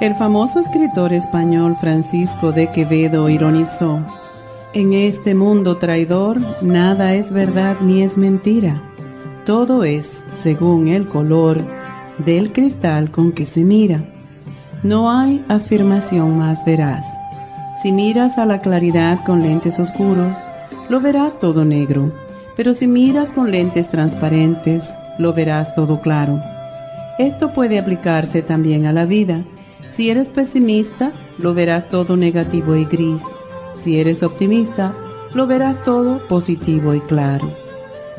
[0.00, 4.00] El famoso escritor español Francisco de Quevedo ironizó,
[4.72, 8.80] En este mundo traidor nada es verdad ni es mentira,
[9.44, 11.60] todo es según el color
[12.16, 14.00] del cristal con que se mira.
[14.82, 17.04] No hay afirmación más veraz.
[17.82, 20.34] Si miras a la claridad con lentes oscuros,
[20.88, 22.10] lo verás todo negro,
[22.56, 26.40] pero si miras con lentes transparentes, lo verás todo claro.
[27.18, 29.42] Esto puede aplicarse también a la vida
[29.92, 33.22] si eres pesimista, lo verás todo negativo y gris.
[33.80, 34.94] Si eres optimista,
[35.34, 37.48] lo verás todo positivo y claro.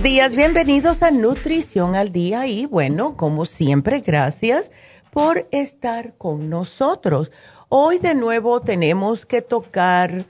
[0.00, 4.70] Buenos días, bienvenidos a Nutrición al Día y bueno, como siempre, gracias
[5.10, 7.30] por estar con nosotros.
[7.68, 10.24] Hoy de nuevo tenemos que tocar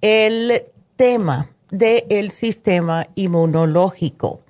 [0.00, 0.64] el
[0.96, 4.40] tema del sistema inmunológico.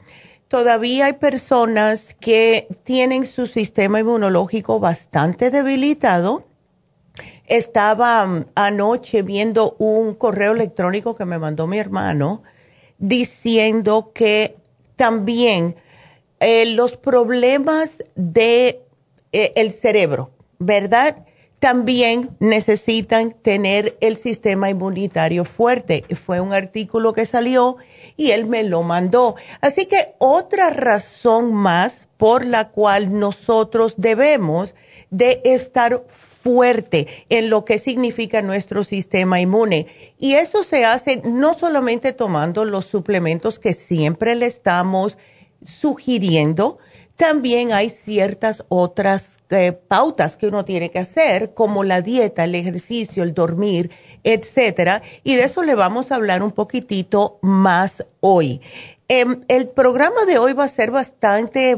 [0.46, 6.46] Todavía hay personas que tienen su sistema inmunológico bastante debilitado.
[7.46, 12.42] Estaba um, anoche viendo un correo electrónico que me mandó mi hermano
[13.00, 14.59] diciendo que
[15.00, 15.76] también
[16.40, 18.82] eh, los problemas de
[19.32, 21.24] eh, el cerebro, ¿verdad?
[21.58, 26.04] también necesitan tener el sistema inmunitario fuerte.
[26.22, 27.76] Fue un artículo que salió
[28.16, 29.36] y él me lo mandó.
[29.62, 34.74] Así que otra razón más por la cual nosotros debemos
[35.10, 36.04] de estar
[36.42, 39.86] fuerte en lo que significa nuestro sistema inmune.
[40.18, 45.18] Y eso se hace no solamente tomando los suplementos que siempre le estamos
[45.64, 46.78] sugiriendo,
[47.20, 52.54] también hay ciertas otras eh, pautas que uno tiene que hacer, como la dieta, el
[52.54, 53.90] ejercicio, el dormir,
[54.24, 55.02] etcétera.
[55.22, 58.62] Y de eso le vamos a hablar un poquitito más hoy.
[59.08, 61.76] Em, el programa de hoy va a ser bastante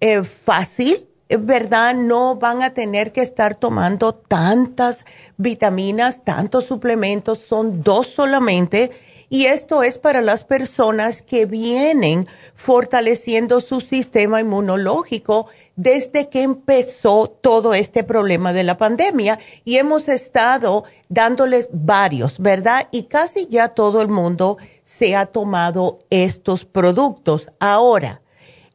[0.00, 1.94] eh, fácil, ¿verdad?
[1.94, 5.04] No van a tener que estar tomando tantas
[5.36, 8.90] vitaminas, tantos suplementos, son dos solamente
[9.32, 15.46] y esto es para las personas que vienen fortaleciendo su sistema inmunológico
[15.76, 22.88] desde que empezó todo este problema de la pandemia y hemos estado dándoles varios, ¿verdad?
[22.90, 27.50] Y casi ya todo el mundo se ha tomado estos productos.
[27.60, 28.19] Ahora,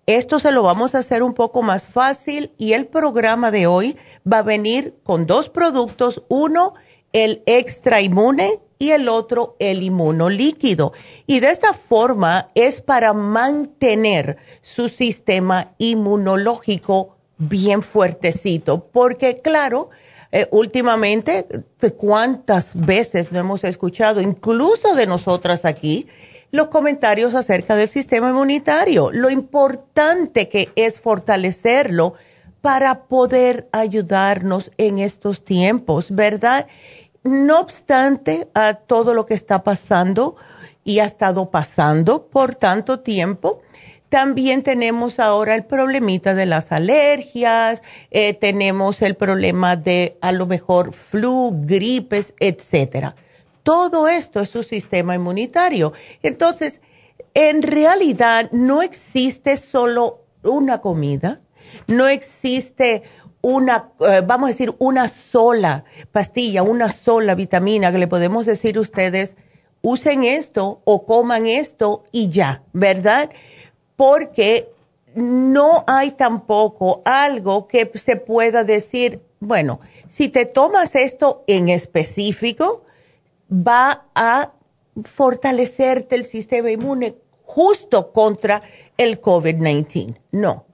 [0.07, 3.97] esto se lo vamos a hacer un poco más fácil y el programa de hoy
[4.31, 6.23] va a venir con dos productos.
[6.29, 6.73] Uno,
[7.11, 10.93] el extra inmune y el otro el inmunolíquido.
[11.25, 19.89] Y de esta forma es para mantener su sistema inmunológico bien fuertecito, porque claro,
[20.31, 21.45] eh, últimamente,
[21.97, 26.07] ¿cuántas veces no hemos escuchado, incluso de nosotras aquí,
[26.55, 29.11] los comentarios acerca del sistema inmunitario?
[29.11, 32.13] Lo importante que es fortalecerlo
[32.61, 36.65] para poder ayudarnos en estos tiempos, ¿verdad?
[37.23, 40.35] No obstante a todo lo que está pasando
[40.83, 43.61] y ha estado pasando por tanto tiempo,
[44.09, 47.81] también tenemos ahora el problemita de las alergias,
[48.11, 53.15] eh, tenemos el problema de a lo mejor flu, gripes, etcétera.
[53.65, 55.91] Todo esto es su sistema inmunitario.
[56.21, 56.81] Entonces,
[57.33, 61.41] en realidad no existe solo una comida,
[61.87, 63.01] no existe
[63.41, 68.77] una, eh, vamos a decir, una sola pastilla, una sola vitamina que le podemos decir
[68.77, 69.35] a ustedes,
[69.81, 73.31] usen esto o coman esto y ya, ¿verdad?
[73.95, 74.71] Porque
[75.15, 82.84] no hay tampoco algo que se pueda decir, bueno, si te tomas esto en específico,
[83.51, 84.53] va a
[85.03, 88.61] fortalecerte el sistema inmune justo contra
[88.97, 90.17] el COVID-19.
[90.31, 90.65] No,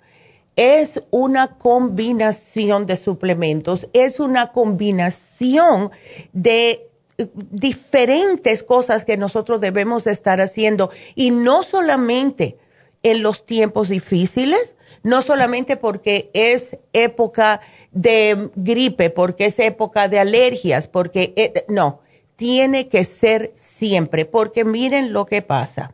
[0.56, 5.92] es una combinación de suplementos, es una combinación
[6.34, 12.58] de eh, diferentes cosas que nosotros debemos estar haciendo y no solamente
[13.04, 20.20] en los tiempos difíciles, no solamente porque es época de gripe, porque es época de
[20.20, 22.02] alergias, porque eh, no,
[22.36, 25.94] tiene que ser siempre, porque miren lo que pasa.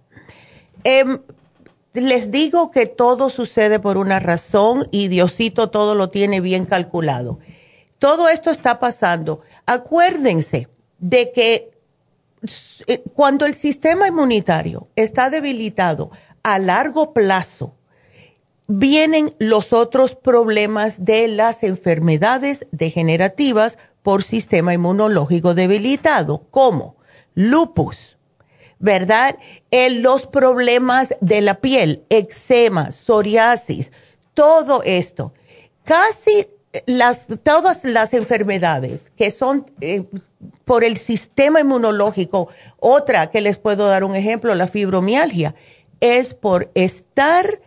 [0.84, 1.19] Em,
[1.94, 7.39] les digo que todo sucede por una razón y Diosito todo lo tiene bien calculado.
[8.00, 9.42] Todo esto está pasando.
[9.66, 10.69] Acuérdense
[11.00, 11.72] de que
[12.86, 16.12] eh, cuando el sistema inmunitario está debilitado
[16.44, 17.75] a largo plazo,
[18.68, 26.95] vienen los otros problemas de las enfermedades degenerativas por sistema inmunológico debilitado, como
[27.35, 28.16] lupus,
[28.80, 29.37] ¿verdad?
[29.69, 33.92] En los problemas de la piel, eczema, psoriasis,
[34.33, 35.33] todo esto.
[35.83, 36.47] Casi
[36.85, 40.06] las, todas las enfermedades que son eh,
[40.64, 42.47] por el sistema inmunológico,
[42.80, 45.54] otra que les puedo dar un ejemplo, la fibromialgia,
[45.99, 47.59] es por estar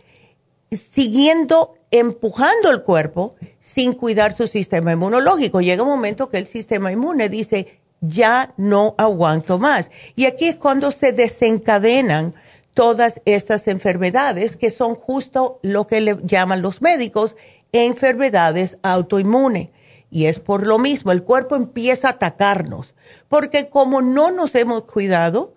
[0.71, 5.61] siguiendo, empujando el cuerpo sin cuidar su sistema inmunológico.
[5.61, 9.91] Llega un momento que el sistema inmune dice, ya no aguanto más.
[10.17, 12.35] Y aquí es cuando se desencadenan
[12.75, 17.37] todas estas enfermedades que son justo lo que le llaman los médicos
[17.73, 19.69] enfermedades autoinmunes.
[20.11, 22.95] Y es por lo mismo, el cuerpo empieza a atacarnos,
[23.29, 25.55] porque como no nos hemos cuidado,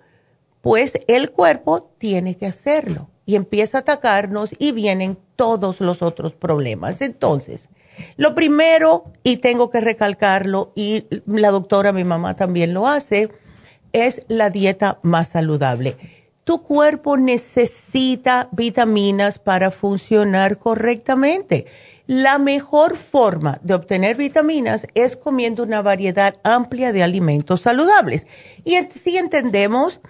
[0.61, 6.33] pues el cuerpo tiene que hacerlo y empieza a atacarnos y vienen todos los otros
[6.33, 7.01] problemas.
[7.01, 7.69] Entonces,
[8.17, 13.29] lo primero, y tengo que recalcarlo, y la doctora, mi mamá también lo hace,
[13.91, 15.97] es la dieta más saludable.
[16.43, 21.67] Tu cuerpo necesita vitaminas para funcionar correctamente.
[22.05, 28.27] La mejor forma de obtener vitaminas es comiendo una variedad amplia de alimentos saludables.
[28.65, 30.01] Y si entendemos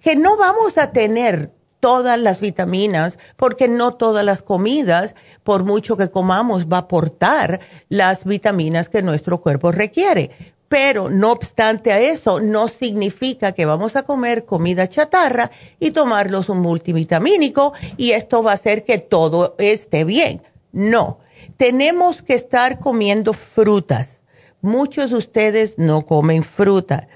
[0.00, 5.96] que no vamos a tener todas las vitaminas, porque no todas las comidas, por mucho
[5.96, 10.30] que comamos, va a aportar las vitaminas que nuestro cuerpo requiere.
[10.68, 16.50] Pero no obstante a eso, no significa que vamos a comer comida chatarra y tomarlos
[16.50, 20.42] un multivitamínico y esto va a hacer que todo esté bien.
[20.72, 21.20] No,
[21.56, 24.22] tenemos que estar comiendo frutas.
[24.60, 27.08] Muchos de ustedes no comen fruta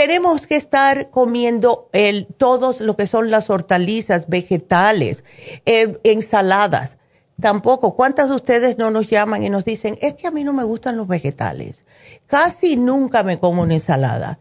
[0.00, 5.24] tenemos que estar comiendo el, todos lo que son las hortalizas, vegetales,
[5.66, 6.96] eh, ensaladas.
[7.38, 10.54] Tampoco, ¿cuántas de ustedes no nos llaman y nos dicen, es que a mí no
[10.54, 11.84] me gustan los vegetales?
[12.26, 14.38] Casi nunca me como una ensalada.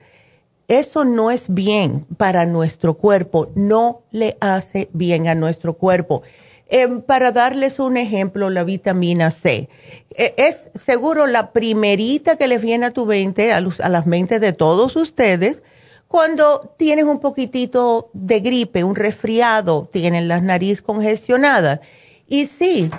[0.69, 6.23] Eso no es bien para nuestro cuerpo, no le hace bien a nuestro cuerpo.
[6.71, 9.69] Em, para darles un ejemplo, la vitamina C.
[10.11, 14.53] E, es seguro la primerita que les viene a tu mente, a, las mentes de
[14.53, 15.63] todos ustedes,
[16.07, 21.79] cuando tienes un poquitito de gripe, un resfriado, tienen las nariz congestionadas.
[22.27, 22.91] Y sí,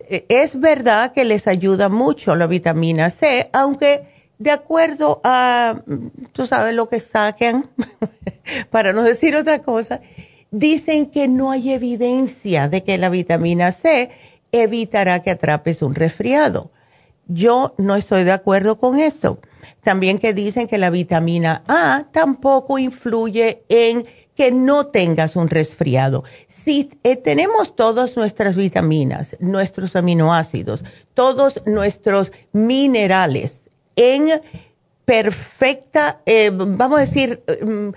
[0.00, 4.08] e, es verdad que les ayuda mucho la vitamina C, aunque
[4.38, 5.82] de acuerdo a,
[6.32, 7.68] tú sabes lo que saquen,
[8.70, 10.00] para no decir otra cosa,
[10.54, 14.10] dicen que no hay evidencia de que la vitamina C
[14.52, 16.70] evitará que atrapes un resfriado.
[17.26, 19.40] Yo no estoy de acuerdo con esto.
[19.82, 24.06] También que dicen que la vitamina A tampoco influye en
[24.36, 26.22] que no tengas un resfriado.
[26.46, 30.84] Si eh, tenemos todas nuestras vitaminas, nuestros aminoácidos,
[31.14, 33.62] todos nuestros minerales
[33.96, 34.28] en
[35.04, 37.88] perfecta, eh, vamos a decir, mm,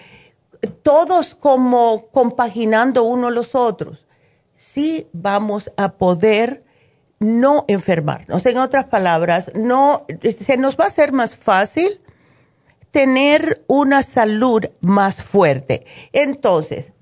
[0.83, 4.07] todos como compaginando uno los otros,
[4.55, 6.63] sí vamos a poder
[7.19, 8.45] no enfermarnos.
[8.45, 10.05] En otras palabras, no,
[10.45, 12.01] se nos va a hacer más fácil
[12.91, 15.85] tener una salud más fuerte.
[16.13, 16.93] Entonces,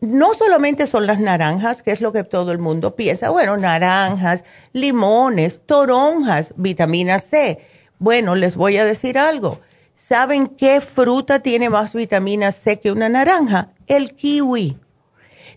[0.00, 4.44] no solamente son las naranjas, que es lo que todo el mundo piensa, bueno, naranjas,
[4.72, 7.60] limones, toronjas, vitamina C.
[7.98, 9.60] Bueno, les voy a decir algo
[10.08, 13.68] ¿Saben qué fruta tiene más vitamina C que una naranja?
[13.86, 14.78] El kiwi.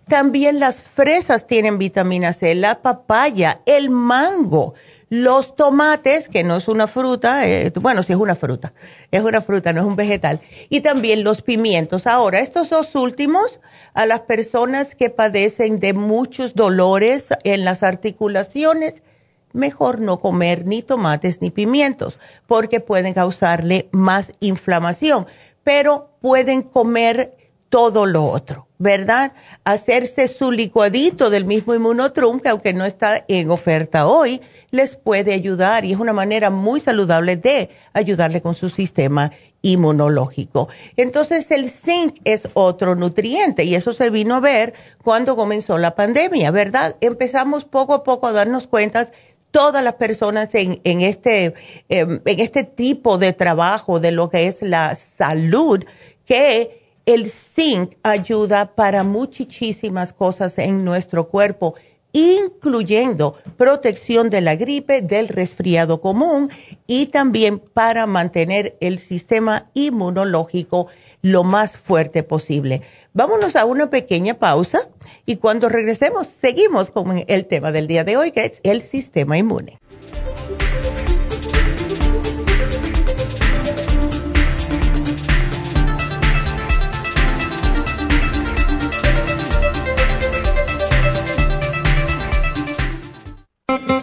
[0.07, 4.73] También las fresas tienen vitamina C, la papaya, el mango,
[5.07, 8.73] los tomates, que no es una fruta, eh, bueno, sí es una fruta,
[9.11, 12.05] es una fruta, no es un vegetal, y también los pimientos.
[12.05, 13.61] Ahora, estos dos últimos,
[13.93, 19.03] a las personas que padecen de muchos dolores en las articulaciones,
[19.53, 25.25] mejor no comer ni tomates ni pimientos porque pueden causarle más inflamación,
[25.63, 27.37] pero pueden comer
[27.73, 29.33] todo lo otro, ¿verdad?
[29.63, 35.33] Hacerse su licuadito del mismo inmunotrum, que aunque no está en oferta hoy, les puede
[35.33, 39.31] ayudar y es una manera muy saludable de ayudarle con su sistema
[39.63, 40.69] inmunológico.
[40.97, 45.95] Entonces el zinc es otro nutriente y eso se vino a ver cuando comenzó la
[45.95, 46.95] pandemia, ¿verdad?
[47.01, 49.09] Empezamos poco a poco a darnos cuenta
[49.53, 51.53] todas las personas en, en, este,
[51.87, 55.85] em, en este tipo de trabajo de lo que es la salud,
[56.25, 61.75] que el zinc ayuda para muchísimas cosas en nuestro cuerpo,
[62.13, 66.49] incluyendo protección de la gripe, del resfriado común
[66.87, 70.87] y también para mantener el sistema inmunológico
[71.21, 72.81] lo más fuerte posible.
[73.13, 74.79] Vámonos a una pequeña pausa
[75.25, 79.37] y cuando regresemos seguimos con el tema del día de hoy, que es el sistema
[79.37, 79.79] inmune.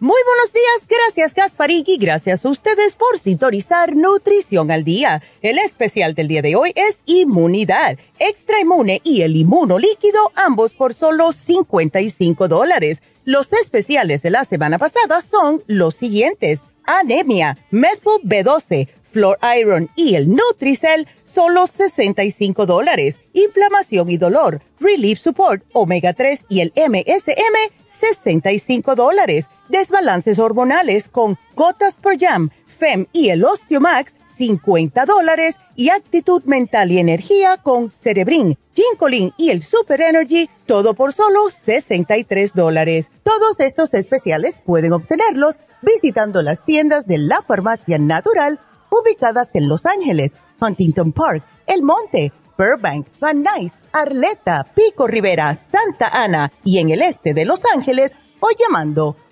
[0.00, 5.24] Muy buenos días, gracias Gasparín y gracias a ustedes por sintonizar Nutrición al Día.
[5.42, 10.70] El especial del día de hoy es Inmunidad, Extra Inmune y el Inmuno Líquido, ambos
[10.70, 13.02] por solo 55 dólares.
[13.24, 16.60] Los especiales de la semana pasada son los siguientes.
[16.84, 23.18] Anemia, Methyl B12, Flor Iron y el Nutricel, solo 65 dólares.
[23.32, 31.38] Inflamación y dolor, Relief Support, Omega 3 y el MSM, 65 dólares desbalances hormonales con
[31.54, 37.90] gotas Pro Jam, FEM y el Osteomax, 50 dólares y actitud mental y energía con
[37.90, 43.08] Cerebrin, Ginkolin y el Super Energy, todo por solo 63 dólares.
[43.24, 48.60] Todos estos especiales pueden obtenerlos visitando las tiendas de la farmacia natural
[48.90, 56.08] ubicadas en Los Ángeles, Huntington Park, El Monte, Burbank, Van Nuys, Arleta, Pico Rivera, Santa
[56.08, 59.16] Ana y en el este de Los Ángeles o llamando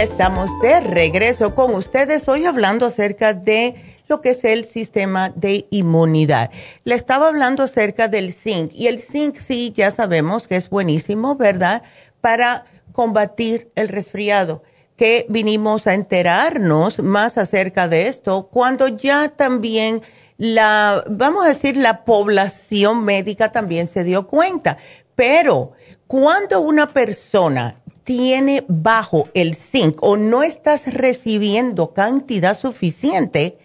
[0.00, 3.74] Estamos de regreso con ustedes hoy hablando acerca de
[4.08, 6.50] lo que es el sistema de inmunidad.
[6.84, 11.36] Le estaba hablando acerca del zinc y el zinc sí ya sabemos que es buenísimo,
[11.36, 11.82] ¿verdad?
[12.20, 14.62] Para combatir el resfriado
[14.96, 20.02] que vinimos a enterarnos más acerca de esto cuando ya también
[20.36, 24.76] la, vamos a decir, la población médica también se dio cuenta.
[25.14, 25.72] Pero
[26.06, 27.76] cuando una persona
[28.06, 33.58] tiene bajo el zinc o no estás recibiendo cantidad suficiente,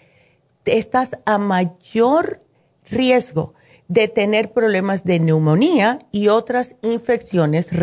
[0.65, 2.41] estás a mayor
[2.89, 3.53] riesgo
[3.88, 7.75] de tener problemas de neumonía y otras infecciones eh,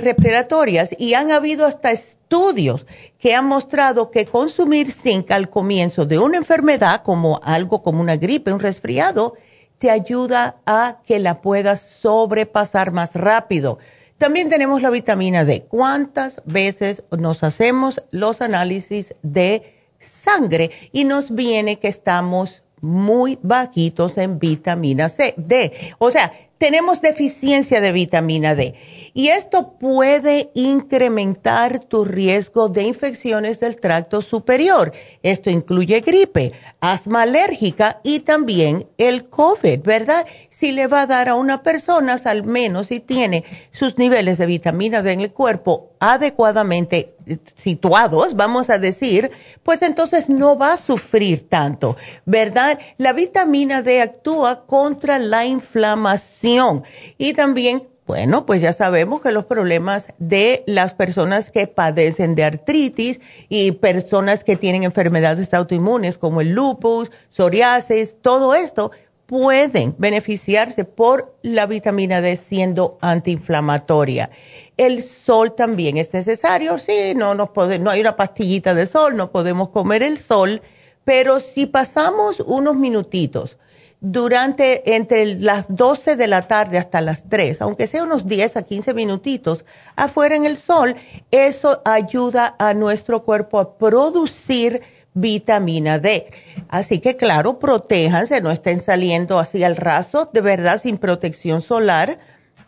[0.00, 0.88] respiratorias.
[0.98, 2.86] Y han habido hasta estudios
[3.18, 8.16] que han mostrado que consumir zinc al comienzo de una enfermedad, como algo como una
[8.16, 9.34] gripe, un resfriado,
[9.76, 13.78] te ayuda a que la puedas sobrepasar más rápido.
[14.24, 15.66] También tenemos la vitamina D.
[15.68, 24.16] ¿Cuántas veces nos hacemos los análisis de sangre y nos viene que estamos muy bajitos
[24.16, 25.74] en vitamina C, D?
[25.98, 28.74] O sea, tenemos deficiencia de vitamina D
[29.14, 34.92] y esto puede incrementar tu riesgo de infecciones del tracto superior.
[35.22, 40.26] Esto incluye gripe, asma alérgica y también el COVID, ¿verdad?
[40.50, 44.46] Si le va a dar a una persona, al menos si tiene sus niveles de
[44.46, 47.14] vitamina D en el cuerpo adecuadamente
[47.56, 49.30] situados, vamos a decir,
[49.62, 51.96] pues entonces no va a sufrir tanto,
[52.26, 52.78] ¿verdad?
[52.98, 56.82] La vitamina D actúa contra la inflamación
[57.16, 62.44] y también bueno, pues ya sabemos que los problemas de las personas que padecen de
[62.44, 68.90] artritis y personas que tienen enfermedades autoinmunes como el lupus, psoriasis, todo esto
[69.24, 74.28] pueden beneficiarse por la vitamina D siendo antiinflamatoria.
[74.76, 77.48] El sol también es necesario, sí, no, nos
[77.80, 80.60] no hay una pastillita de sol, no podemos comer el sol,
[81.04, 83.56] pero si pasamos unos minutitos
[84.04, 88.62] durante entre las 12 de la tarde hasta las 3, aunque sea unos 10 a
[88.62, 89.64] 15 minutitos
[89.96, 90.94] afuera en el sol,
[91.30, 94.82] eso ayuda a nuestro cuerpo a producir
[95.14, 96.30] vitamina D.
[96.68, 102.18] Así que claro, protéjanse, no estén saliendo así al raso, de verdad sin protección solar,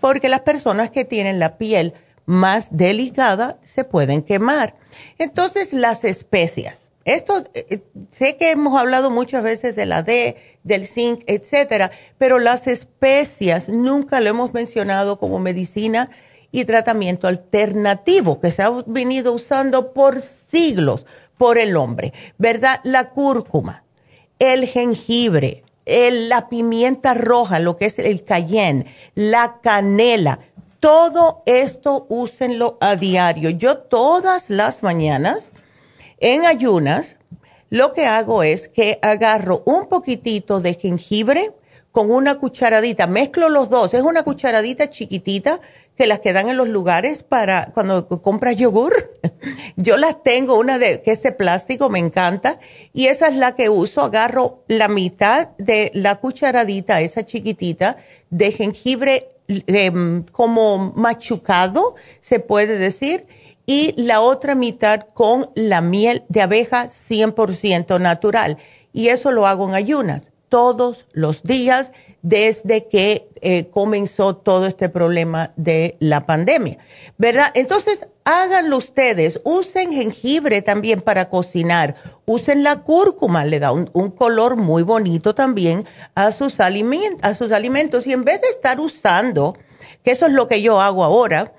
[0.00, 1.92] porque las personas que tienen la piel
[2.24, 4.74] más delicada se pueden quemar.
[5.18, 10.36] Entonces, las especias esto, eh, eh, sé que hemos hablado muchas veces de la D,
[10.64, 16.10] del zinc, etcétera, pero las especias nunca lo hemos mencionado como medicina
[16.50, 21.06] y tratamiento alternativo que se ha venido usando por siglos
[21.38, 22.80] por el hombre, ¿verdad?
[22.82, 23.84] La cúrcuma,
[24.40, 30.40] el jengibre, la pimienta roja, lo que es el cayenne, la canela,
[30.80, 33.50] todo esto úsenlo a diario.
[33.50, 35.52] Yo todas las mañanas
[36.18, 37.16] en ayunas,
[37.70, 41.52] lo que hago es que agarro un poquitito de jengibre
[41.92, 45.60] con una cucharadita, mezclo los dos, es una cucharadita chiquitita
[45.96, 48.92] que las que dan en los lugares para cuando compras yogur.
[49.76, 52.58] Yo las tengo, una de que es de plástico, me encanta,
[52.92, 54.02] y esa es la que uso.
[54.02, 57.96] Agarro la mitad de la cucharadita, esa chiquitita,
[58.28, 63.26] de jengibre em, como machucado, se puede decir,
[63.66, 68.58] y la otra mitad con la miel de abeja 100% natural.
[68.92, 74.88] Y eso lo hago en ayunas todos los días desde que eh, comenzó todo este
[74.88, 76.78] problema de la pandemia,
[77.18, 77.50] ¿verdad?
[77.54, 84.56] Entonces, háganlo ustedes, usen jengibre también para cocinar, usen la cúrcuma, le da un, color
[84.56, 89.56] muy bonito también a sus, a sus alimentos y en vez de estar usando,
[90.02, 91.52] que eso es lo que yo hago ahora,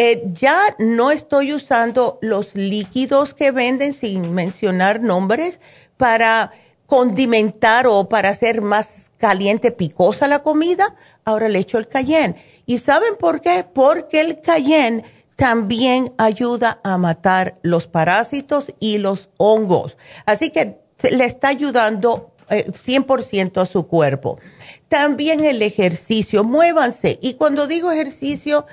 [0.00, 5.58] eh, ya no estoy usando los líquidos que venden sin mencionar nombres
[5.96, 6.52] para
[6.86, 10.94] condimentar o para hacer más caliente, picosa la comida.
[11.24, 12.36] Ahora le echo el cayenne.
[12.64, 13.64] ¿Y saben por qué?
[13.64, 15.02] Porque el cayenne
[15.34, 19.96] también ayuda a matar los parásitos y los hongos.
[20.26, 20.78] Así que
[21.10, 24.38] le está ayudando 100% eh, a su cuerpo.
[24.86, 27.18] También el ejercicio, muévanse.
[27.20, 28.64] Y cuando digo ejercicio,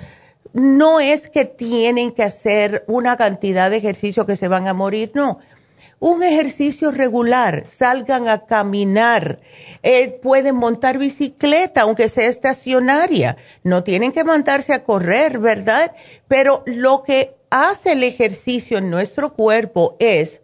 [0.56, 5.12] no es que tienen que hacer una cantidad de ejercicio que se van a morir,
[5.14, 5.38] no.
[5.98, 9.40] Un ejercicio regular, salgan a caminar,
[9.82, 15.92] eh, pueden montar bicicleta, aunque sea estacionaria, no tienen que mandarse a correr, ¿verdad?
[16.26, 20.40] Pero lo que hace el ejercicio en nuestro cuerpo es,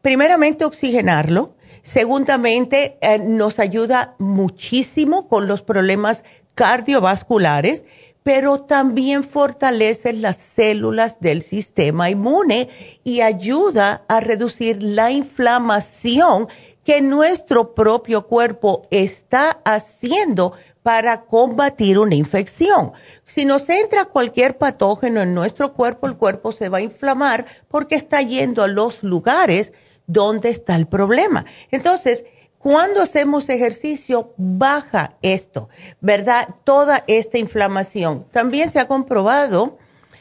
[0.00, 6.22] primeramente, oxigenarlo, segundamente, eh, nos ayuda muchísimo con los problemas
[6.54, 7.84] cardiovasculares
[8.26, 12.68] pero también fortalece las células del sistema inmune
[13.04, 16.48] y ayuda a reducir la inflamación
[16.82, 22.90] que nuestro propio cuerpo está haciendo para combatir una infección.
[23.24, 27.94] Si nos entra cualquier patógeno en nuestro cuerpo, el cuerpo se va a inflamar porque
[27.94, 29.72] está yendo a los lugares
[30.08, 31.44] donde está el problema.
[31.70, 32.24] Entonces,
[32.66, 35.68] cuando hacemos ejercicio, baja esto,
[36.00, 36.48] ¿verdad?
[36.64, 38.26] Toda esta inflamación.
[38.32, 39.78] También se ha comprobado,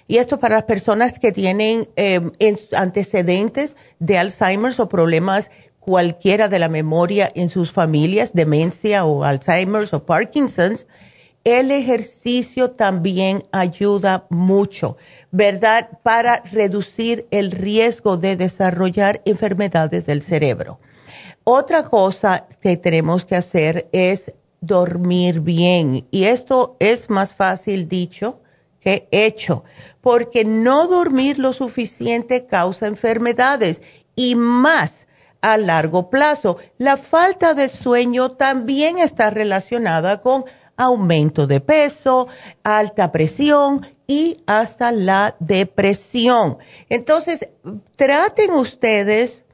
[0.08, 2.22] y esto para las personas que tienen eh,
[2.78, 9.88] antecedentes de Alzheimer o problemas cualquiera de la memoria en sus familias, demencia o Alzheimer
[9.92, 10.86] o Parkinson's,
[11.46, 14.98] el ejercicio también ayuda mucho,
[15.32, 15.90] ¿verdad?
[16.04, 20.80] Para reducir el riesgo de desarrollar enfermedades del cerebro.
[21.48, 26.08] Otra cosa que tenemos que hacer es dormir bien.
[26.10, 28.42] Y esto es más fácil dicho
[28.80, 29.64] que hecho,
[30.02, 33.84] porque no dormir lo suficiente causa enfermedades
[34.16, 35.06] y más
[35.40, 36.58] a largo plazo.
[36.80, 40.46] La falta de sueño también está relacionada con
[40.78, 42.28] aumento de peso,
[42.64, 46.58] alta presión y hasta la depresión.
[46.90, 47.50] Entonces,
[47.96, 49.46] traten ustedes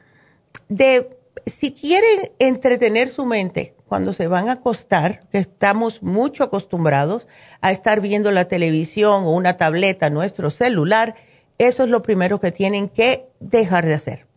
[0.69, 7.27] de si quieren entretener su mente cuando se van a acostar, que estamos mucho acostumbrados
[7.61, 11.15] a estar viendo la televisión o una tableta, nuestro celular,
[11.57, 14.27] eso es lo primero que tienen que dejar de hacer.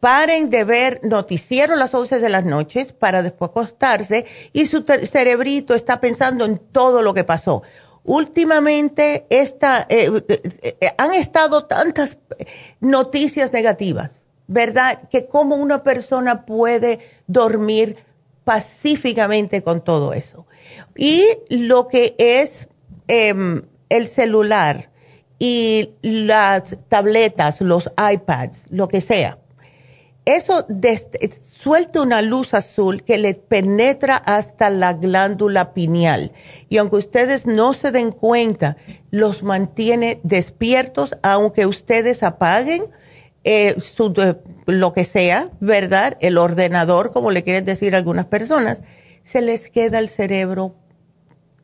[0.00, 4.82] Paren de ver noticiero a las 11 de las noches para después acostarse y su
[4.82, 7.62] cerebrito está pensando en todo lo que pasó.
[8.04, 12.18] Últimamente esta, eh, eh, eh, han estado tantas
[12.80, 14.21] noticias negativas
[14.52, 15.08] ¿verdad?
[15.08, 17.96] Que cómo una persona puede dormir
[18.44, 20.46] pacíficamente con todo eso.
[20.96, 22.68] Y lo que es
[23.08, 24.90] em, el celular
[25.38, 29.38] y las tabletas, los iPads, lo que sea,
[30.24, 30.64] eso
[31.42, 36.30] suelta una luz azul que le penetra hasta la glándula pineal.
[36.68, 38.76] Y aunque ustedes no se den cuenta,
[39.10, 42.84] los mantiene despiertos, aunque ustedes apaguen
[43.44, 43.76] eh,
[44.66, 46.16] lo que sea, ¿verdad?
[46.20, 48.82] El ordenador, como le quieren decir algunas personas,
[49.24, 50.76] se les queda el cerebro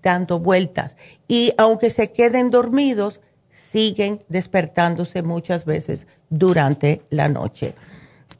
[0.02, 0.96] dando vueltas.
[1.28, 7.74] Y aunque se queden dormidos, siguen despertándose muchas veces durante la noche.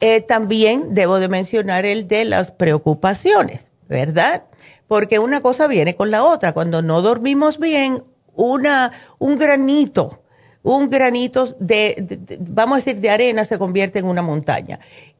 [0.01, 4.45] Eh, también debo de mencionar el de las preocupaciones, ¿verdad?
[4.87, 6.53] Porque una cosa viene con la otra.
[6.53, 10.23] Cuando no dormimos bien, una, un granito
[10.63, 14.79] un granito de, vamos a decir, de arena se convierte en una montaña.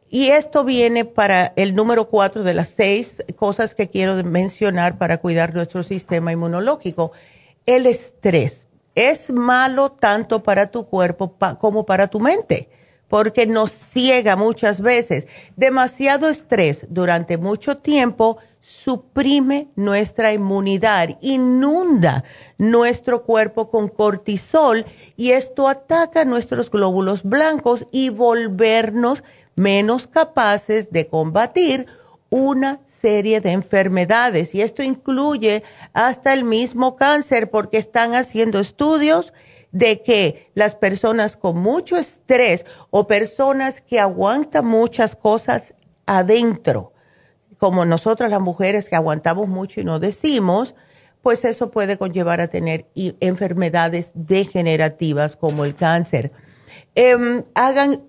[0.10, 5.18] Y esto viene para el número cuatro de las seis cosas que quiero mencionar para
[5.20, 7.12] cuidar nuestro sistema inmunológico.
[7.66, 12.70] El estrés es malo tanto para tu cuerpo como para tu mente
[13.10, 15.28] porque nos ciega muchas veces.
[15.58, 22.24] Demasiado estrés durante mucho tiempo suprime nuestra inmunidad, inunda
[22.58, 24.86] nuestro cuerpo con cortisol
[25.18, 29.24] y esto ataca nuestros glóbulos blancos y volvernos
[29.56, 31.88] menos capaces de combatir
[32.30, 34.54] una serie de enfermedades.
[34.54, 39.34] Y esto incluye hasta el mismo cáncer porque están haciendo estudios
[39.72, 45.74] de que las personas con mucho estrés o personas que aguantan muchas cosas
[46.06, 46.94] adentro,
[47.60, 50.76] como nosotras las mujeres que aguantamos mucho y no decimos,
[51.22, 56.32] pues eso puede conllevar a tener enfermedades degenerativas como el cáncer.
[56.96, 58.04] Em, hagan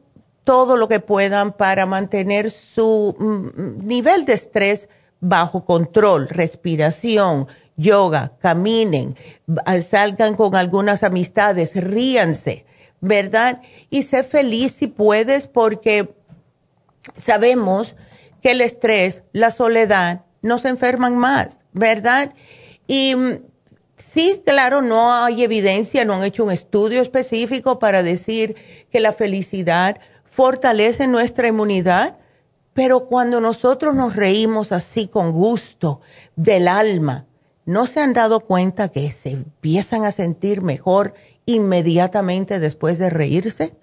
[0.45, 4.89] todo lo que puedan para mantener su mm, nivel de estrés
[5.21, 7.47] bajo control, respiración,
[7.81, 9.17] yoga, caminen,
[9.83, 12.67] salgan con algunas amistades, ríanse,
[13.01, 13.63] ¿verdad?
[13.89, 16.15] Y sé feliz si puedes porque
[17.17, 17.97] sabemos
[18.43, 22.35] que el estrés, la soledad nos enferman más, ¿verdad?
[22.87, 23.43] Y mm,
[23.97, 28.57] sí, claro, no hay evidencia, no han hecho un estudio específico para decir
[28.91, 32.19] que la felicidad fortalece nuestra inmunidad,
[32.73, 36.01] pero cuando nosotros nos reímos así con gusto
[36.37, 37.27] del alma,
[37.65, 41.15] ¿no se han dado cuenta que se empiezan a sentir mejor
[41.47, 43.75] inmediatamente después de reírse?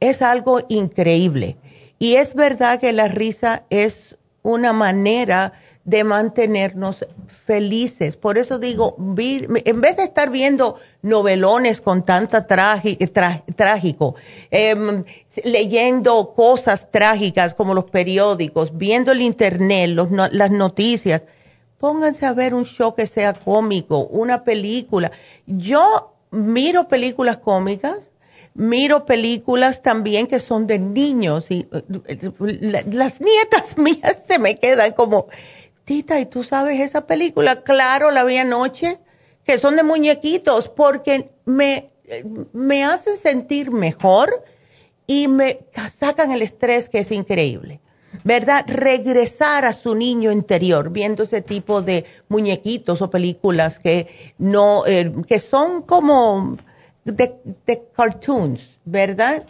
[0.00, 1.56] Es algo increíble.
[1.98, 5.52] Y es verdad que la risa es una manera
[5.84, 8.16] de mantenernos felices.
[8.16, 14.14] Por eso digo, en vez de estar viendo novelones con tanta trágico,
[14.50, 15.04] em,
[15.44, 19.90] leyendo cosas trágicas como los periódicos, viendo el internet,
[20.32, 21.22] las noticias,
[21.80, 25.10] pónganse a ver un show que sea cómico, una película.
[25.46, 28.12] Yo miro películas cómicas
[28.54, 32.32] miro películas también que son de niños y eh,
[32.90, 35.26] las nietas mías se me quedan como,
[35.84, 37.62] Tita, ¿y tú sabes esa película?
[37.62, 38.98] Claro, la vi anoche,
[39.44, 41.90] que son de muñequitos, porque me,
[42.52, 44.30] me hacen sentir mejor
[45.06, 47.80] y me sacan el estrés que es increíble.
[48.24, 48.64] ¿Verdad?
[48.66, 55.12] Regresar a su niño interior viendo ese tipo de muñequitos o películas que no, eh,
[55.26, 56.56] que son como
[57.04, 59.44] de, cartoons, ¿verdad?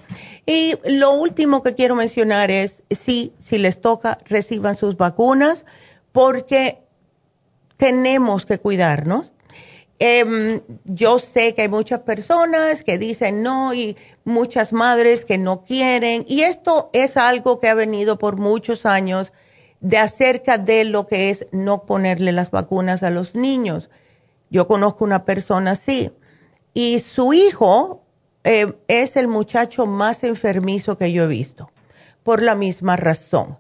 [0.46, 5.64] Y lo último que quiero mencionar es, sí, si les toca, reciban sus vacunas
[6.12, 6.78] porque
[7.76, 9.32] tenemos que cuidarnos.
[9.98, 15.64] Em, yo sé que hay muchas personas que dicen no y muchas madres que no
[15.64, 19.32] quieren y esto es algo que ha venido por muchos años
[19.80, 23.90] de acerca de lo que es no ponerle las vacunas a los niños.
[24.50, 26.12] Yo conozco una persona así
[26.74, 28.04] y su hijo
[28.44, 31.70] eh, es el muchacho más enfermizo que yo he visto,
[32.22, 33.58] por la misma razón.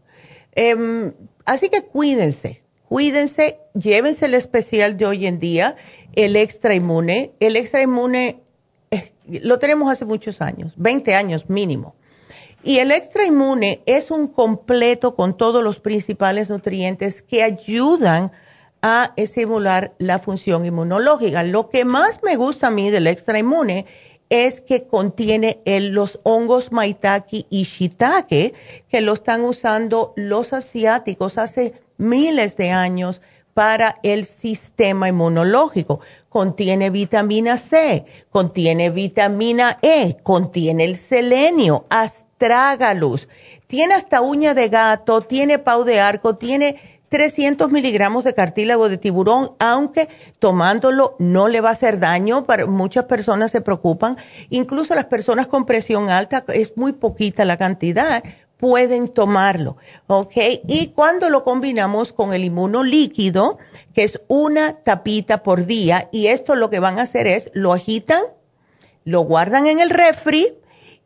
[0.52, 1.12] Em,
[1.44, 5.76] así que cuídense, cuídense, llévense el especial de hoy en día,
[6.14, 7.32] el extra inmune.
[7.40, 8.42] El extra inmune
[9.42, 11.94] lo tenemos hace muchos años, 20 años mínimo.
[12.62, 18.32] Y el extra inmune es un completo con todos los principales nutrientes que ayudan
[18.82, 21.42] a estimular la función inmunológica.
[21.42, 23.86] Lo que más me gusta a mí del extra inmune
[24.28, 28.54] es que contiene los hongos maitake y shiitake,
[28.88, 33.20] que lo están usando los asiáticos hace miles de años
[33.54, 36.00] para el sistema inmunológico.
[36.30, 43.26] Contiene vitamina C, contiene vitamina E, contiene el selenio, astrágalus,
[43.66, 46.76] tiene hasta uña de gato, tiene pau de arco, tiene
[47.10, 52.66] 300 miligramos de cartílago de tiburón, aunque tomándolo no le va a hacer daño, para
[52.66, 54.16] muchas personas se preocupan,
[54.48, 58.22] incluso las personas con presión alta, es muy poquita la cantidad,
[58.60, 60.36] pueden tomarlo, ¿ok?
[60.68, 63.58] Y cuando lo combinamos con el inmuno líquido,
[63.94, 67.72] que es una tapita por día, y esto lo que van a hacer es, lo
[67.72, 68.22] agitan,
[69.04, 70.58] lo guardan en el refri,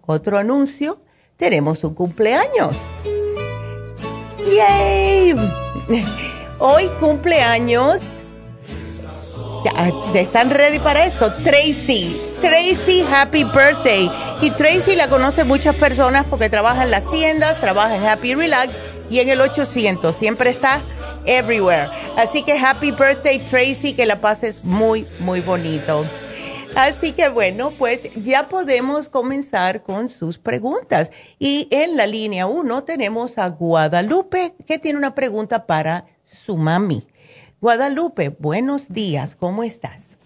[0.06, 1.00] otro anuncio,
[1.38, 2.76] tenemos un cumpleaños.
[4.56, 5.34] ¡Yay!
[6.60, 8.21] Hoy cumpleaños.
[10.16, 11.34] ¿Están ready para esto?
[11.44, 12.20] Tracy.
[12.42, 14.10] Tracy, happy birthday.
[14.42, 18.74] Y Tracy la conoce muchas personas porque trabaja en las tiendas, trabaja en Happy Relax
[19.10, 20.16] y en el 800.
[20.16, 20.82] Siempre está
[21.26, 21.90] everywhere.
[22.18, 26.06] Así que happy birthday Tracy, que la pases muy, muy bonito.
[26.76, 31.12] Así que bueno, pues ya podemos comenzar con sus preguntas.
[31.38, 37.06] Y en la línea 1 tenemos a Guadalupe, que tiene una pregunta para su mami.
[37.62, 40.18] Guadalupe, buenos días, ¿cómo estás?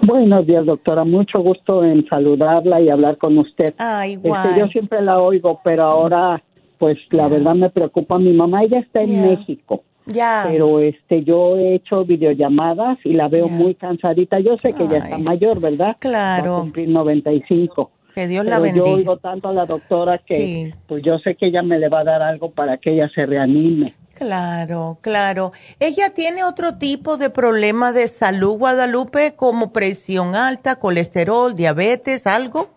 [0.00, 1.02] Buenos días, doctora.
[1.02, 3.74] Mucho gusto en saludarla y hablar con usted.
[3.78, 4.46] Ah, igual.
[4.46, 6.40] Este, yo siempre la oigo, pero ahora
[6.78, 8.16] pues la verdad me preocupa.
[8.18, 9.82] Mi mamá ella está en México.
[10.06, 10.44] Ya.
[10.48, 14.38] Pero este yo he hecho videollamadas y la veo muy cansadita.
[14.38, 15.96] Yo sé que ella está mayor, ¿verdad?
[15.98, 16.52] Claro.
[16.52, 17.90] Va a cumplir 95.
[18.14, 18.84] Que Dios la bendiga.
[18.84, 19.04] bendiga.
[19.04, 22.00] Yo oigo tanto a la doctora que pues yo sé que ella me le va
[22.00, 23.96] a dar algo para que ella se reanime.
[24.14, 25.52] Claro, claro.
[25.80, 32.68] ¿Ella tiene otro tipo de problema de salud, Guadalupe, como presión alta, colesterol, diabetes, algo?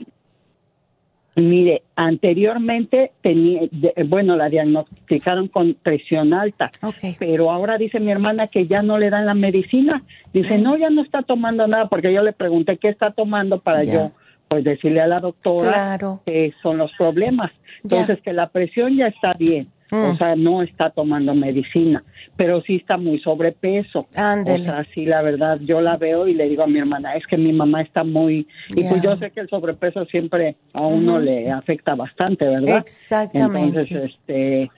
[1.35, 3.61] Mire, anteriormente tenía,
[4.07, 6.71] bueno, la diagnosticaron con presión alta,
[7.19, 10.01] pero ahora dice mi hermana que ya no le dan la medicina.
[10.33, 13.83] Dice, no, ya no está tomando nada, porque yo le pregunté qué está tomando para
[13.83, 14.11] yo,
[14.47, 17.51] pues decirle a la doctora que son los problemas.
[17.83, 19.67] Entonces, que la presión ya está bien.
[19.91, 20.17] O Mm.
[20.17, 22.03] sea, no está tomando medicina,
[22.35, 24.07] pero sí está muy sobrepeso.
[24.45, 27.25] O sea, sí, la verdad, yo la veo y le digo a mi hermana, es
[27.25, 28.47] que mi mamá está muy...
[28.69, 32.79] Y pues yo sé que el sobrepeso siempre a uno le afecta bastante, ¿verdad?
[32.79, 33.79] Exactamente.
[33.81, 34.69] Entonces, este...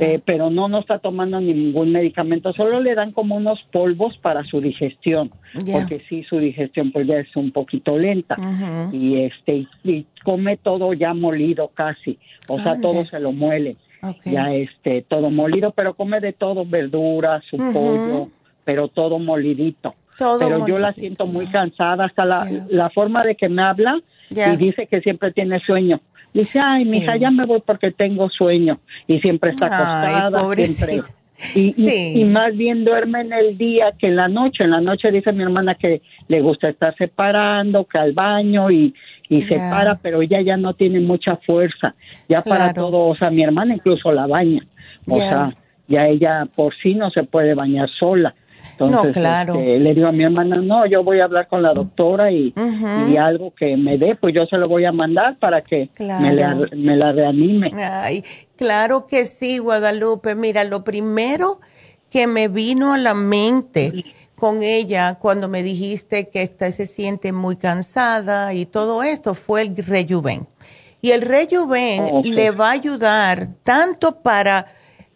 [0.00, 4.44] eh, pero no, no está tomando ningún medicamento, solo le dan como unos polvos para
[4.44, 5.30] su digestión,
[5.72, 8.36] porque sí, su digestión pues ya es un poquito lenta
[8.92, 12.18] y este y come todo ya molido casi,
[12.48, 12.82] o sea, Ande.
[12.82, 13.76] todo se lo muele
[14.24, 18.28] Ya este todo molido, pero come de todo, verduras, su pollo,
[18.64, 19.94] pero todo molidito.
[20.18, 23.98] Todo pero yo la siento muy cansada, hasta la, la forma de que me habla
[24.52, 26.00] y dice que siempre tiene sueño.
[26.34, 28.78] Dice, ay, mija, ya me voy porque tengo sueño.
[29.06, 31.02] Y siempre está acostada, siempre.
[31.54, 32.12] Y, y- Sí.
[32.20, 34.64] y más bien duerme en el día que en la noche.
[34.64, 38.92] En la noche dice mi hermana que le gusta estar separando, que al baño y,
[39.28, 41.94] y se para, pero ella ya no tiene mucha fuerza.
[42.28, 44.60] Ya para todo, o sea, mi hermana incluso la baña.
[45.08, 45.54] O sea,
[45.86, 48.34] ya ella por sí no se puede bañar sola.
[48.72, 49.54] Entonces, No, claro.
[49.54, 52.54] este, le digo a mi hermana, no, yo voy a hablar con la doctora y,
[53.10, 56.22] y algo que me dé, pues yo se lo voy a mandar para que Claro.
[56.24, 57.72] me, la, me la reanime.
[57.74, 58.22] Ay,
[58.56, 60.34] claro que sí, Guadalupe.
[60.36, 61.58] Mira, lo primero
[62.10, 64.04] que me vino a la mente
[64.38, 69.62] con ella cuando me dijiste que esta se siente muy cansada y todo esto fue
[69.62, 70.46] el rejuven.
[71.00, 74.66] Y el rejuven Oh, le va a ayudar tanto para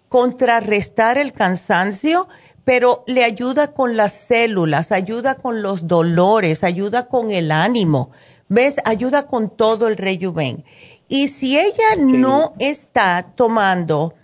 [0.09, 2.29] contrarrestar el cansancio,
[2.65, 8.11] pero le ayuda con las células, ayuda con los dolores, ayuda con el ánimo.
[8.49, 8.77] ¿Ves?
[8.85, 10.65] Ayuda con todo el rejuven.
[11.09, 14.15] Y si ella no está tomando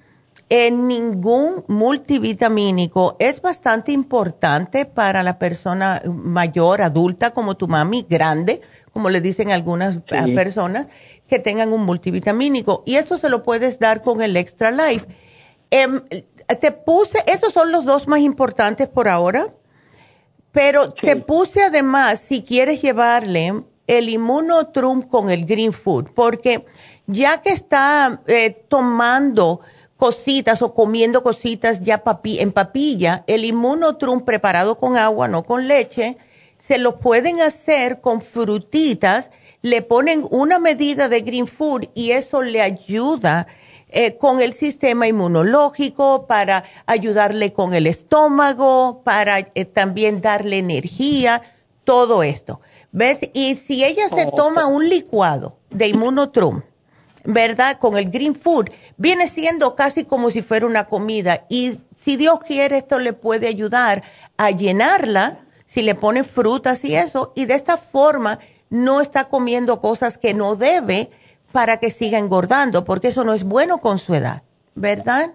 [0.51, 8.61] en ningún multivitamínico, es bastante importante para la persona mayor, adulta, como tu mami, grande,
[8.93, 10.33] como le dicen algunas Sí.
[10.35, 10.87] personas,
[11.29, 12.83] que tengan un multivitamínico.
[12.87, 15.07] Y eso se lo puedes dar con el Extra Life.
[15.71, 16.01] Em,
[16.61, 19.49] te puse, esos son los dos más importantes por ahora,
[20.51, 23.53] pero te puse además, si quieres llevarle
[23.87, 26.65] el Immunotrum con el Green Food, porque
[27.07, 29.61] ya que está eh, tomando
[29.99, 35.69] cositas o comiendo cositas ya papi- en papilla, el Immunotrum preparado con agua, no con
[35.69, 36.17] leche,
[36.57, 39.31] se lo pueden hacer con frutitas,
[39.61, 43.49] le ponen una medida de Green Food y eso le ayuda
[43.91, 51.43] eh, con el sistema inmunológico, para ayudarle con el estómago, para eh, también darle energía,
[51.85, 52.61] todo esto.
[52.93, 53.19] ¿Ves?
[53.35, 56.63] Y si ella se toma un licuado de Immunotrum,
[57.29, 57.79] ¿verdad?
[57.79, 61.45] Con el Green Food, viene siendo casi como si fuera una comida.
[61.51, 64.03] Y si Dios quiere, esto le puede ayudar
[64.39, 68.39] a llenarla, si le pone frutas y eso, y de esta forma
[68.71, 71.11] no está comiendo cosas que no debe
[71.53, 74.43] para que siga engordando, porque eso no es bueno con su edad,
[74.75, 75.35] ¿verdad?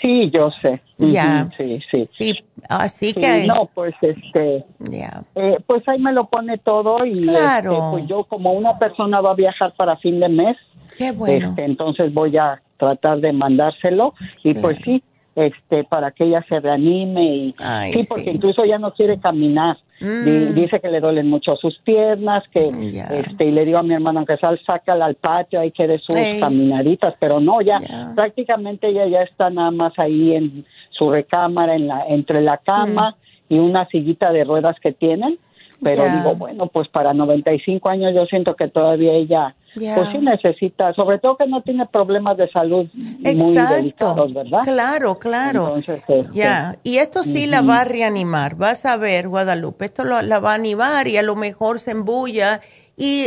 [0.00, 0.80] Sí, yo sé.
[0.98, 1.48] Ya.
[1.56, 2.06] Sí, sí.
[2.06, 2.34] Sí,
[2.68, 3.46] así que.
[3.46, 4.64] No, pues este.
[4.90, 5.22] Ya.
[5.36, 7.72] Eh, pues ahí me lo pone todo y Claro.
[7.72, 10.56] este, pues yo como una persona va a viajar para fin de mes,
[10.98, 11.48] Qué bueno.
[11.50, 15.02] este, entonces voy a tratar de mandárselo y pues sí,
[15.34, 18.30] este, para que ella se reanime y Ay, sí, porque sí.
[18.34, 19.76] incluso ya no quiere caminar.
[20.00, 20.24] Mm.
[20.24, 23.94] Di- Dice que le duelen mucho sus piernas, que este, y le digo a mi
[23.94, 26.38] hermano que sal, sácala al patio, ahí que dé sus Ey.
[26.40, 28.12] caminaditas, pero no, ya, Ya.
[28.14, 33.16] prácticamente ella ya está nada más ahí en su recámara, en la, entre la cama
[33.48, 35.38] y una sillita de ruedas que tienen.
[35.82, 36.16] Pero Mm.
[36.16, 39.94] Digo, bueno, pues para 95 años yo siento que todavía ella, Ya.
[39.94, 43.74] pues sí necesita, sobre todo que no tiene problemas de salud muy Exacto.
[43.74, 44.60] delicados, ¿verdad?
[44.64, 45.76] Claro, claro.
[45.76, 46.02] Este,
[46.32, 50.40] Ya, y esto sí la va a reanimar, vas a ver, Guadalupe, esto lo- la
[50.40, 52.60] va a animar y a lo mejor se embulla
[52.96, 53.26] y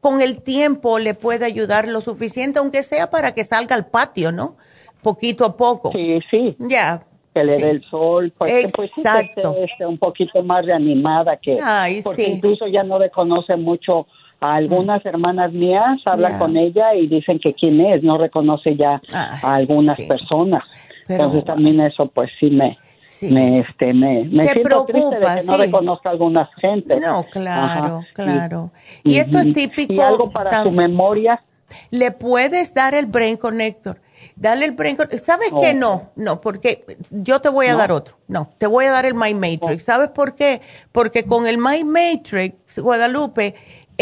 [0.00, 4.32] con el tiempo le puede ayudar lo suficiente, aunque sea para que salga al patio,
[4.32, 4.56] ¿no?
[5.02, 5.92] Poquito a poco.
[5.92, 7.02] Sí, sí, Ya.
[7.34, 7.62] que le Sí.
[7.62, 9.50] dé el sol, pues, que, pues sí, que Exacto.
[9.50, 12.32] esté, este, un poquito más reanimada que Ay, porque sí.
[12.32, 14.06] incluso ya no reconoce mucho
[14.40, 16.38] a algunas hermanas mías, habla Ya.
[16.38, 20.04] con ella y dicen que quién es, no reconoce ya Ay, a algunas sí.
[20.06, 20.64] personas.
[21.06, 23.30] Pero, Entonces también eso pues sí me Sí.
[23.32, 25.62] me este me, me Te siento triste de preocupa, que no sí.
[25.62, 27.00] reconozca a algunas gentes.
[27.02, 28.06] No, claro, Ajá.
[28.14, 28.70] claro.
[29.02, 31.42] Y esto es típico Y algo para tam- memoria.
[31.90, 34.00] le puedes dar el Brain Connector.
[34.36, 35.20] Dale el Brain Connector.
[35.20, 35.60] ¿Sabes Oh.
[35.60, 35.74] qué?
[35.74, 37.78] No, no, porque yo te voy a ¿No?
[37.78, 38.16] dar otro.
[38.28, 39.82] No, te voy a dar el My Matrix.
[39.82, 40.60] ¿Sabes por qué?
[40.92, 43.54] Porque con el My Matrix, Guadalupe,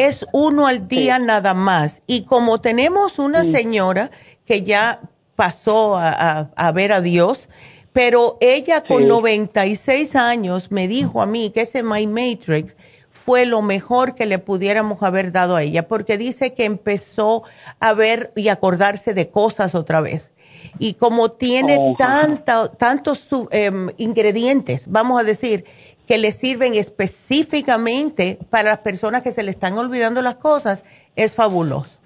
[0.06, 2.02] es uno al día nada más.
[2.06, 4.10] Y como tenemos una señora
[4.44, 5.00] que ya
[5.36, 7.48] pasó a, a- a ver a Dios,
[7.92, 9.08] pero ella con Sí.
[9.08, 12.76] 96 años me dijo a mí que ese My Matrix
[13.10, 17.42] fue lo mejor que le pudiéramos haber dado a ella, porque dice que empezó
[17.80, 20.32] a ver y acordarse de cosas otra vez.
[20.78, 21.94] Y como tiene Oh.
[21.98, 25.64] tanta, tantos em, ingredientes, vamos a decir,
[26.08, 30.82] que le sirven específicamente para las personas que se le están olvidando las cosas,
[31.14, 31.98] es fabuloso.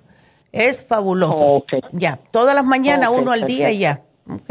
[0.51, 1.65] Es fabuloso.
[1.93, 4.03] Ya, todas las mañanas, uno al día y ya.
[4.29, 4.51] ¿Ok?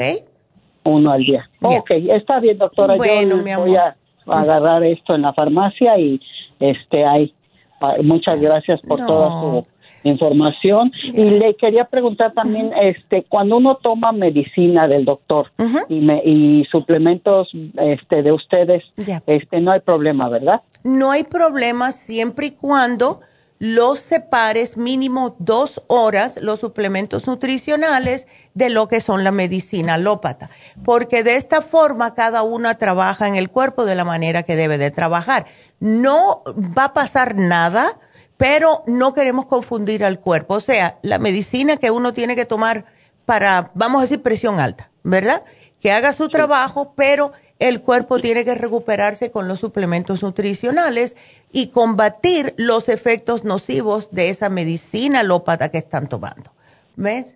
[0.85, 1.49] Uno al día.
[1.61, 1.67] Ya.
[1.67, 2.95] Ok, está bien, doctora.
[2.95, 3.95] Bueno, Yo mi voy amor.
[4.27, 6.19] a agarrar esto en la farmacia y
[6.59, 7.33] este ahí.
[7.81, 9.05] Ah, Muchas gracias por No.
[9.07, 9.67] toda su
[10.03, 10.91] información.
[11.13, 15.51] Y le quería preguntar también, este, cuando uno toma medicina del doctor
[15.89, 18.83] y, me, y suplementos este, de ustedes,
[19.27, 20.61] este, no hay problema, ¿verdad?
[20.83, 23.19] No hay problema siempre y cuando
[23.61, 28.25] los separes mínimo dos horas los suplementos nutricionales
[28.55, 30.49] de lo que son la medicina alópata,
[30.83, 34.79] porque de esta forma cada una trabaja en el cuerpo de la manera que debe
[34.79, 35.45] de trabajar.
[35.79, 36.41] No
[36.75, 37.99] va a pasar nada,
[38.41, 40.55] pero no queremos confundir al cuerpo.
[40.55, 42.85] O sea, la medicina que uno tiene que tomar
[43.27, 45.43] para, vamos a decir, presión alta, ¿verdad?
[45.79, 51.15] Que haga su trabajo, pero el cuerpo tiene que recuperarse con los suplementos nutricionales
[51.51, 56.49] y combatir los efectos nocivos de esa medicina alópata que están tomando.
[56.95, 57.35] ¿Ves?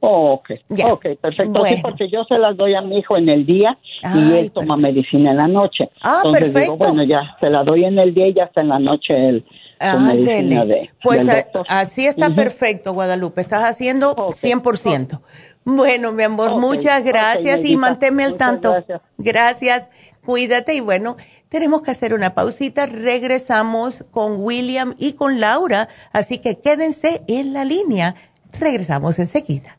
[0.00, 0.88] Oh, ok, Ya.
[0.92, 1.60] ok, perfecto.
[1.60, 1.76] Bueno.
[1.76, 3.78] Sí, porque yo se las doy a mi hijo en el día
[4.16, 5.88] y él toma medicina en la noche.
[6.02, 6.72] Ah, Entonces perfecto.
[6.72, 9.14] digo, bueno, ya se la doy en el día y ya está en la noche
[9.28, 9.44] el
[9.90, 10.64] Ándele.
[10.66, 13.40] de, Pues a- así está perfecto, Guadalupe.
[13.40, 14.36] Estás haciendo Ok.
[14.36, 15.20] 100%.
[15.64, 18.72] Bueno, mi amor, muchas gracias y manténme al tanto.
[18.72, 19.00] gracias.
[19.18, 19.88] Gracias,
[20.24, 21.16] cuídate y bueno,
[21.48, 22.86] tenemos que hacer una pausita.
[22.86, 28.14] Regresamos con William y con Laura, así que quédense en la línea.
[28.58, 29.78] Regresamos enseguida.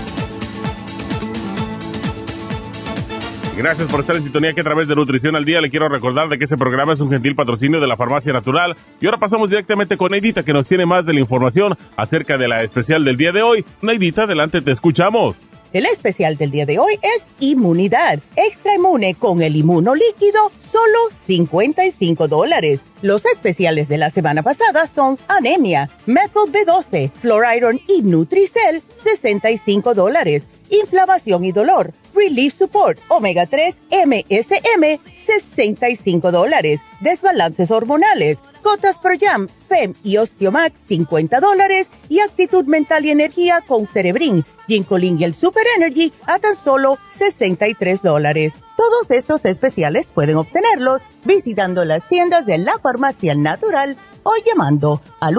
[3.58, 6.28] Gracias por estar en sintonía que a través de Nutrición al Día le quiero recordar
[6.28, 8.76] de que este programa es un gentil patrocinio de la Farmacia Natural.
[9.00, 12.46] Y ahora pasamos directamente con Neidita que nos tiene más de la información acerca de
[12.46, 13.64] la especial del día de hoy.
[13.82, 15.34] Neidita, adelante, te escuchamos.
[15.72, 18.20] El especial del día de hoy es Inmunidad.
[18.36, 22.82] Extra inmune con el inmuno líquido, solo 55 dólares.
[23.02, 30.46] Los especiales de la semana pasada son Anemia, Methyl B12, Fluoriron y Nutricel, 65 dólares.
[30.70, 36.80] Inflamación y dolor, Relief Support, Omega 3, MSM, 65 dólares.
[37.00, 41.88] Desbalances hormonales, Gotas Pro Jam, FEM y Osteomax, 50 dólares.
[42.08, 46.98] Y actitud mental y energía con Cerebrin, Ginkolin y el Super Energy a tan solo
[47.08, 48.52] 63 dólares.
[48.76, 55.38] Todos estos especiales pueden obtenerlos visitando las tiendas de la farmacia natural o llamando al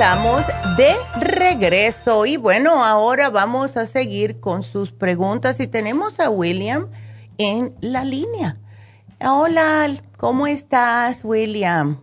[0.00, 0.46] Estamos
[0.78, 2.24] de regreso.
[2.24, 6.88] Y bueno, ahora vamos a seguir con sus preguntas y tenemos a William
[7.36, 8.56] en la línea.
[9.22, 12.02] Hola, ¿cómo estás, William?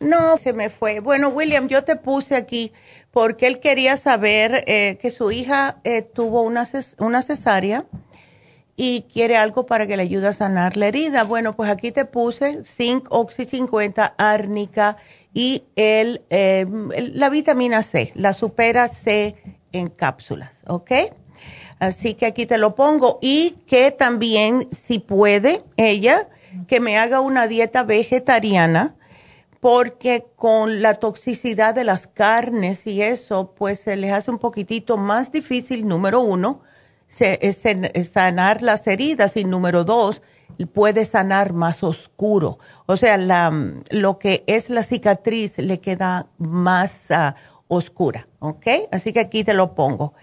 [0.00, 1.00] No, se me fue.
[1.00, 2.72] Bueno, William, yo te puse aquí
[3.10, 6.66] porque él quería saber eh, que su hija eh, tuvo una,
[6.96, 7.84] una cesárea
[8.74, 11.24] y quiere algo para que le ayude a sanar la herida.
[11.24, 14.96] Bueno, pues aquí te puse Zinc Oxy 50, árnica
[15.34, 16.64] y el, eh,
[17.12, 19.34] la vitamina C, la supera C
[19.72, 20.92] en cápsulas, ¿ok?
[21.80, 26.28] Así que aquí te lo pongo y que también, si puede, ella,
[26.68, 28.94] que me haga una dieta vegetariana,
[29.58, 34.96] porque con la toxicidad de las carnes y eso, pues se les hace un poquitito
[34.96, 36.62] más difícil, número uno,
[37.08, 40.22] sanar las heridas y número dos,
[40.72, 42.58] puede sanar más oscuro.
[42.86, 43.52] O sea, la,
[43.90, 47.34] lo que es la cicatriz le queda más ah,
[47.68, 48.66] oscura, ¿ok?
[48.92, 50.14] Así que aquí te lo pongo.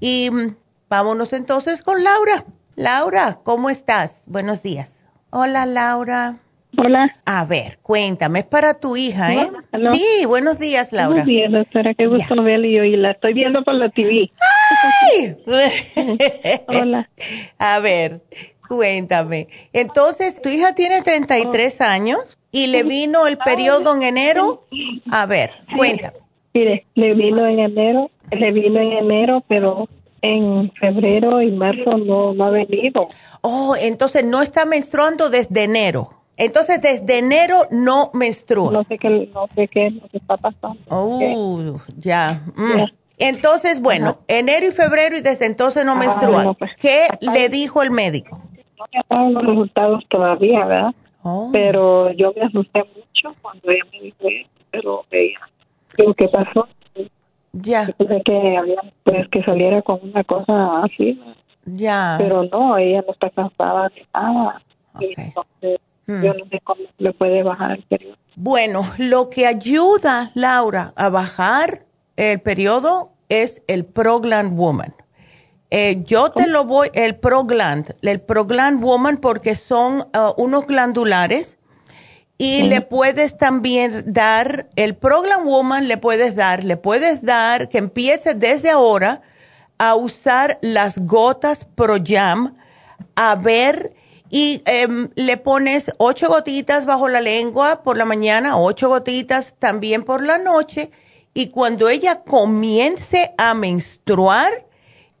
[0.00, 0.56] Y mm,
[0.88, 2.44] vámonos entonces con Laura.
[2.76, 4.24] Laura, ¿cómo estás?
[4.26, 5.00] Buenos días.
[5.30, 6.38] Hola, Laura.
[6.76, 7.16] Hola.
[7.24, 9.50] A ver, cuéntame, es para tu hija, ¿eh?
[9.92, 11.08] Sí, buenos días, Laura.
[11.08, 14.30] Buenos días, doctora, qué gusto verla y hoy la estoy viendo por la TV.
[15.02, 15.36] ¡Ay!
[16.68, 17.10] Hola.
[17.58, 18.22] A ver,
[18.70, 19.48] Cuéntame.
[19.72, 24.62] Entonces, tu hija tiene 33 años y le vino el periodo en enero.
[25.10, 26.18] A ver, cuéntame.
[26.54, 29.88] Mire, le vino en enero, le vino en enero, pero
[30.22, 33.08] en febrero y marzo no, no ha venido.
[33.40, 36.10] Oh, entonces no está menstruando desde enero.
[36.36, 38.70] Entonces, desde enero no menstrua.
[38.70, 40.78] No sé qué, no sé qué está pasando.
[40.86, 42.44] Oh, ya.
[42.54, 42.84] Mm.
[43.18, 46.54] Entonces, bueno, enero y febrero y desde entonces no menstrua.
[46.54, 48.40] Pues, ¿Qué le dijo el médico?
[48.80, 50.94] No me ha dado los resultados todavía, ¿verdad?
[51.22, 51.50] Oh.
[51.52, 55.40] Pero yo me asusté mucho cuando ella me dijo eso, pero ella,
[55.98, 56.68] lo que pasó,
[57.52, 57.86] ya.
[57.98, 61.20] Pensé que había, pues, que saliera con una cosa así,
[61.66, 62.16] ya.
[62.18, 64.62] Pero no, ella no está cansada de nada.
[65.00, 66.24] entonces, Hmm.
[66.24, 68.16] yo no sé cómo le puede bajar el periodo.
[68.34, 71.84] Bueno, lo que ayuda, Laura, a bajar
[72.16, 74.94] el periodo es el Progland Woman.
[75.70, 81.56] Eh, yo te lo voy, el Progland, el Progland Woman, porque son uh, unos glandulares.
[82.38, 87.76] Y le puedes también dar, el Progland Woman le puedes dar, le puedes dar que
[87.76, 89.20] empiece desde ahora
[89.76, 92.56] a usar las gotas Pro Jam,
[93.14, 93.92] a ver,
[94.30, 100.02] y em, le pones ocho gotitas bajo la lengua por la mañana, ocho gotitas también
[100.02, 100.90] por la noche,
[101.34, 104.64] y cuando ella comience a menstruar,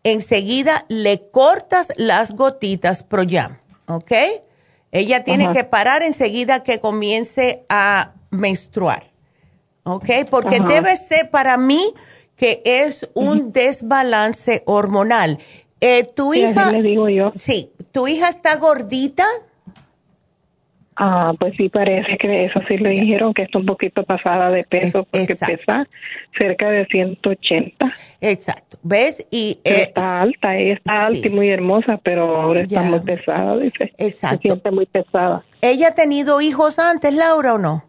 [0.04, 4.12] enseguida le cortas las gotitas Proyam, ¿ok?
[4.92, 9.12] Ella tiene que parar enseguida que comience a menstruar,
[9.84, 10.06] ¿ok?
[10.28, 11.94] Porque debe ser para mí
[12.36, 15.38] que es un desbalance hormonal.
[15.80, 17.32] Eh, tu hija, le digo yo.
[17.36, 19.26] sí, tu hija está gordita.
[21.02, 24.64] Ah, pues sí, parece que eso sí le dijeron que está un poquito pasada de
[24.64, 25.88] peso porque pesa
[26.38, 27.86] cerca de 180.
[28.20, 29.26] Exacto, ¿ves?
[29.30, 33.56] Y eh, está alta, ella está alta y muy hermosa, pero ahora está muy pesada,
[33.56, 33.94] dice.
[33.96, 34.36] Exacto.
[34.36, 35.42] Se siente muy pesada.
[35.62, 37.84] ¿Ella ha tenido hijos antes, Laura, o no?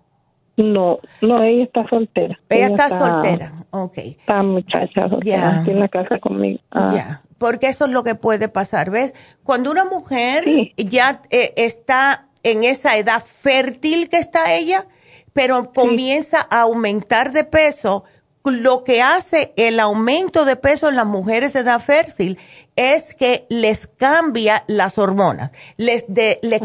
[0.55, 2.39] No, no, ella está soltera.
[2.47, 3.97] Ella, está, soltera, ok.
[3.97, 5.59] Está muchacha, ya.
[5.59, 6.61] Está en la casa conmigo.
[6.71, 6.91] Ah.
[6.95, 9.13] Ya, porque eso es lo que puede pasar, ¿ves?
[9.43, 10.45] Cuando una mujer
[10.77, 14.87] ya eh, está en esa edad fértil que está ella,
[15.33, 18.03] pero comienza a aumentar de peso,
[18.43, 22.39] lo que hace el aumento de peso en las mujeres de edad fértil
[22.75, 26.05] es que les cambia las hormonas, les,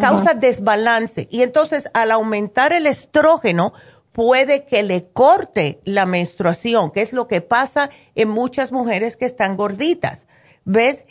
[0.00, 3.74] causa desbalance y entonces al aumentar el estrógeno
[4.12, 9.26] puede que le corte la menstruación, que es lo que pasa en muchas mujeres que
[9.26, 10.26] están gorditas.
[10.64, 11.04] ¿Ves?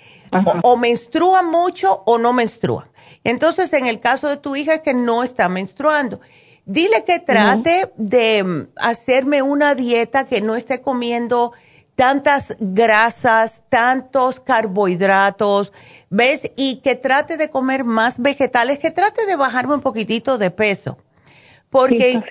[0.64, 2.90] o menstruan mucho o no menstruan.
[3.26, 6.22] Entonces, en el caso de tu hija es que no está menstruando.
[6.66, 11.52] Dile que trate de mm, hacerme una dieta que no esté comiendo
[11.96, 15.74] tantas grasas, tantos carbohidratos,
[16.10, 16.54] ¿ves?
[16.56, 20.98] Y que trate de comer más vegetales, que trate de bajarme un poquitito de peso.
[21.72, 22.22] Porque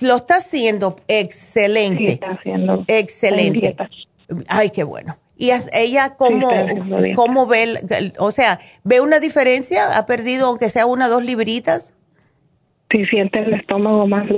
[0.00, 2.06] lo está haciendo excelente.
[2.06, 3.76] Sí, está haciendo excelente.
[4.48, 5.18] Ay, qué bueno.
[5.42, 6.52] ¿Y ella cómo,
[7.16, 7.74] cómo ve,
[8.18, 9.98] o sea, ve una diferencia?
[9.98, 11.92] ¿Ha perdido aunque sea una o dos libritas?
[12.92, 14.28] Sí, siente el estómago más,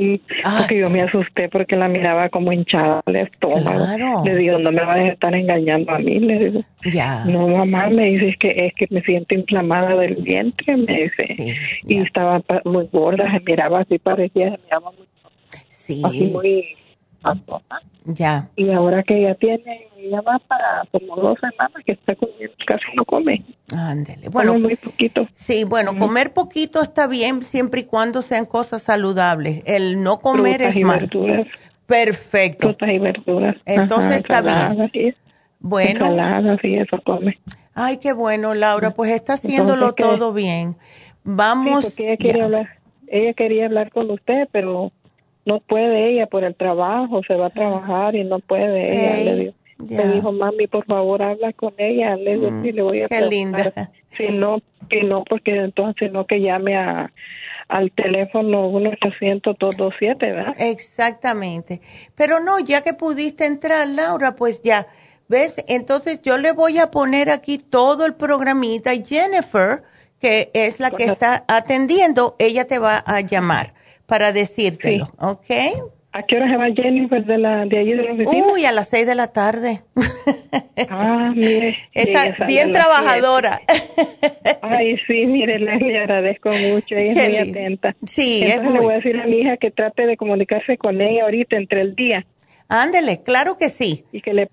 [0.44, 0.56] ah.
[0.60, 3.84] porque yo me asusté porque la miraba como hinchada el estómago.
[4.24, 6.60] Le digo, no me vas a estar engañando a mí, le digo.
[6.90, 7.26] Ya.
[7.26, 11.54] No, mamá, me dice, es que, es que me siento inflamada del vientre, me dice.
[11.86, 15.06] y estaba muy gorda, se miraba así, parecía, se miraba muy...
[15.68, 16.00] Sí.
[16.02, 16.64] Así muy
[18.04, 18.50] ya.
[18.56, 22.84] Y ahora que ella tiene, ella va para como dos semanas que está comiendo, casi
[22.94, 23.44] no come.
[23.74, 24.28] Ándele.
[24.28, 25.26] Bueno, muy poquito.
[25.34, 29.62] Sí, bueno, comer poquito está bien siempre y cuando sean cosas saludables.
[29.66, 31.00] El no comer es y mal.
[31.00, 31.46] Verduras.
[31.86, 32.68] Perfecto.
[32.68, 33.56] Frutas y verduras.
[33.66, 35.14] Entonces está bien.
[35.60, 36.06] Bueno.
[36.06, 37.38] Ensaladas y eso come.
[37.74, 40.76] Ay, qué bueno, Laura, pues está haciéndolo todo bien.
[41.24, 41.98] Vamos.
[41.98, 42.68] ella quería hablar,
[43.08, 44.92] ella quería hablar con usted, pero
[45.44, 49.32] no puede ella por el trabajo, se va a trabajar y no puede ella.
[49.34, 52.16] le, dijo, dijo, mami, por favor, habla con ella.
[52.16, 53.72] Le, mm, le voy a Qué linda.
[54.10, 57.12] Si no, que no, porque entonces no que llame a,
[57.68, 60.54] al teléfono 1-800-227, ¿verdad?
[60.58, 61.80] Exactamente.
[62.14, 64.86] Pero no, ya que pudiste entrar, Laura, pues ya,
[65.28, 65.56] ¿ves?
[65.68, 69.82] Entonces yo le voy a poner aquí todo el programita Jennifer,
[70.20, 73.74] que es la que está atendiendo, ella te va a llamar
[74.06, 75.50] para decírtelo, ¿ok?
[76.16, 78.46] ¿A qué hora se va Jennifer de, la, de allí de la oficina?
[78.52, 79.82] Uy, a las seis de la tarde.
[80.88, 81.76] ah, mire.
[81.92, 83.60] Esa, bien trabajadora.
[84.62, 87.96] Ay, sí, mire, le, agradezco mucho, ella es muy atenta.
[88.06, 91.24] Sí, Entonces le voy a decir a mi hija que trate de comunicarse con ella
[91.24, 92.24] ahorita entre el día.
[92.68, 94.04] Ándele, claro que sí.
[94.12, 94.50] Y que le,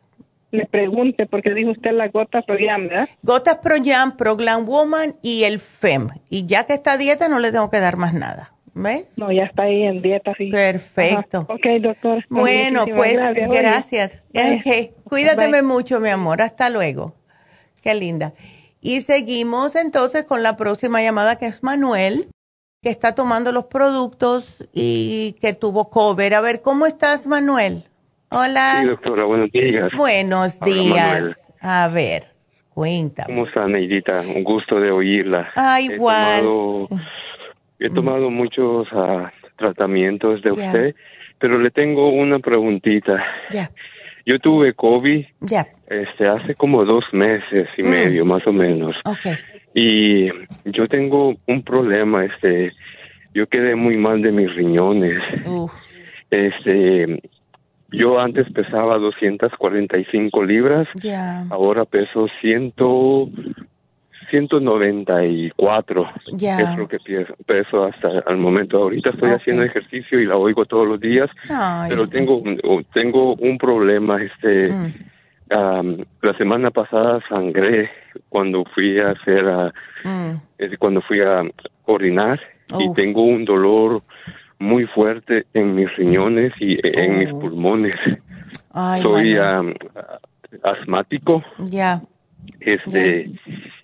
[0.50, 3.08] le pregunte, porque dijo usted la gota Proyam, ¿verdad?
[3.22, 6.08] Gotas Proyam, Proglan Woman y el FEM.
[6.28, 8.52] Y ya que está dieta no le tengo que dar más nada.
[8.74, 9.18] ¿Ves?
[9.18, 10.50] No, ya está ahí en dieta, sí.
[10.50, 11.46] Perfecto.
[11.50, 12.26] Ok, doctor.
[12.30, 14.24] Bueno, pues gracias.
[14.30, 14.94] Okay.
[15.04, 16.42] Cuídateme mucho, mi amor.
[16.42, 17.16] Hasta luego.
[17.82, 18.34] Qué linda.
[18.80, 22.30] Y seguimos entonces con la próxima llamada que es Manuel,
[22.82, 26.34] que está tomando los productos y que tuvo cover.
[26.34, 27.84] A ver, ¿cómo estás, Manuel?
[28.30, 28.80] Hola.
[28.82, 29.90] Sí, doctora, buenos días.
[29.98, 31.50] Buenos días.
[31.60, 32.34] A ver,
[32.70, 33.28] cuéntame.
[33.34, 34.22] ¿Cómo está, Neidita?
[34.22, 35.52] Un gusto de oírla.
[35.56, 36.40] Ah, igual.
[36.40, 36.88] He tomado
[38.30, 40.96] muchos ah, tratamientos de usted,
[41.40, 43.24] pero le tengo una preguntita.
[44.26, 45.26] Yo tuve COVID
[45.88, 47.88] este, hace como dos meses y mm.
[47.88, 48.96] medio, más o menos.
[49.74, 50.28] Y
[50.66, 52.72] yo tengo un problema, este,
[53.34, 55.20] yo quedé muy mal de mis riñones.
[56.30, 57.22] Este,
[57.92, 60.88] yo antes pesaba 245 libras,
[61.50, 62.74] ahora peso 100,
[64.32, 66.60] 194 ya.
[66.60, 66.98] es lo que
[67.46, 68.78] peso hasta el momento.
[68.78, 71.30] Ahorita estoy haciendo ejercicio y la oigo todos los días,
[71.90, 72.42] pero tengo
[72.94, 74.22] tengo un problema.
[74.24, 76.02] Este, mm.
[76.22, 77.92] la semana pasada sangré
[78.30, 79.44] cuando fui a hacer,
[80.06, 80.76] mm.
[80.80, 81.44] cuando fui a
[81.86, 82.40] orinar
[82.80, 84.02] y tengo un dolor
[84.60, 87.96] muy fuerte en mis riñones y en mis pulmones.
[89.02, 89.38] soy
[90.64, 91.44] asmático.
[91.60, 92.02] Ya.
[92.60, 93.32] Este,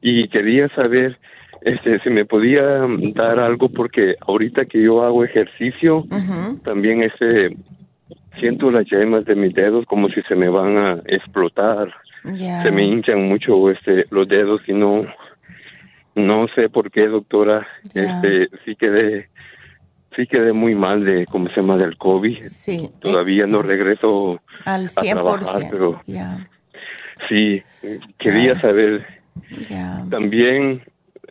[0.01, 1.17] y quería saber
[1.61, 2.85] este si me podía
[3.15, 6.05] dar algo porque ahorita que yo hago ejercicio,
[6.63, 7.55] también este
[8.39, 11.93] siento las yemas de mis dedos como si se me van a explotar.
[12.63, 15.05] Se me hinchan mucho este los dedos y no
[16.15, 17.67] no sé por qué, doctora.
[17.93, 19.29] Este sí quedé
[20.15, 22.45] sí quedé muy mal de cómo se llama del COVID.
[22.45, 22.89] Sí.
[22.99, 25.11] Todavía no regreso al 100%.
[25.11, 26.01] A trabajar, pero
[27.29, 27.61] sí
[28.17, 29.05] quería saber.
[30.09, 30.81] También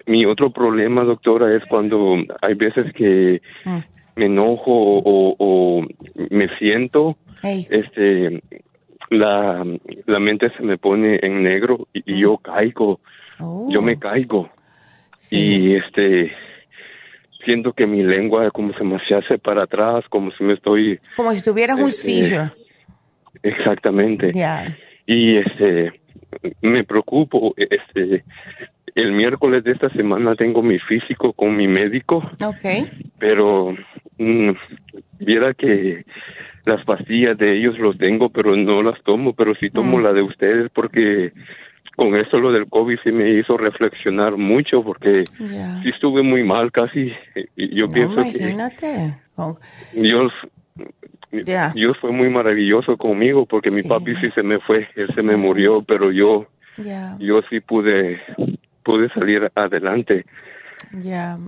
[0.07, 3.79] mi otro problema, doctora, es cuando hay veces que mm.
[4.17, 5.85] me enojo o,
[6.31, 8.43] me siento, este,
[9.11, 9.65] la,
[10.07, 13.01] la mente se me pone en negro y, yo caigo,
[13.69, 13.99] yo me oh.
[13.99, 14.51] caigo.
[15.31, 16.31] Y este,
[17.45, 21.01] siento que mi lengua como se me hace para atrás, como si me estoy...
[21.17, 22.51] Como si tuvieras un este,
[23.43, 24.31] Exactamente.
[25.07, 26.01] Y este,
[26.63, 28.25] me preocupo, este,
[28.95, 32.29] el miércoles de esta semana tengo mi físico con mi médico.
[32.43, 32.89] Ok.
[33.19, 33.75] Pero
[34.19, 34.51] mm,
[35.21, 36.05] viera que
[36.65, 40.03] las pastillas de ellos los tengo, pero no las tomo, pero sí tomo mm.
[40.03, 41.33] la de ustedes porque
[41.95, 46.73] con esto lo del COVID sí me hizo reflexionar mucho porque sí estuve muy mal
[46.73, 47.13] casi.
[47.57, 48.55] Y yo pienso que
[51.45, 55.23] Dios, Dios fue muy maravilloso conmigo porque mi papi sí se me fue, él se
[55.23, 56.47] me murió, pero yo,
[57.19, 58.21] yo sí pude
[58.83, 60.25] pude salir adelante.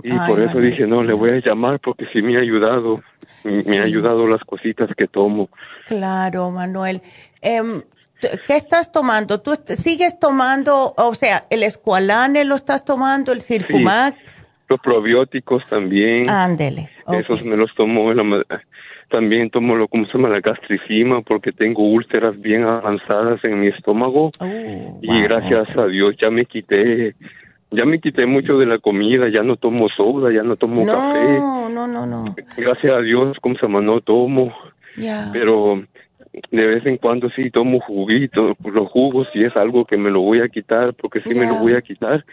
[0.02, 3.00] Y por eso dije, no, le voy a llamar porque sí me ha ayudado,
[3.44, 5.48] me ha ayudado las cositas que tomo.
[5.86, 7.02] Claro, Manuel.
[7.40, 7.82] Em,
[8.20, 9.40] ¿Qué estás tomando?
[9.40, 14.44] ¿Tú sigues tomando, o sea, el escualane lo estás tomando, el Circumax?
[14.68, 16.28] los probióticos también.
[16.28, 16.90] Ándele.
[17.10, 18.12] Esos me los tomo
[19.10, 23.68] también tomo lo como se llama la gastricima porque tengo úlceras bien avanzadas en mi
[23.68, 24.30] estómago.
[24.38, 27.14] Oh, y gracias a Dios ya me quité
[27.70, 31.38] ya me quité mucho de la comida, ya no tomo soda, ya no tomo café.
[31.38, 32.34] No, no, no, no.
[32.56, 34.54] Gracias a Dios, como se llama, no tomo.
[35.32, 35.82] Pero
[36.50, 40.20] de vez en cuando sí tomo juguito, los jugos sí es algo que me lo
[40.22, 42.24] voy a quitar porque sí me lo voy a quitar.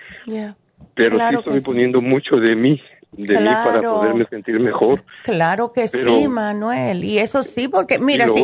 [0.96, 2.82] Pero sí estoy poniendo mucho de mí,
[3.18, 5.04] de mí para poderme sentir mejor.
[5.24, 7.04] Claro que sí, Manuel.
[7.04, 8.44] Y eso sí, porque mira, si,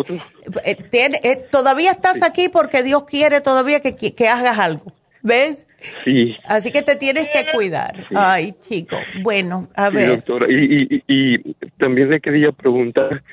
[0.63, 4.93] eh, eh, todavía estás aquí porque Dios quiere todavía que, que, hagas algo.
[5.23, 5.67] ¿Ves?
[6.03, 6.35] Sí.
[6.45, 8.07] Así que te tienes que cuidar.
[8.15, 8.97] Ay, chico.
[9.21, 10.09] Bueno, a ver.
[10.09, 10.47] doctora.
[10.49, 13.23] Y, y, también le quería preguntar,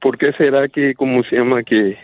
[0.00, 1.98] ¿por qué será que, cómo se llama, que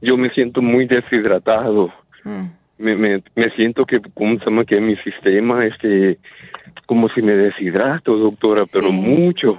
[0.00, 1.92] yo me siento muy deshidratado?
[2.24, 2.46] Mm.
[2.78, 6.18] Me, me, me siento que, ¿cómo se llama, que mi sistema, este
[6.86, 9.58] como si me deshidrato, doctora, pero mucho,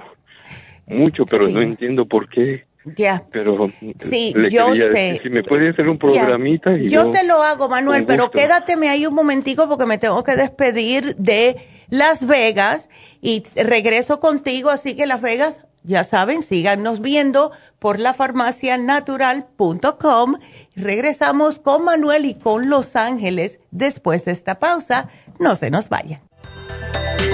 [0.86, 2.64] mucho, pero no entiendo por qué.
[2.96, 3.24] Ya.
[3.32, 5.18] Pero sí, yo sé.
[5.22, 9.06] si me puede hacer un programita y yo, te lo hago, Manuel, pero quédateme ahí
[9.06, 11.56] un momentico porque me tengo que despedir de
[11.88, 12.90] Las Vegas
[13.22, 20.34] y regreso contigo, así que Las Vegas, ya saben, síganos viendo por lafarmacianatural.com.
[20.76, 25.08] Regresamos con Manuel y con Los Ángeles después de esta pausa.
[25.40, 26.20] No se nos vayan.
[26.94, 27.33] Bye.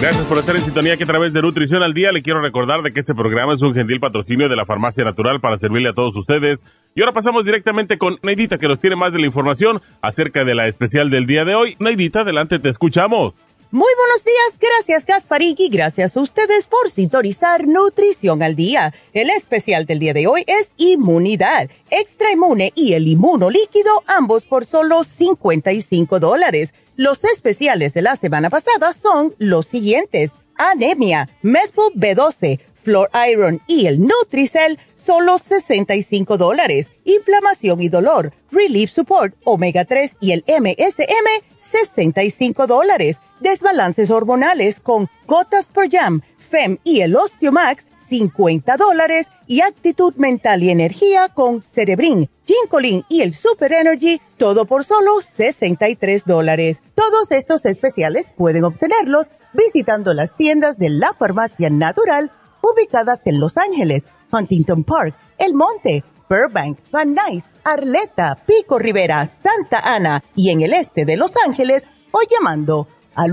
[0.00, 2.82] Gracias por estar en sintonía que a través de Nutrición al Día le quiero recordar
[2.82, 5.94] de que este programa es un gentil patrocinio de la Farmacia Natural para servirle a
[5.94, 6.66] todos ustedes.
[6.94, 10.54] Y ahora pasamos directamente con Neidita que nos tiene más de la información acerca de
[10.54, 11.76] la especial del día de hoy.
[11.78, 13.36] Neidita, adelante, te escuchamos.
[13.72, 18.94] Muy buenos días, gracias Gasparín y gracias a ustedes por sintonizar Nutrición al Día.
[19.12, 24.44] El especial del día de hoy es Inmunidad, Extra Inmune y el Inmuno Líquido, ambos
[24.44, 26.72] por solo 55 dólares.
[26.96, 30.32] Los especiales de la semana pasada son los siguientes.
[30.56, 36.90] Anemia, Methyl B12, Flor Iron y el Nutricel, solo 65 dólares.
[37.04, 45.08] Inflamación y dolor, Relief Support, Omega 3 y el MSM, 65 dólares desbalances hormonales con
[45.26, 51.62] Gotas Pro Jam, FEM y el Osteomax, 50 dólares y actitud mental y energía con
[51.62, 56.80] Cerebrin, Ginkolin y el Super Energy, todo por solo 63 dólares.
[56.94, 62.30] Todos estos especiales pueden obtenerlos visitando las tiendas de la farmacia natural
[62.62, 69.80] ubicadas en Los Ángeles, Huntington Park, El Monte, Burbank, Van Nuys, Arleta, Pico Rivera, Santa
[69.80, 73.32] Ana y en el este de Los Ángeles o llamando al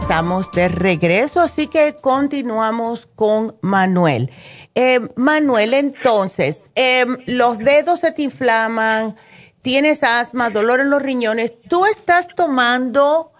[0.00, 4.30] Estamos de regreso, así que continuamos con Manuel.
[4.74, 9.14] Eh, Manuel, entonces, eh, los dedos se te inflaman,
[9.62, 11.54] tienes asma, dolor en los riñones.
[11.68, 13.32] ¿Tú estás tomando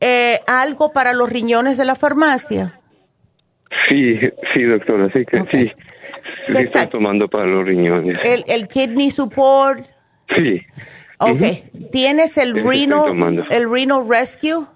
[0.00, 2.80] eh, algo para los riñones de la farmacia?
[3.88, 4.18] Sí,
[4.54, 5.72] sí, doctora, sí que sí.
[6.50, 8.18] Sí, estoy tomando para los riñones.
[8.24, 9.84] ¿El, el kidney support?
[10.34, 10.60] Sí.
[11.18, 11.90] Ok.
[11.92, 14.75] ¿Tienes el renal, el renal rescue?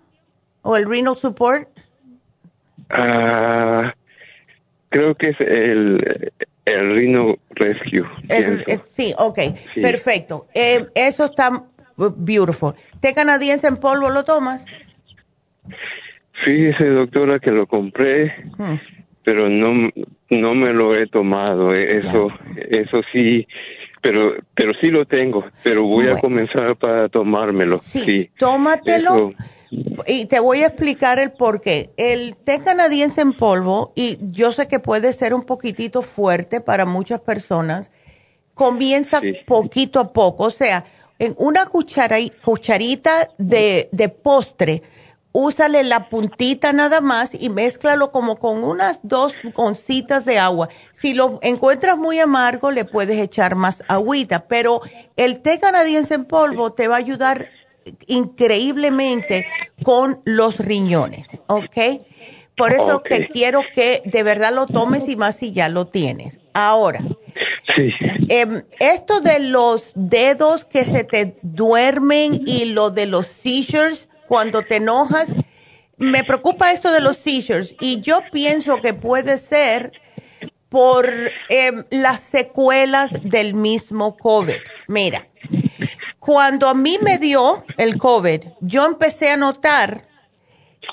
[0.63, 1.69] O el renal support?
[2.91, 3.95] Ah,
[4.89, 6.33] creo que es el,
[6.65, 8.07] el renal rescue.
[8.87, 9.39] sí, ok,
[9.81, 10.47] perfecto.
[10.55, 11.65] Eh, eso está
[11.97, 12.75] beautiful.
[13.01, 14.65] ¿Té canadiense en polvo lo tomas?
[16.45, 18.75] Fíjese, doctora, que lo compré, hmm.
[19.25, 19.91] pero no,
[20.31, 21.75] no me lo he tomado.
[21.75, 23.47] Eh, eso, eso sí,
[24.01, 25.45] pero, pero sí lo tengo.
[25.63, 27.79] Pero voy a comenzar para tomármelo.
[27.79, 29.35] Sí, tómatelo
[29.71, 31.91] y te voy a explicar el por qué.
[31.97, 36.87] El té canadiense en polvo, y yo sé que puede ser un poquitito fuerte para
[36.87, 37.91] muchas personas,
[38.55, 40.45] comienza poquito a poco.
[40.45, 40.85] O sea,
[41.18, 44.83] en una cucharita de, de postre,
[45.33, 50.68] úsale la puntita nada más y mézclalo como con unas dos oncitas de agua.
[50.93, 54.81] Si lo encuentras muy amargo, le puedes echar más agüita, pero
[55.16, 57.49] el té canadiense en polvo te va a ayudar
[58.07, 59.47] increíblemente
[59.83, 61.76] con los riñones, ¿ok?
[62.57, 66.41] Por eso que quiero que de verdad lo tomes y más si ya lo tienes.
[66.53, 67.01] Ahora,
[68.28, 74.61] em, esto de los dedos que se te duermen y lo de los seizures cuando
[74.62, 75.35] te enojas,
[75.97, 79.93] me preocupa esto de los seizures y yo pienso que puede ser
[80.68, 81.09] por
[81.49, 84.61] em, las secuelas del mismo COVID.
[84.87, 85.30] Mira,
[86.31, 90.07] cuando a mí me dio el COVID, yo empecé a notar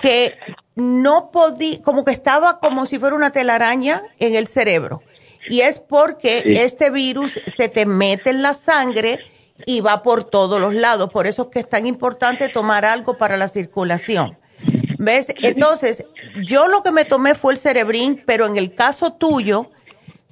[0.02, 0.34] que
[0.74, 5.04] no podía, como que estaba como si fuera una telaraña en el cerebro.
[5.48, 9.20] Y es porque este virus se te mete en la sangre
[9.68, 11.12] y va por todos los lados.
[11.12, 14.40] Por eso es que es tan importante tomar algo para la circulación.
[14.98, 15.28] ¿Ves?
[15.44, 16.04] Entonces,
[16.42, 19.70] yo lo que me tomé fue el cerebrín, pero en el caso tuyo,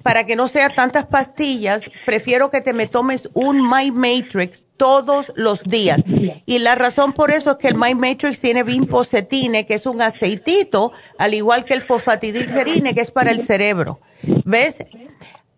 [0.06, 5.32] para que no sea tantas pastillas, prefiero que te me tomes un My Matrix todos
[5.34, 6.00] los días.
[6.46, 10.00] Y la razón por eso es que el My Matrix tiene vinpocetine, que es un
[10.00, 13.98] aceitito, al igual que el fosfatidilcerine, que es para el cerebro.
[14.44, 14.78] ¿Ves?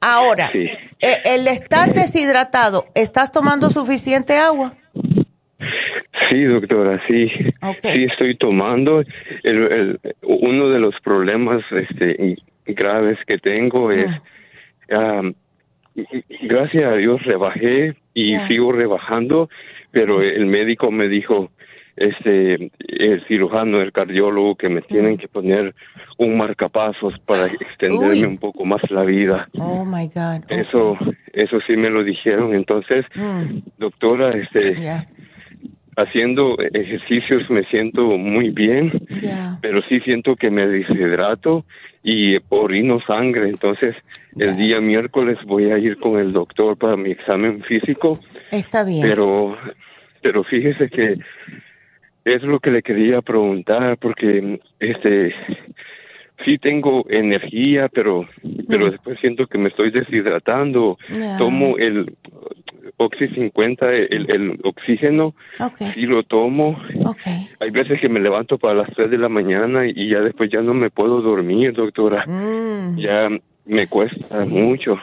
[0.00, 0.78] Ahora, eh,
[1.26, 4.72] el estar deshidratado, ¿estás tomando suficiente agua?
[6.30, 7.28] Sí, doctora, sí.
[7.82, 9.02] Sí, estoy tomando.
[9.42, 14.08] El, uno de los problemas este, graves que tengo es...
[14.08, 14.22] Ah
[16.42, 19.48] gracias a Dios rebajé y sigo rebajando,
[19.90, 21.50] pero el médico me dijo,
[21.98, 25.74] este, el cirujano, el cardiólogo, que me tienen que poner
[26.16, 29.48] un marcapasos para extenderme un poco más la vida.
[29.58, 30.44] Oh my God.
[30.48, 30.96] Eso,
[31.32, 32.54] eso sí me lo dijeron.
[32.54, 33.58] Entonces, mm.
[33.78, 34.76] doctora, este,
[35.96, 38.92] haciendo ejercicios me siento muy bien,
[39.60, 41.64] pero sí siento que me deshidrato
[42.02, 43.48] y orino sangre.
[43.48, 43.94] Entonces,
[44.36, 48.20] el día miércoles voy a ir con el doctor para mi examen físico.
[48.50, 49.02] Está bien.
[49.02, 49.56] Pero,
[50.22, 51.16] pero fíjese que
[52.24, 55.34] es lo que le quería preguntar porque este
[56.44, 58.28] sí tengo energía, pero
[58.68, 60.98] pero después siento que me estoy deshidratando.
[61.38, 62.16] Tomo el
[62.98, 65.34] Oxy 50, el, el oxígeno,
[65.94, 66.78] sí lo tomo.
[67.60, 70.60] Hay veces que me levanto para las 3 de la mañana y ya después ya
[70.62, 72.24] no me puedo dormir, doctora.
[72.26, 72.98] Mm.
[72.98, 73.28] Ya
[73.66, 74.96] me cuesta mucho.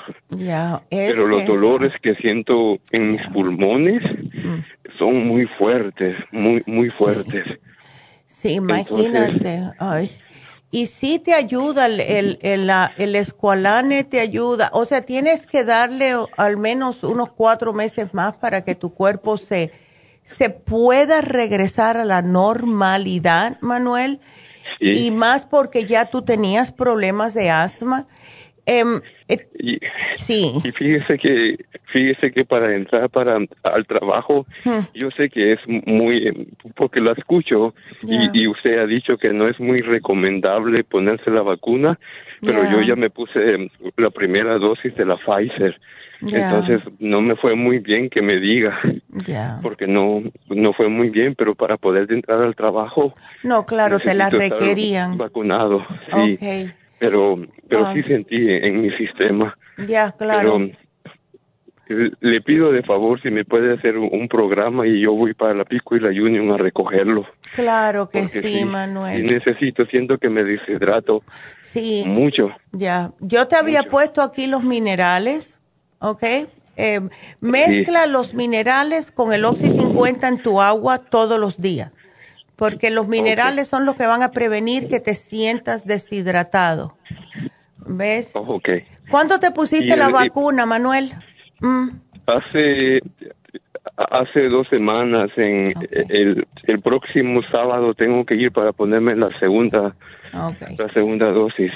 [0.90, 4.98] Pero los dolores que siento en mis pulmones mm.
[4.98, 7.46] son muy fuertes, muy, muy fuertes.
[8.26, 9.62] Sí, imagínate.
[9.80, 10.10] Ay.
[10.76, 14.72] Y sí te ayuda, el, el, el, el, escualane te ayuda.
[14.74, 19.38] O sea, tienes que darle al menos unos cuatro meses más para que tu cuerpo
[19.38, 19.72] se,
[20.22, 24.20] se pueda regresar a la normalidad, Manuel.
[24.82, 28.06] Y más porque ya tú tenías problemas de asma.
[28.66, 29.48] Em, eh,
[30.16, 30.54] sí.
[30.64, 34.80] Y fíjese que, fíjese que para entrar para al trabajo, hmm.
[34.96, 39.60] yo sé que es muy, porque lo escucho y, usted ha dicho que no es
[39.60, 42.00] muy recomendable ponerse la vacuna,
[42.42, 45.80] pero yo ya me puse la primera dosis de la Pfizer.
[46.22, 48.80] Entonces no me fue muy bien que me diga,
[49.62, 53.14] porque no no fue muy bien, pero para poder entrar al trabajo.
[53.44, 55.18] No, claro, te la requerían.
[55.18, 57.38] Vacunado, sí pero
[57.68, 59.58] pero sí sentí en mi sistema.
[59.88, 60.58] Ya, claro.
[60.58, 60.72] Pero,
[61.88, 65.66] le pido de favor si me puede hacer un, programa y yo voy para la
[65.66, 67.26] Pico y la Union a recogerlo.
[67.54, 69.20] Claro que sí, Manuel.
[69.20, 71.22] Y necesito, siento que me deshidrato.
[71.62, 72.04] Sí.
[72.08, 72.50] Mucho.
[72.72, 73.12] Ya.
[73.20, 75.62] Yo te había puesto aquí los minerales,
[76.00, 76.24] ¿ok?
[76.78, 77.02] Eh,
[77.40, 81.92] mezcla los minerales con el Oxy 50 en tu agua todos los días
[82.56, 86.98] porque los minerales son los que van a prevenir que te sientas deshidratado.
[87.88, 88.32] ¿Ves?
[88.34, 88.60] Oh,
[89.10, 91.14] ¿Cuándo te pusiste la vacuna, Manuel?
[91.60, 91.90] Mm.
[92.26, 93.00] Hace
[93.98, 95.74] hace dos semanas, en
[96.10, 99.96] el, el, próximo sábado tengo que ir para ponerme la segunda
[100.34, 101.72] la segunda dosis.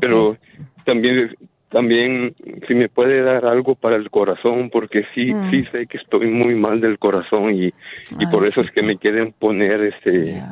[0.00, 0.36] Pero
[0.84, 1.36] también
[1.70, 2.34] también
[2.66, 5.50] si me puede dar algo para el corazón porque sí mm.
[5.50, 7.72] sí sé que estoy muy mal del corazón y,
[8.18, 10.42] y por eso es que me quieren poner este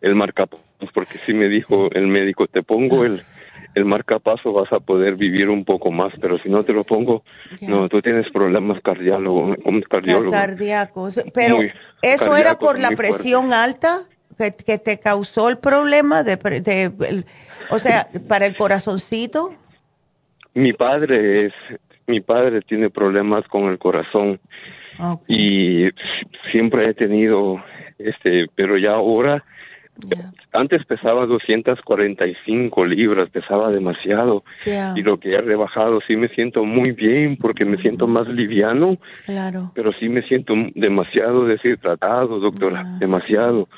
[0.00, 3.22] el marcapasos porque sí me dijo el médico te pongo el
[3.74, 7.24] el marcapaso vas a poder vivir un poco más pero si no te lo pongo
[7.60, 9.56] no tú tienes problemas cardiólogos
[10.30, 11.20] cardíacos.
[11.34, 11.58] Pero
[12.00, 13.98] eso era por la presión alta
[14.38, 17.24] que, que, te causó el problema de, de
[17.70, 19.54] o sea para el corazoncito
[20.54, 21.52] mi padre es,
[22.06, 24.40] mi padre tiene problemas con el corazón
[25.26, 25.88] y
[26.52, 27.62] siempre he tenido,
[27.98, 29.44] este, pero ya ahora,
[30.52, 36.92] antes pesaba 245 libras, pesaba demasiado y lo que he rebajado sí me siento muy
[36.92, 39.72] bien porque me siento más liviano, claro.
[39.74, 43.68] pero sí me siento demasiado deshidratado, doctora, demasiado.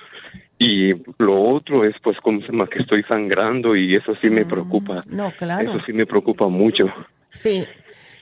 [0.58, 4.44] Y lo otro es pues como se llama que estoy sangrando y eso sí me
[4.44, 5.00] mm, preocupa.
[5.06, 5.70] No, claro.
[5.70, 6.86] Eso sí me preocupa mucho.
[7.32, 7.64] Sí.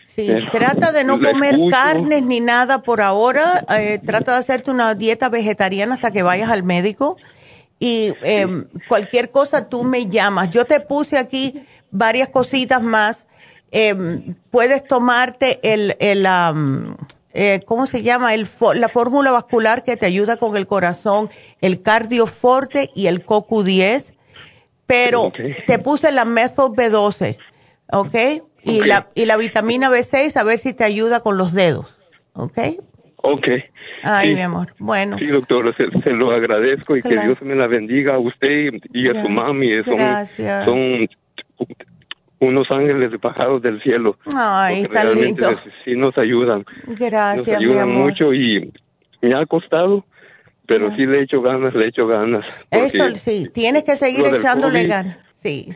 [0.05, 3.65] Sí, trata de no comer carnes ni nada por ahora.
[3.77, 7.17] Eh, trata de hacerte una dieta vegetariana hasta que vayas al médico.
[7.81, 10.51] Y em, cualquier cosa tú me llamas.
[10.51, 13.27] Yo te puse aquí varias cositas más.
[13.73, 16.27] Em, puedes tomarte el, el
[17.35, 18.33] eh, ¿cómo se llama?
[18.33, 21.29] El, la fórmula vascular que te ayuda con el corazón,
[21.61, 24.15] el cardioforte y el CoQ10,
[24.87, 25.33] pero
[25.67, 27.37] te puse la methyl B12,
[27.93, 28.15] ¿ok?
[28.63, 31.87] Y, La, y la vitamina B6 a ver si te ayuda con los dedos,
[32.33, 32.59] ¿ok?
[33.17, 33.49] Ok.
[34.03, 34.75] Ay, mi amor.
[34.79, 35.19] Bueno.
[35.19, 39.23] Sí, doctor, se, lo agradezco y que Dios me la bendiga a usted y a
[39.23, 39.83] su mami.
[39.85, 40.65] Son, Gracias.
[40.67, 41.09] son
[42.45, 44.17] unos ángeles bajados del cielo.
[44.35, 45.49] Ay, está lindo.
[45.85, 46.65] Sí nos ayudan.
[46.87, 48.73] Gracias, Nos ayudan mucho y
[49.21, 50.05] me ha costado,
[50.67, 52.45] pero sí le he hecho ganas, le he hecho ganas.
[52.71, 55.75] Eso sí, tienes que seguir echándole ganas, sí.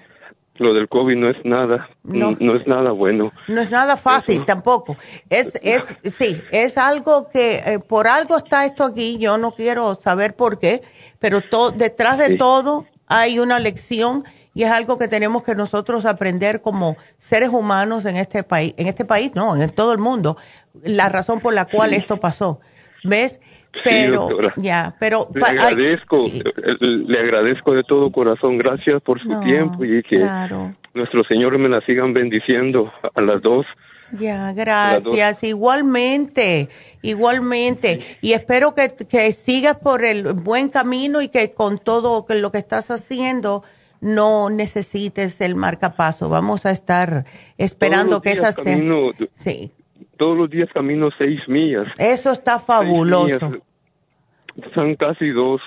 [0.59, 3.33] Lo del COVID no es nada, no, es nada bueno.
[3.47, 4.97] No es nada fácil tampoco.
[5.31, 9.19] Es, es, sí, es algo que eh, por algo está esto aquí.
[9.19, 10.83] Yo no quiero saber por qué,
[11.21, 11.41] pero
[11.77, 14.25] detrás de todo hay una lección
[14.59, 18.89] y es algo que tenemos que nosotros aprender como seres humanos en este país, en
[18.89, 20.37] este país no, en todo el mundo,
[20.83, 22.59] la razón por la cual esto pasó.
[23.05, 23.41] ¿Ves?
[23.85, 26.27] Pero ya, pero le agradezco,
[26.81, 30.27] le agradezco de todo corazón, gracias por su tiempo y que
[30.93, 33.65] nuestro Señor me la sigan bendiciendo a las dos.
[34.11, 35.45] Ya, gracias.
[35.45, 36.69] Igualmente,
[37.03, 38.01] igualmente.
[38.23, 42.59] Y espero que, que sigas por el buen camino y que con todo lo que
[42.59, 43.63] estás haciendo
[44.01, 46.29] no necesites el marcapaso.
[46.29, 47.25] Vamos a estar
[47.57, 48.79] esperando que esa sea.
[49.33, 49.73] sí.
[50.17, 51.87] Todos los días camino seis millas.
[51.97, 53.53] Eso está fabuloso.
[54.75, 55.61] Son casi dos,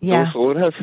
[0.00, 0.74] dos horas.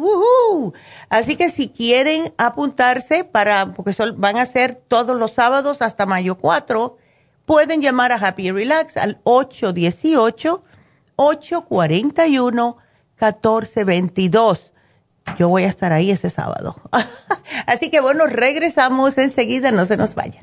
[1.08, 6.36] Así que si quieren apuntarse para, porque van a ser todos los sábados hasta mayo
[6.36, 6.96] 4,
[7.44, 9.20] pueden llamar a Happy Relax al
[13.18, 14.72] 818-841-1422
[15.38, 16.76] yo voy a estar ahí ese sábado.
[17.66, 20.42] Así que bueno, regresamos enseguida, no se nos vayan.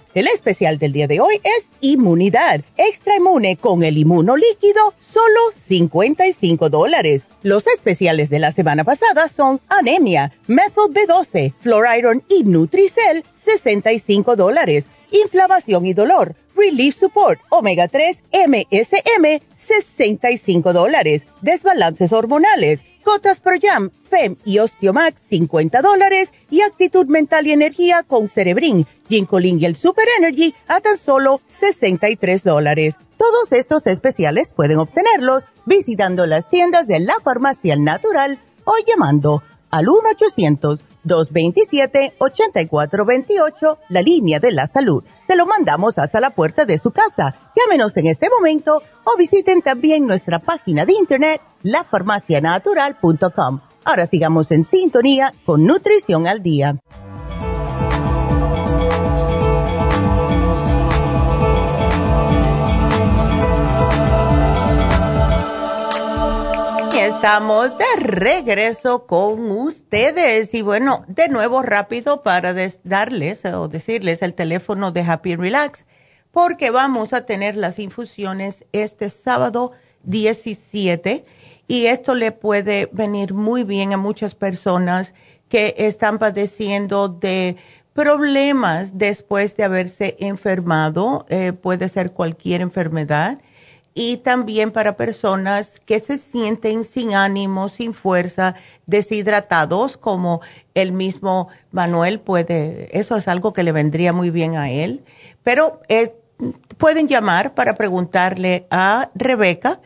[0.13, 2.61] El especial del día de hoy es Inmunidad.
[2.75, 7.25] Extra Inmune con el inmuno líquido, solo 55 dólares.
[7.43, 14.87] Los especiales de la semana pasada son Anemia, Method B12, Fluoriron y Nutricel, 65 dólares.
[15.11, 21.25] Inflamación y dolor, Relief Support, Omega 3, MSM, 65 dólares.
[21.41, 28.03] Desbalances hormonales Gotas Pro Jam, FEM y Osteomax 50 dólares y Actitud Mental y Energía
[28.03, 32.95] con Cerebrin, Ginkolin y el Super Energy a tan solo 63 dólares.
[33.17, 39.85] Todos estos especiales pueden obtenerlos visitando las tiendas de la Farmacia Natural o llamando al
[41.05, 45.03] 1-800-227-8428, la línea de la salud.
[45.27, 47.35] Te lo mandamos hasta la puerta de su casa.
[47.55, 53.61] Llámenos en este momento o visiten también nuestra página de internet, lafarmacianatural.com.
[53.83, 56.79] Ahora sigamos en sintonía con Nutrición al Día.
[67.21, 70.53] estamos de regreso con ustedes.
[70.53, 75.85] Y bueno, de nuevo rápido para darles o decirles el teléfono de Happy Relax,
[76.31, 79.71] porque vamos a tener las infusiones este sábado
[80.03, 81.25] 17
[81.71, 85.13] y esto le puede venir muy bien a muchas personas
[85.47, 87.55] que están padeciendo de
[87.93, 91.25] problemas después de haberse enfermado.
[91.29, 93.39] Eh, puede ser cualquier enfermedad
[93.93, 100.41] y también para personas que se sienten sin ánimo, sin fuerza, deshidratados, como
[100.73, 105.05] el mismo Manuel puede, eso es algo que le vendría muy bien a él.
[105.41, 106.15] Pero eh,
[106.77, 109.79] pueden llamar para preguntarle a Rebeca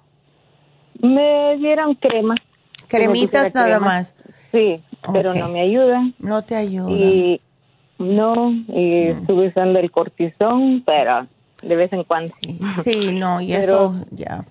[1.01, 2.35] Me dieron crema.
[2.89, 4.15] Cremitas nada más.
[4.53, 4.81] Sí,
[5.13, 6.15] pero no me ayudan.
[6.19, 6.93] No te ayudan.
[6.93, 7.41] Y
[7.99, 9.19] no, y mm.
[9.19, 11.27] estuve usando el cortisón, pero
[11.63, 12.35] de vez en cuando.
[12.85, 14.45] Sí, no, y eso ya.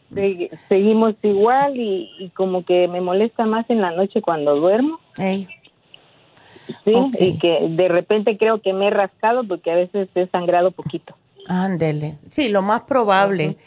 [0.68, 4.99] seguimos igual y, como que me molesta más en la noche cuando duermo.
[5.15, 5.47] Sí,
[6.85, 11.15] y que de repente creo que me he rascado porque a veces he sangrado poquito.
[11.47, 13.57] Ándele, sí, lo más probable.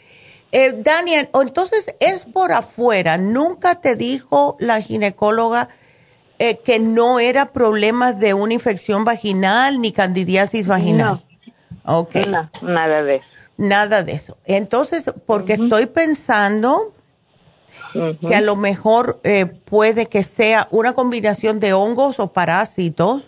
[0.51, 5.67] Eh, Daniel, entonces es por afuera, ¿nunca te dijo la ginecóloga
[6.39, 11.23] eh, que no era problema de una infección vaginal ni candidiasis vaginal?
[11.83, 11.99] No.
[11.99, 12.25] Okay.
[12.25, 13.27] No, nada de eso.
[13.57, 14.37] Nada de eso.
[14.45, 16.93] Entonces, porque estoy pensando
[18.27, 23.25] que a lo mejor eh, puede que sea una combinación de hongos o parásitos.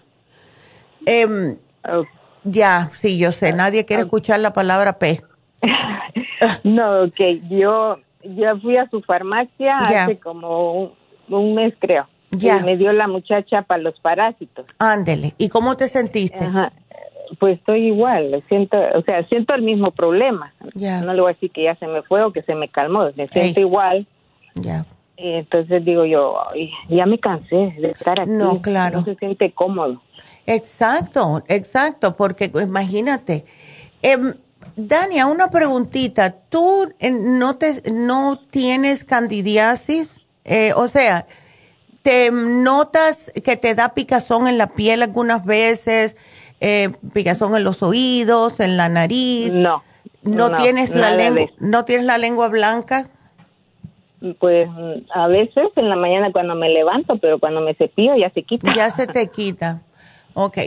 [1.06, 1.58] Em,
[2.44, 5.24] ya, sí, yo sé, nadie quiere escuchar la palabra P.
[6.64, 10.94] no, ok, yo ya fui a su farmacia hace como
[11.28, 12.08] un, mes, creo.
[12.32, 12.60] Ya.
[12.60, 14.66] Y me dio la muchacha para los parásitos.
[14.78, 16.46] Ándele, ¿y cómo te sentiste?
[16.46, 16.72] Ajá
[17.38, 20.54] pues estoy igual, siento, o sea, siento el mismo problema.
[20.74, 23.10] No le voy a decir que ya se me fue o que se me calmó,
[23.16, 24.08] me siento igual.
[24.56, 24.86] Ya.
[25.16, 26.36] entonces digo yo,
[26.90, 28.32] ya me cansé de estar aquí.
[28.32, 29.00] No, claro.
[29.00, 30.02] No se siente cómodo.
[30.46, 33.46] Exacto, exacto, porque imagínate.
[34.02, 34.18] Eh,
[34.88, 36.32] Dania, una preguntita.
[36.50, 40.22] ¿Tú eh, no, te, no tienes candidiasis?
[40.46, 41.26] Eh, o sea,
[42.02, 46.16] ¿te notas que te da picazón en la piel algunas veces?
[46.62, 49.54] eh, picazón en los oídos, en la nariz.
[49.54, 49.84] No.
[50.22, 53.08] ¿No, tienes la lengua, ¿No tienes la lengua blanca?
[54.40, 54.70] Pues
[55.16, 58.70] a veces en la mañana cuando me levanto, pero cuando me cepillo ya se quita.
[58.76, 59.82] Ya se te quita.
[60.42, 60.58] Ok.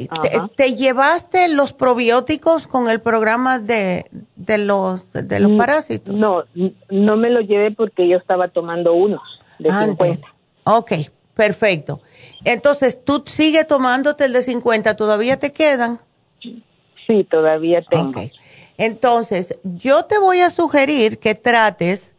[0.54, 4.04] ¿Te, llevaste los probióticos con el programa de,
[4.36, 6.14] de los, de los mm, parásitos?
[6.14, 6.44] No,
[6.90, 9.22] no me los llevé porque yo estaba tomando unos
[9.58, 10.28] de 50.
[10.64, 10.92] Ok,
[11.34, 12.02] perfecto.
[12.44, 14.94] Entonces, ¿tú sigues tomándote el de 50?
[14.94, 16.00] ¿Todavía te quedan?
[17.06, 18.10] Sí, todavía tengo.
[18.10, 18.30] Ok.
[18.76, 22.14] Entonces, yo te voy a sugerir que trates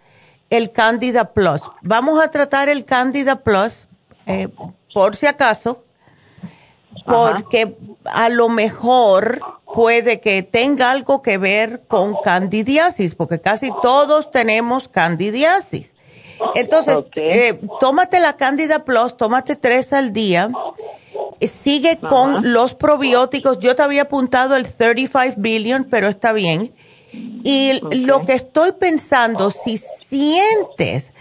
[0.50, 1.62] el Candida Plus.
[1.84, 3.88] Vamos a tratar el Candida Plus
[4.26, 4.48] eh,
[4.92, 5.83] por si acaso,
[7.06, 7.76] porque
[8.06, 9.42] a lo mejor
[9.74, 15.94] puede que tenga algo que ver con candidiasis, porque casi todos tenemos candidiasis.
[16.56, 20.50] Entonces, eh, tómate la Candida Plus, tómate tres al día
[21.48, 23.60] sigue con los probióticos.
[23.60, 26.74] Yo te había apuntado el 35 billion, pero está bien.
[27.12, 31.14] Y lo que estoy pensando, si sientes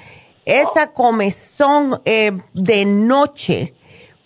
[0.44, 3.74] esa comezón eh, de noche,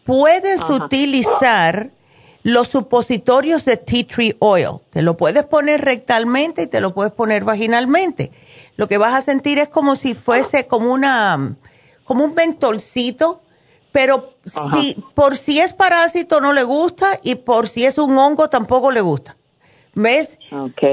[0.06, 1.90] puedes utilizar
[2.42, 4.78] los supositorios de tea tree oil.
[4.90, 8.30] Te lo puedes poner rectalmente y te lo puedes poner vaginalmente.
[8.76, 11.56] Lo que vas a sentir es como si fuese como una,
[12.04, 13.42] como un mentolcito,
[13.90, 18.48] pero si, por si es parásito no le gusta y por si es un hongo
[18.48, 19.36] tampoco le gusta.
[19.94, 20.38] ¿Ves?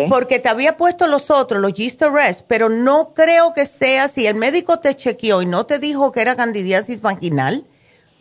[0.09, 4.35] Porque te había puesto los otros, los Rest, pero no creo que sea, si el
[4.35, 7.67] médico te chequeó y no te dijo que era candidiasis vaginal,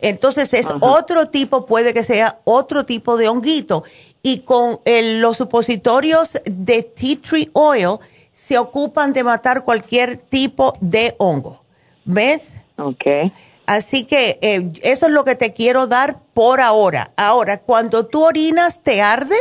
[0.03, 3.83] entonces es otro tipo, puede que sea otro tipo de honguito.
[4.21, 7.97] Y con los supositorios de tea tree oil
[8.33, 11.63] se ocupan de matar cualquier tipo de hongo.
[12.05, 12.59] ¿Ves?
[12.77, 13.31] Ok.
[13.65, 17.11] Así que eh, eso es lo que te quiero dar por ahora.
[17.15, 19.35] Ahora, cuando tú orinas, ¿te arde?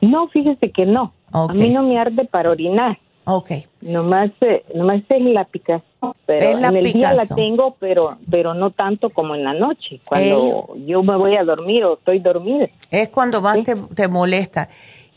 [0.00, 1.12] No, fíjese que no.
[1.30, 2.98] A mí no me arde para orinar.
[3.24, 3.50] Ok.
[3.80, 6.14] Nomás, eh, nomás es la picazón.
[6.26, 10.00] Pero en el día la tengo, pero, pero no tanto como en la noche.
[10.08, 12.68] Cuando yo me voy a dormir o estoy dormida.
[12.90, 14.68] Es cuando más te, molesta.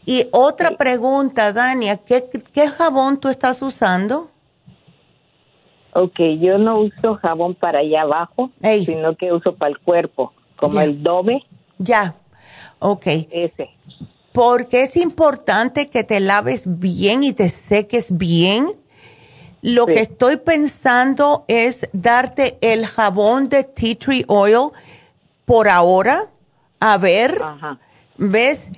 [0.06, 4.30] Y otra pregunta, Dania, ¿qué, ¿qué jabón tú estás usando?
[5.94, 8.52] Ok, yo no uso jabón para allá abajo,
[8.84, 11.42] sino que uso para el cuerpo, como el Dove.
[11.80, 12.16] Ya,
[12.80, 13.08] ok.
[13.32, 13.70] Ese
[14.36, 18.70] porque es importante que te laves bien y te seques bien.
[19.62, 24.72] Lo que estoy pensando es darte el jabón de tea tree oil
[25.46, 26.30] por ahora.
[26.82, 27.42] A ver,
[28.18, 28.70] ¿ves?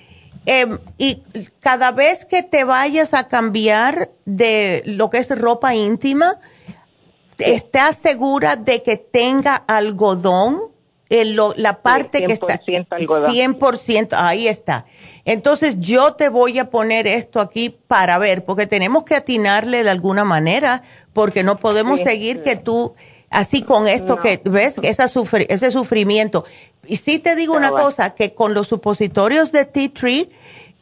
[0.45, 1.23] Em, y
[1.59, 6.35] cada vez que te vayas a cambiar de lo que es ropa íntima,
[7.39, 10.76] ¿estás segura de que tenga algodón?
[11.09, 14.85] La parte que está 100%, ahí está.
[15.25, 19.89] Entonces yo te voy a poner esto aquí para ver, porque tenemos que atinarle de
[19.89, 22.95] alguna manera, porque no podemos seguir que tú,
[23.29, 26.45] así con esto que ves, esa ese sufrimiento.
[26.85, 30.29] Y sí te digo una cosa, que con los supositorios de tea tree,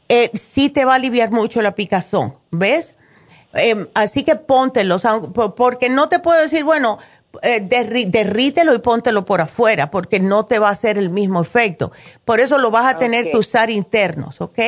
[0.09, 2.93] eh, sí te va a aliviar mucho la picazón, ¿ves?
[3.53, 5.03] Em, así que póntelos,
[5.55, 6.99] porque no te puedo decir, bueno,
[7.41, 11.91] eh, derrítelo y póntelo por afuera, porque no te va a hacer el mismo efecto.
[12.23, 14.59] Por eso lo vas a tener que usar internos, ¿ok?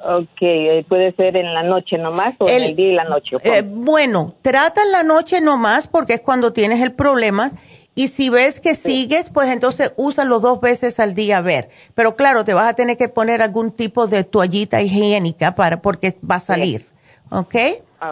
[0.00, 3.36] Ok, eh, puede ser en la noche nomás o en el día y la noche.
[3.42, 7.50] Eh, bueno, trata en la noche nomás porque es cuando tienes el problema.
[7.96, 11.68] Y si ves que sigues, pues entonces úsalo dos veces al día a ver.
[11.94, 16.16] Pero claro, te vas a tener que poner algún tipo de toallita higiénica para porque
[16.22, 16.86] va a salir.
[17.30, 17.56] ¿Ok?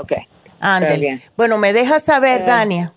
[0.01, 0.12] Ok.
[0.59, 1.23] Ándale.
[1.37, 2.95] Bueno, me dejas saber, Dania.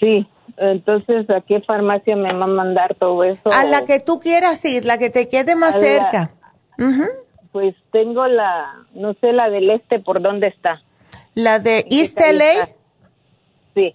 [0.00, 0.26] Sí,
[0.56, 3.52] entonces, ¿a qué farmacia me va a mandar todo eso?
[3.52, 6.32] A la que tú quieras ir, la que te quede más cerca.
[7.52, 10.82] Pues tengo la, no sé, la del este, ¿por dónde está?
[11.34, 12.66] ¿La de East LA?
[13.74, 13.94] Sí.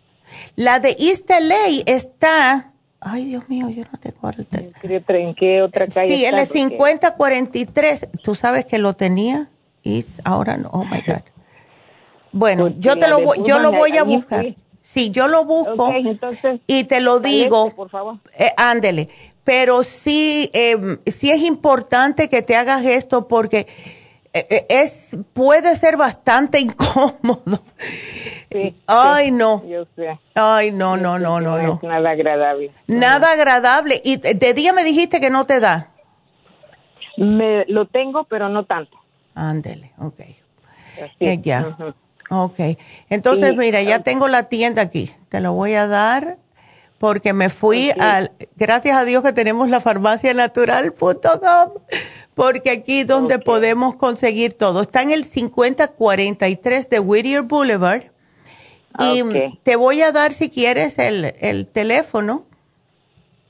[0.55, 2.73] La de East LA está...
[3.01, 4.43] Ay, Dios mío, yo no te acuerdo.
[4.51, 8.09] ¿En qué otra calle Sí, el 5043.
[8.21, 9.49] ¿Tú sabes que lo tenía?
[9.84, 11.21] Y ahora no, oh my God.
[12.31, 14.53] Bueno, yo te lo, yo lo voy a buscar.
[14.81, 15.93] Sí, yo lo busco
[16.68, 17.72] y te lo digo.
[17.76, 18.18] por favor.
[18.38, 19.10] Eh, ándele.
[19.43, 23.68] Pero sí, eh, sí es importante que te hagas esto porque
[24.31, 27.64] eh, eh, es puede ser bastante incómodo.
[28.88, 29.65] Ay, no.
[29.65, 30.19] Yo sé.
[30.35, 31.80] Ay, no, no, no, no, no.
[31.84, 32.72] nada agradable.
[32.88, 34.01] Nada agradable.
[34.03, 35.89] Y de día me dijiste que no te da.
[37.18, 38.97] Me lo tengo, pero no tanto.
[39.35, 40.22] Ándele, ok.
[41.41, 41.76] ya.
[42.30, 42.60] Ok,
[43.10, 46.38] entonces mira, ya tengo la tienda aquí, te lo voy a dar
[46.99, 51.72] porque me fui al, gracias a Dios que tenemos la farmacianatural.com,
[52.35, 54.81] porque aquí es donde podemos conseguir todo.
[54.81, 58.03] Está en el 5043 de Whittier Boulevard.
[58.99, 59.23] Y
[59.64, 62.43] te voy a dar, si quieres, el, el teléfono.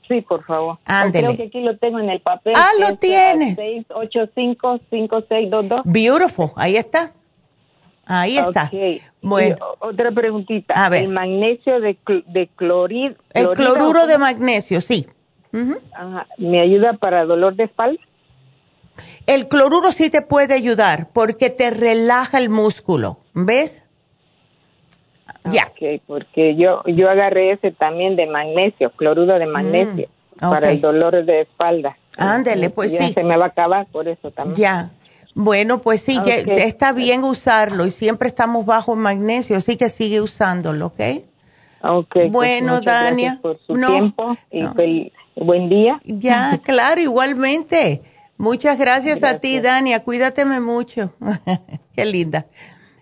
[0.06, 0.78] Sí, por favor.
[0.84, 1.26] Ándele.
[1.26, 2.52] Creo que aquí lo tengo en el papel.
[2.54, 3.58] Ah, lo tienes.
[3.58, 5.82] 685-5622.
[5.84, 7.12] Beautiful, ahí está.
[8.06, 8.70] Ahí está.
[9.22, 9.56] Bueno.
[9.78, 10.74] otra preguntita.
[10.74, 11.04] A ver.
[11.04, 11.96] El magnesio de,
[12.26, 15.06] de clorid, El cloruro de magnesio, sí.
[16.38, 18.00] ¿Me ayuda para dolor de espalda?
[19.26, 23.18] El cloruro sí te puede ayudar porque te relaja el músculo.
[23.34, 23.82] ¿Ves?
[25.44, 25.70] ya.
[25.70, 30.08] Ok, porque yo, yo agarré ese también de magnesio, cloruro de magnesio,
[30.40, 31.96] mm, para el dolor de espalda.
[32.18, 33.12] Ándele, pues ya sí.
[33.12, 34.56] Se me va a acabar por eso también.
[34.56, 34.90] Ya.
[35.34, 40.86] Bueno, pues sí, está bien usarlo y siempre estamos bajo magnesio, así que sigue usándolo,
[40.86, 41.00] ¿ok?
[41.82, 42.12] Ok.
[42.12, 43.38] Pues bueno, Dania.
[43.40, 46.00] por su tiempo y Buen día.
[46.04, 48.02] Ya, claro, igualmente.
[48.36, 50.02] Muchas gracias, a ti, Dania.
[50.02, 51.14] Cuídateme mucho.
[51.94, 52.46] Qué linda.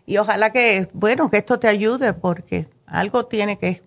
[0.07, 3.83] Y ojalá que, bueno, que esto te ayude porque algo tiene que...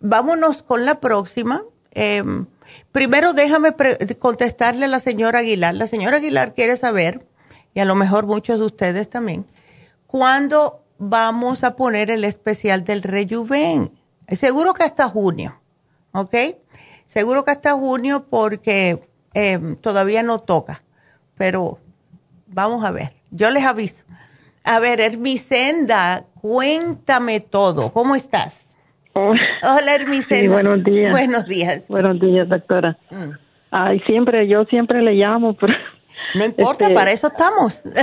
[0.00, 1.62] Vámonos con la próxima.
[1.92, 2.46] Em,
[2.92, 3.70] primero déjame
[4.18, 5.74] contestarle a la señora Aguilar.
[5.74, 7.26] La señora Aguilar quiere saber,
[7.74, 9.44] y a lo mejor muchos de ustedes también,
[10.06, 13.90] cuándo vamos a poner el especial del Rejuven.
[14.28, 15.60] Seguro que hasta junio,
[16.12, 16.34] ¿ok?
[17.06, 19.02] Seguro que hasta junio porque
[19.34, 20.82] Em, todavía no toca,
[21.36, 21.78] pero
[22.46, 24.04] vamos a ver, yo les aviso.
[24.62, 28.70] A ver, Hermisenda, cuéntame todo, ¿cómo estás?
[29.14, 29.34] Oh.
[29.62, 30.52] Hola, Hermisenda.
[30.52, 31.10] buenos días.
[31.10, 31.88] Buenos días.
[31.88, 32.96] Buenos días, doctora.
[33.10, 33.30] Mm.
[33.72, 35.74] Ay, siempre, yo siempre le llamo, pero...
[36.34, 37.82] No importa, este, para eso estamos.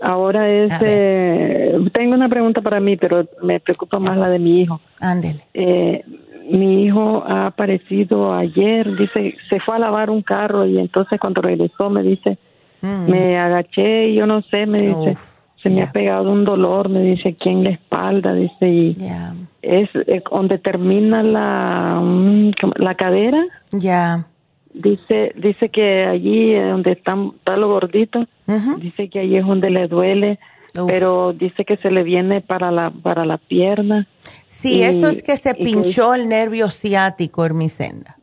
[0.00, 4.60] Ahora es, eh, tengo una pregunta para mí, pero me preocupa más la de mi
[4.60, 4.80] hijo.
[5.00, 5.44] Ándele.
[5.54, 6.04] Eh,
[6.50, 11.40] mi hijo ha aparecido ayer, dice, se fue a lavar un carro y entonces cuando
[11.40, 12.36] regresó me dice,
[12.80, 13.10] mm.
[13.10, 15.16] me agaché y yo no sé, me dice,
[15.56, 18.96] se me ha pegado un dolor, me dice aquí en la espalda, dice, y
[19.62, 23.44] es, eh, donde termina la, mm, la cadera.
[23.70, 24.26] Ya.
[24.74, 28.26] Dice, dice que allí donde está, está lo gordito,
[28.78, 30.38] dice que allí es donde le duele
[30.86, 34.06] pero dice que se le viene para la para la pierna.
[34.48, 38.16] Sí, eso es que se pinchó el nervio ciático, Hermisenda.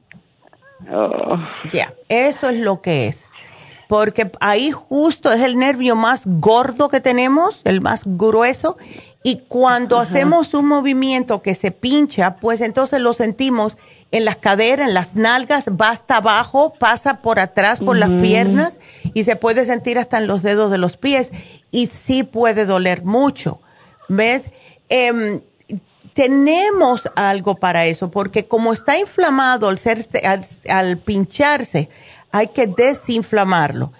[0.91, 1.37] Oh.
[1.71, 3.29] Ya, eso es lo que es.
[3.87, 8.77] Porque ahí justo es el nervio más gordo que tenemos, el más grueso,
[9.23, 13.77] y cuando hacemos un movimiento que se pincha, pues entonces lo sentimos
[14.11, 18.79] en las caderas, en las nalgas, va hasta abajo, pasa por atrás, por las piernas
[19.13, 21.31] y se puede sentir hasta en los dedos de los pies
[21.71, 23.61] y sí puede doler mucho.
[24.07, 24.49] ¿Ves?
[24.89, 25.41] Em,
[26.13, 30.07] tenemos algo para eso porque como está inflamado al, ser,
[30.69, 31.89] al, pincharse,
[32.31, 33.93] hay que desinflamarlo.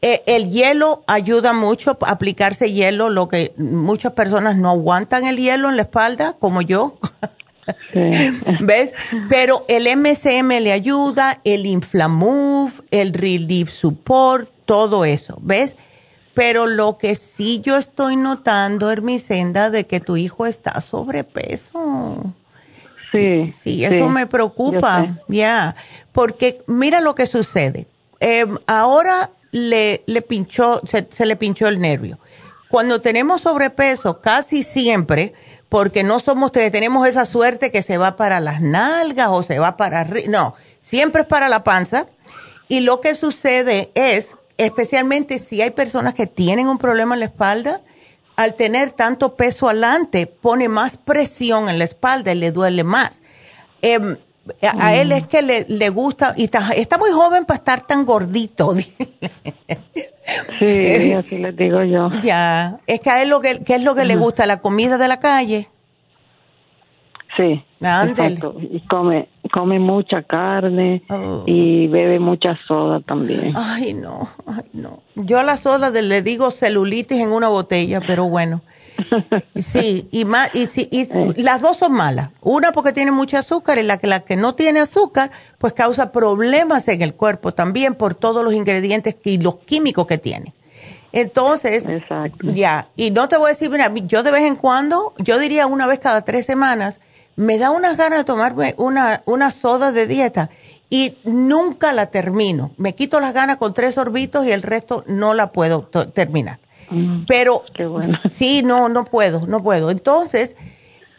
[0.00, 5.68] E, el hielo ayuda mucho, aplicarse hielo, lo que muchas personas no aguantan el hielo
[5.68, 6.98] en la espalda, como yo.
[8.60, 8.94] ¿Ves?
[9.28, 15.76] Pero el MCM le ayuda, el Inflamove, el Relief Support, todo eso, ¿ves?
[16.34, 22.34] Pero lo que sí yo estoy notando, Hermisenda, de que tu hijo está sobrepeso.
[23.12, 23.52] Sí.
[23.52, 25.76] Sí, eso me preocupa, ya.
[26.12, 27.86] Porque mira lo que sucede.
[28.20, 32.18] Em, ahora le, le pinchó, se le pinchó el nervio.
[32.70, 35.34] Cuando tenemos sobrepeso, casi siempre
[35.72, 39.78] porque no somos, tenemos esa suerte que se va para las nalgas o se va
[39.78, 40.26] para arriba.
[40.28, 42.08] No, siempre es para la panza.
[42.68, 47.26] Y lo que sucede es, especialmente si hay personas que tienen un problema en la
[47.26, 47.80] espalda,
[48.36, 53.22] al tener tanto peso adelante, pone más presión en la espalda y le duele más.
[53.80, 54.18] Em,
[54.60, 58.74] a, él es que le, gusta, y está, muy joven para estar tan gordito.
[60.58, 62.10] sí, así les digo yo.
[62.22, 64.46] Ya, es que a él lo que, ¿qué es lo que le gusta?
[64.46, 65.68] ¿La comida de la calle?
[67.36, 68.56] Sí, exacto.
[68.60, 71.44] Y come, come mucha carne oh.
[71.46, 73.54] y bebe mucha soda también.
[73.56, 75.02] Ay, no, ay, no.
[75.14, 78.60] Yo a la soda le digo celulitis en una botella, pero bueno.
[79.56, 82.30] Sí, y, más, y, y las dos son malas.
[82.40, 86.12] Una porque tiene mucho azúcar y la que, la que no tiene azúcar, pues causa
[86.12, 90.54] problemas en el cuerpo también por todos los ingredientes y los químicos que tiene.
[91.12, 91.84] Entonces,
[92.42, 95.66] ya, y no te voy a decir, mira, yo de vez en cuando, yo diría
[95.66, 97.00] una vez cada tres semanas,
[97.36, 100.50] me da unas ganas de tomarme una, una soda de dieta
[100.88, 102.72] y nunca la termino.
[102.76, 106.60] Me quito las ganas con tres sorbitos y el resto no la puedo terminar.
[106.92, 107.64] Mm, Pero
[108.30, 109.90] sí, no, no puedo, no puedo.
[109.90, 110.56] Entonces,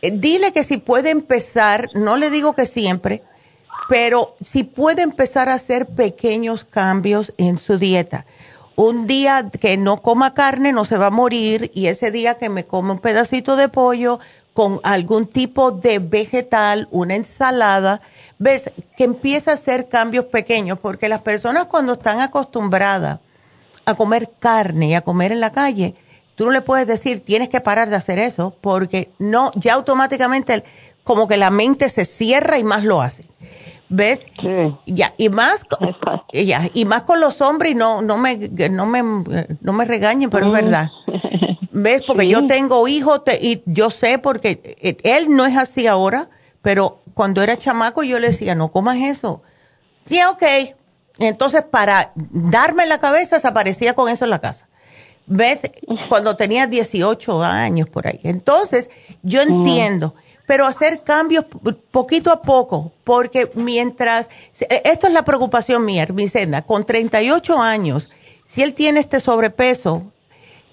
[0.01, 3.23] eh, dile que si puede empezar, no le digo que siempre,
[3.89, 8.25] pero si puede empezar a hacer pequeños cambios en su dieta.
[8.75, 12.49] Un día que no coma carne no se va a morir y ese día que
[12.49, 14.19] me come un pedacito de pollo
[14.53, 18.01] con algún tipo de vegetal, una ensalada,
[18.39, 23.19] ves que empieza a hacer cambios pequeños porque las personas cuando están acostumbradas
[23.85, 25.95] a comer carne y a comer en la calle,
[26.35, 30.63] tú no le puedes decir, tienes que parar de hacer eso, porque no, ya automáticamente
[31.03, 33.25] como que la mente se cierra y más lo hace.
[33.89, 34.25] ¿Ves?
[34.41, 34.75] Sí.
[34.87, 35.63] Ya, y más
[36.33, 38.37] ya, y más con los hombres, y no, no me,
[38.69, 39.03] no me,
[39.61, 40.89] no me regañen, pero es verdad.
[41.71, 42.01] ¿Ves?
[42.07, 46.29] Porque yo tengo hijos y yo sé porque él no es así ahora,
[46.61, 49.43] pero cuando era chamaco yo le decía, no comas eso.
[50.05, 50.75] Sí, ok,
[51.19, 54.67] entonces, para darme la cabeza, se aparecía con eso en la casa.
[55.25, 55.61] ¿Ves?
[56.09, 58.19] Cuando tenía 18 años por ahí.
[58.23, 58.89] Entonces,
[59.21, 60.15] yo entiendo,
[60.45, 61.45] pero hacer cambios
[61.91, 64.29] poquito a poco, porque mientras,
[64.83, 68.09] esto es la preocupación mía, Vicenda, con 38 años,
[68.43, 70.11] si él tiene este sobrepeso,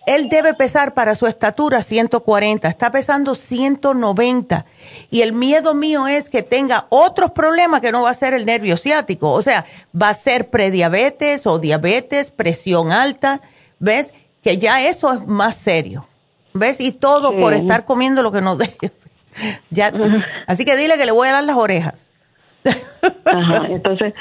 [0.07, 4.67] él debe pesar para su estatura 140, está pesando 190
[5.11, 8.47] y el miedo mío es que tenga otros problemas que no va a ser el
[8.47, 9.65] nervio ciático, o sea,
[10.01, 13.41] va a ser prediabetes o diabetes, presión alta,
[13.79, 14.13] ¿ves?
[14.43, 16.07] Que ya eso es más serio,
[16.55, 16.81] ¿ves?
[16.81, 18.93] Y todo por estar comiendo lo que no debe.
[19.71, 19.93] ya,
[20.47, 22.11] así que dile que le voy a dar las orejas.
[23.25, 24.15] Ajá, entonces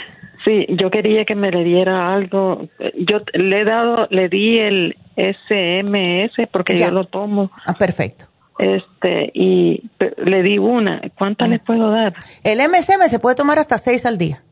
[0.45, 2.67] Sí, yo quería que me le diera algo.
[2.95, 7.51] Yo le he dado, le di el SMS porque yo lo tomo.
[7.65, 8.25] Ah, perfecto.
[8.57, 11.01] Este, y le di una.
[11.17, 12.13] ¿Cuántas le puedo dar?
[12.43, 14.43] El MSM se puede tomar hasta seis al día.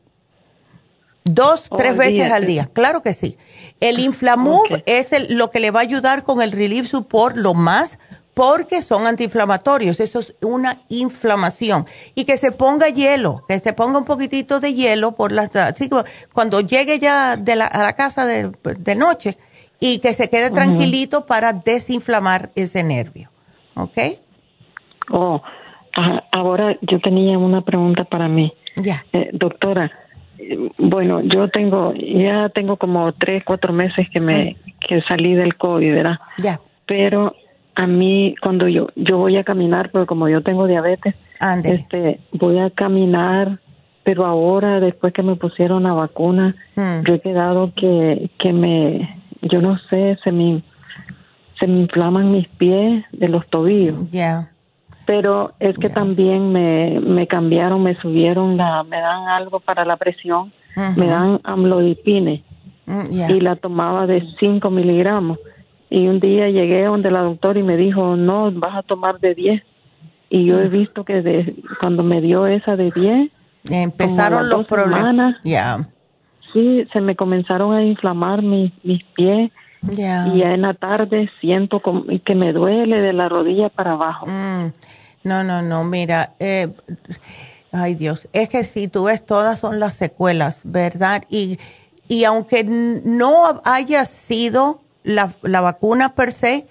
[1.24, 2.70] Dos, oh, tres veces al día.
[2.72, 3.36] Claro que sí.
[3.80, 7.52] El Inflamove es el, lo que le va a ayudar con el Relief Support lo
[7.52, 7.98] más
[8.38, 11.86] porque son antiinflamatorios, eso es una inflamación.
[12.14, 15.50] Y que se ponga hielo, que se ponga un poquitito de hielo por las,
[16.32, 19.38] cuando llegue ya de la, a la casa de, noche
[19.80, 23.30] y que se quede tranquilito para desinflamar ese nervio.
[23.74, 23.98] ¿Ok?
[25.10, 25.40] Oh,
[26.32, 28.52] ahora yo tenía una pregunta para mí.
[28.76, 29.04] Ya.
[29.12, 29.90] Eh, doctora,
[30.78, 35.92] bueno, yo tengo, ya tengo como tres, cuatro meses que me, que salí del COVID,
[35.92, 36.18] ¿verdad?
[36.38, 36.60] Ya.
[36.86, 37.34] Pero
[37.74, 41.14] a mí cuando yo yo voy a caminar, pero como yo tengo diabetes,
[41.64, 43.60] este voy a caminar,
[44.02, 47.02] pero ahora después que me pusieron la vacuna, hmm.
[47.06, 50.62] yo he quedado que que me yo no sé, se me
[51.58, 54.10] se me inflaman mis pies de los tobillos.
[54.10, 54.52] Ya.
[55.06, 59.96] Pero es que también me, me cambiaron, me subieron la, me dan algo para la
[59.96, 60.52] presión,
[60.96, 62.44] me dan amlodipine
[62.86, 65.38] mm, y la tomaba de 5 miligramos
[65.90, 69.34] y un día llegué donde la doctora y me dijo, no, vas a tomar de
[69.34, 69.62] 10.
[70.30, 70.70] Y yo he mm.
[70.70, 73.30] visto que de, cuando me dio esa de 10,
[73.70, 75.36] empezaron los problemas.
[75.44, 75.88] Ya.
[76.52, 79.50] Sí, se me comenzaron a inflamar mis, mis pies.
[79.82, 81.80] Y ya en la tarde siento
[82.24, 84.26] que me duele de la rodilla para abajo.
[84.26, 84.72] Mm.
[85.24, 86.72] No, no, no, mira, eh,
[87.72, 91.24] ay Dios, es que si tú ves, todas son las secuelas, ¿verdad?
[91.28, 91.58] Y,
[92.08, 96.66] y aunque no haya sido la, la vacuna per se,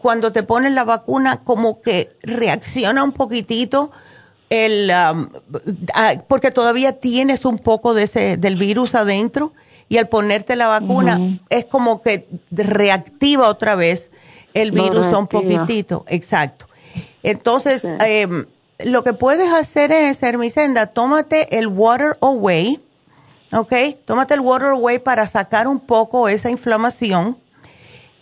[0.00, 3.90] cuando te ponen la vacuna como que reacciona un poquitito
[4.50, 5.28] el um,
[6.26, 9.52] porque todavía tienes un poco de ese del virus adentro
[9.88, 14.10] y al ponerte la vacuna es como que reactiva otra vez
[14.54, 16.66] el virus un poquitito, exacto.
[17.22, 18.46] Entonces, em,
[18.78, 22.80] lo que puedes hacer es, Hermicenda, tómate el Water Away,
[23.52, 23.72] ¿ok?
[24.04, 27.36] Tómate el Water Away para sacar un poco esa inflamación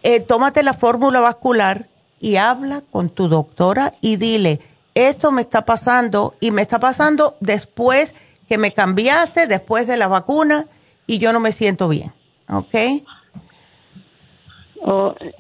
[0.09, 1.89] eh, tómate la fórmula vascular
[2.21, 4.61] y habla con tu doctora y dile,
[4.97, 8.15] esto me está pasando y me está pasando después
[8.49, 10.67] que me cambiaste, después de la vacuna
[11.07, 12.13] y yo no me siento bien,
[12.49, 12.75] ¿ok?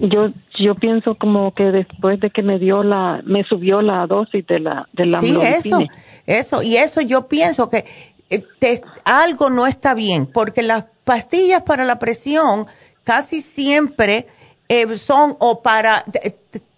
[0.00, 0.28] yo
[0.58, 4.58] yo pienso como que después de que me dio la me subió la dosis de
[4.58, 5.78] la de la sí eso
[6.26, 7.84] eso y eso yo pienso que
[8.28, 12.66] eh, algo no está bien porque las pastillas para la presión
[13.04, 14.26] casi siempre
[14.68, 16.04] eh, son o para,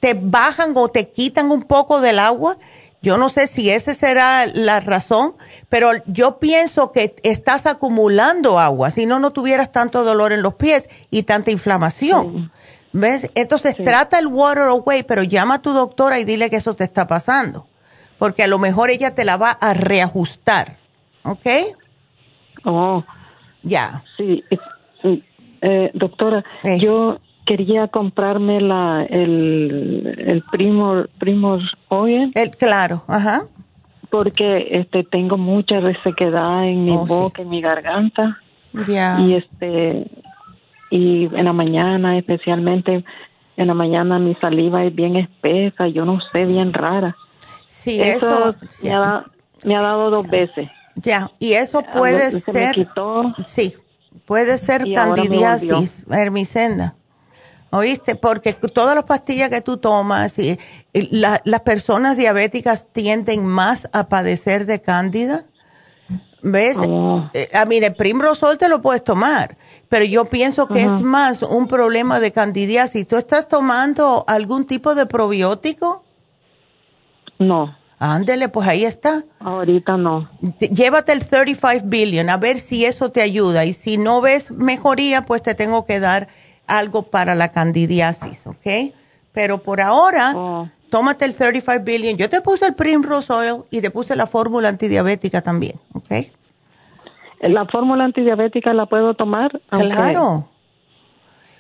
[0.01, 2.57] te, bajan o te quitan un poco del agua.
[3.01, 5.35] Yo no sé si esa será la razón,
[5.69, 10.55] pero yo pienso que estás acumulando agua, si no, no tuvieras tanto dolor en los
[10.55, 12.51] pies y tanta inflamación.
[12.93, 13.31] ¿Ves?
[13.37, 16.85] Entonces trata el water away, pero llama a tu doctora y dile que eso te
[16.85, 17.67] está pasando,
[18.19, 20.79] porque a lo mejor ella te la va a reajustar.
[21.23, 21.47] ¿Ok?
[22.65, 23.05] Oh.
[23.63, 24.03] Ya.
[24.17, 24.43] Sí.
[25.61, 26.45] Eh, doctora,
[26.79, 33.47] yo quería comprarme la el, el primo primos oil el claro ajá.
[34.11, 38.39] Porque este tengo mucha resequedad en mi oh, boca en mi garganta.
[38.87, 39.19] Ya.
[39.21, 40.11] Y este
[40.91, 43.03] y en la mañana especialmente
[43.57, 47.17] en la mañana mi saliva es bien espesa yo no sé bien rara.
[47.67, 49.25] Sí eso, me, ha,
[49.65, 50.69] me, ha, dado dos veces.
[50.97, 52.89] ya y eso puede ser
[53.47, 53.75] sí
[54.27, 56.95] puede ser candidiasis hermicenda
[57.71, 58.15] ¿Oíste?
[58.15, 60.59] Porque todas las pastillas que tú tomas, y,
[60.93, 65.45] las personas diabéticas tienden más a padecer de cándida.
[66.41, 66.79] ¿Ves?
[66.79, 67.29] Oh.
[67.35, 69.59] Eh, a mí el primrosol te lo puedes tomar,
[69.89, 73.07] pero yo pienso que es más un problema de candidiasis.
[73.07, 76.05] ¿Tú estás tomando algún tipo de probiótico?
[77.39, 77.77] No.
[77.99, 79.25] Ándele, pues ahí está.
[79.41, 80.29] Ahorita no.
[80.61, 83.65] Llévate el 35 billion, a ver si eso te ayuda.
[83.65, 86.29] Y si no ves mejoría, pues te tengo que dar
[86.69, 88.95] algo para la candidiasis, ¿ok?
[89.33, 90.69] Pero por ahora, oh.
[90.91, 92.17] tómate el 35 billion.
[92.17, 96.29] Yo te puse el Primrose Oil y te puse la fórmula antidiabética también, ¿ok?
[97.41, 99.61] ¿La fórmula antidiabética la puedo tomar?
[99.71, 100.49] Claro.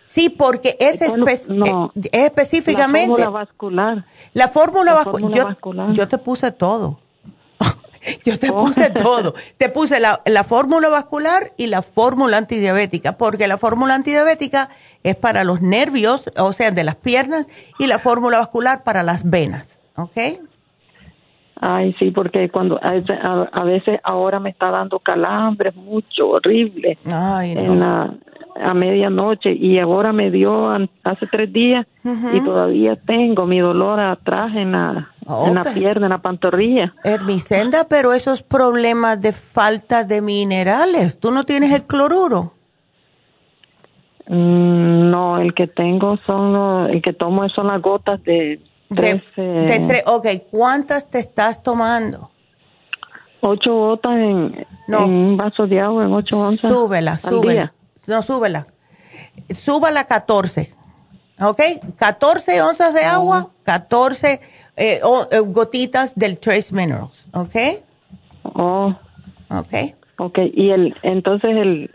[0.08, 1.12] Sí, porque es, eh,
[2.12, 3.10] específicamente.
[3.10, 4.04] La fórmula vascular.
[4.32, 5.92] La fórmula, vascular.
[5.92, 6.98] Yo te puse todo.
[8.24, 8.98] yo te puse oh.
[9.02, 9.34] todo.
[9.58, 14.70] Te puse la, la fórmula vascular y la fórmula antidiabética, porque la fórmula antidiabética
[15.02, 17.46] es para los nervios, o sea, de las piernas,
[17.78, 19.82] y la fórmula vascular para las venas.
[19.96, 20.16] ¿Ok?
[21.60, 26.98] Ay, sí, porque cuando a, veces ahora me está dando calambres mucho, horrible.
[27.10, 27.60] Ay, no.
[27.60, 28.14] En la,
[28.60, 31.86] a medianoche y ahora me dio hace tres días
[32.32, 35.10] y todavía tengo mi dolor atrás en la,
[35.46, 36.94] en la pierna, en la pantorrilla.
[37.04, 42.54] Hermicenda, pero esos problemas de falta de minerales, ¿tú no tienes el cloruro?
[44.28, 48.60] Mm, no, el que tengo son, el que tomo son las gotas de
[48.94, 49.22] tres.
[49.36, 52.30] De, ok, ¿cuántas te estás tomando?
[53.40, 56.70] Ocho gotas en, un vaso de agua, en ocho onzas.
[56.70, 57.72] Súbela, súbela.
[58.06, 58.66] No, súbela.
[59.50, 60.74] Súbala 14.
[61.40, 61.60] ¿Ok?
[61.96, 64.40] 14 onzas de agua, 14
[64.76, 67.12] eh, eh, gotitas del Trace Minerals.
[67.32, 67.54] ¿Ok?
[68.42, 68.94] Oh.
[69.50, 69.74] Ok.
[70.18, 71.90] Ok, y el, entonces el,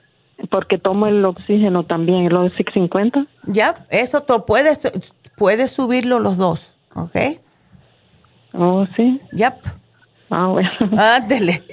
[0.53, 3.25] porque tomo el oxígeno también, el 650.
[3.47, 4.79] Ya, eso tú puedes,
[5.35, 7.15] puedes subirlo los dos, ¿ok?
[8.53, 9.19] Oh, sí.
[9.31, 9.55] Yep.
[10.29, 10.69] Ah, bueno.
[10.95, 11.63] Ándele.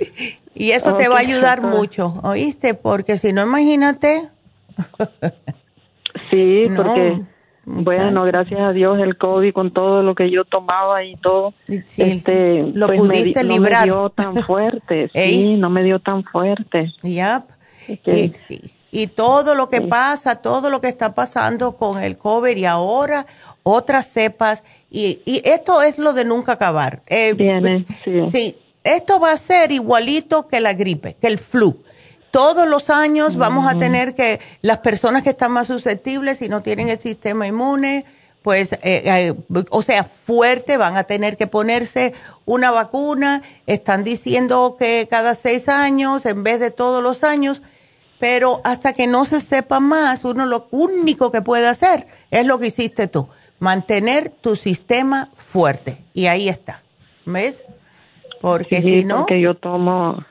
[0.55, 2.73] Y eso te va a ayudar mucho, ¿oíste?
[2.73, 4.31] Porque si no, imagínate.
[6.31, 7.20] sí, porque,
[7.66, 12.62] bueno, gracias a Dios el COVID con todo lo que yo tomaba y todo, este,
[12.73, 13.86] lo pues pudiste librar.
[13.86, 16.94] No me dio tan fuerte, sí, no me dio tan fuerte.
[17.02, 17.60] Yep.
[18.93, 23.27] Y, todo lo que pasa, todo lo que está pasando con el COVID y ahora
[23.62, 27.03] otras cepas, y, y esto es lo de nunca acabar.
[27.07, 28.21] Eh, Viene, sí.
[28.33, 31.83] sí esto va a ser igualito que la gripe, que el flu.
[32.31, 36.62] Todos los años vamos a tener que, las personas que están más susceptibles y no
[36.62, 38.05] tienen el sistema inmune,
[38.43, 39.35] pues, eh, eh,
[39.71, 42.15] o sea, fuerte, van a tener que ponerse
[42.47, 43.43] una vacuna.
[43.67, 47.62] Están diciendo que cada seis años en vez de todos los años,
[48.20, 52.59] pero hasta que no se sepa más, uno lo único que puede hacer es lo
[52.59, 53.28] que hiciste tú,
[53.59, 56.05] mantener tu sistema fuerte.
[56.12, 56.82] Y ahí está.
[57.24, 57.64] ¿Ves?
[58.40, 59.20] Porque si no...
[59.20, 60.24] Porque yo tomo...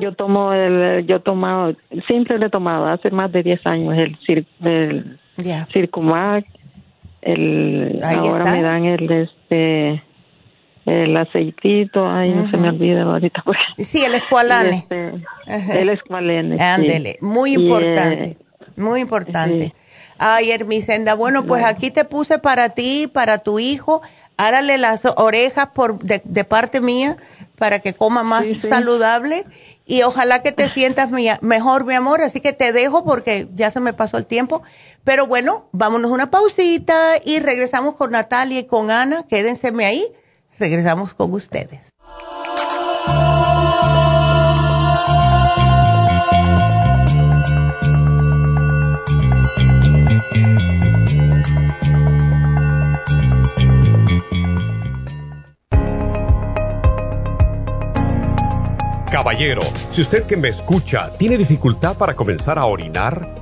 [0.00, 1.74] Yo tomo el, yo tomo,
[2.06, 5.18] siempre le he tomado, hace más de 10 años, el, cir, el
[5.70, 6.46] Circumac,
[7.20, 10.02] el, ahora me dan el, este,
[10.86, 13.42] el aceitito, ay, no se me olvida ahorita.
[13.78, 14.86] Sí, el escualane.
[15.46, 16.62] Este, el escualane.
[16.62, 18.36] Ándele, muy importante,
[18.76, 19.74] muy importante.
[20.18, 24.02] Ay, Hermisenda, bueno, pues aquí te puse para ti, para tu hijo,
[24.42, 27.16] Hárale las orejas por de, parte mía
[27.58, 29.44] para que coma más saludable
[29.84, 31.10] y ojalá que te sientas
[31.42, 32.22] mejor, mi amor.
[32.22, 34.62] Así que te dejo porque ya se me pasó el tiempo.
[35.04, 39.24] Pero bueno, vámonos una pausita y regresamos con Natalia y con Ana.
[39.28, 40.04] Quédenseme ahí.
[40.58, 41.92] Regresamos con ustedes.
[59.10, 59.60] Caballero,
[59.90, 63.41] si usted que me escucha tiene dificultad para comenzar a orinar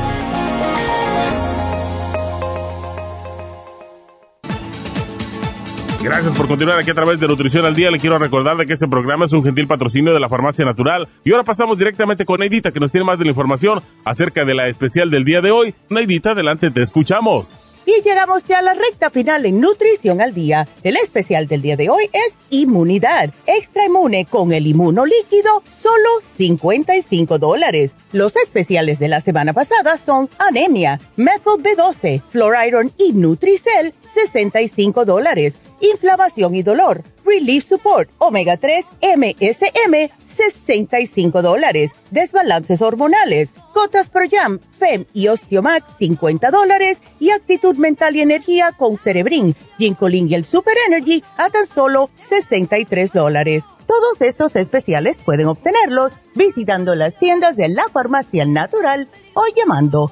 [6.03, 7.91] Gracias por continuar aquí a través de Nutrición al Día.
[7.91, 11.07] Le quiero recordar de que este programa es un gentil patrocinio de la Farmacia Natural.
[11.23, 14.55] Y ahora pasamos directamente con Neidita, que nos tiene más de la información acerca de
[14.55, 15.75] la especial del día de hoy.
[15.89, 17.51] Neidita, adelante, te escuchamos.
[17.85, 20.67] Y llegamos ya a la recta final en Nutrición al Día.
[20.83, 23.31] El especial del día de hoy es Inmunidad.
[23.47, 27.95] Extra Inmune con el inmuno líquido, solo 55 dólares.
[28.11, 35.55] Los especiales de la semana pasada son Anemia, Methyl B12, Fluoriron y Nutricel, 65 dólares.
[35.81, 38.85] Inflamación y dolor, Relief Support, Omega 3,
[39.17, 41.91] MSM, 65 dólares.
[42.11, 47.01] Desbalances hormonales, Gotas Pro Jam, FEM y Osteomax, 50 dólares.
[47.19, 52.09] Y actitud mental y energía con Cerebrin, Ginkolin y el Super Energy a tan solo
[52.15, 53.63] 63 dólares.
[53.87, 60.11] Todos estos especiales pueden obtenerlos visitando las tiendas de la farmacia natural o llamando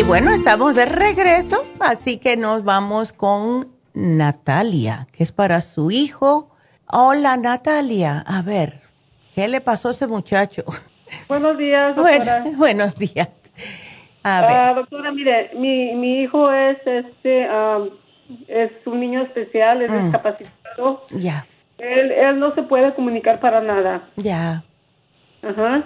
[0.00, 5.90] Y bueno, estamos de regreso, así que nos vamos con Natalia, que es para su
[5.90, 6.48] hijo.
[6.90, 8.80] Hola Natalia, a ver,
[9.34, 10.64] ¿qué le pasó a ese muchacho?
[11.28, 12.44] Buenos días, doctora.
[12.56, 13.28] buenos días.
[14.22, 14.50] A ver.
[14.50, 17.46] Ah, doctora, mire, mi, mi hijo es este
[18.48, 20.04] es un niño especial, es mm.
[20.04, 21.04] discapacitado.
[21.10, 21.44] Ya.
[21.76, 24.08] Él, él no se puede comunicar para nada.
[24.16, 24.62] Ya.
[25.42, 25.84] Ajá.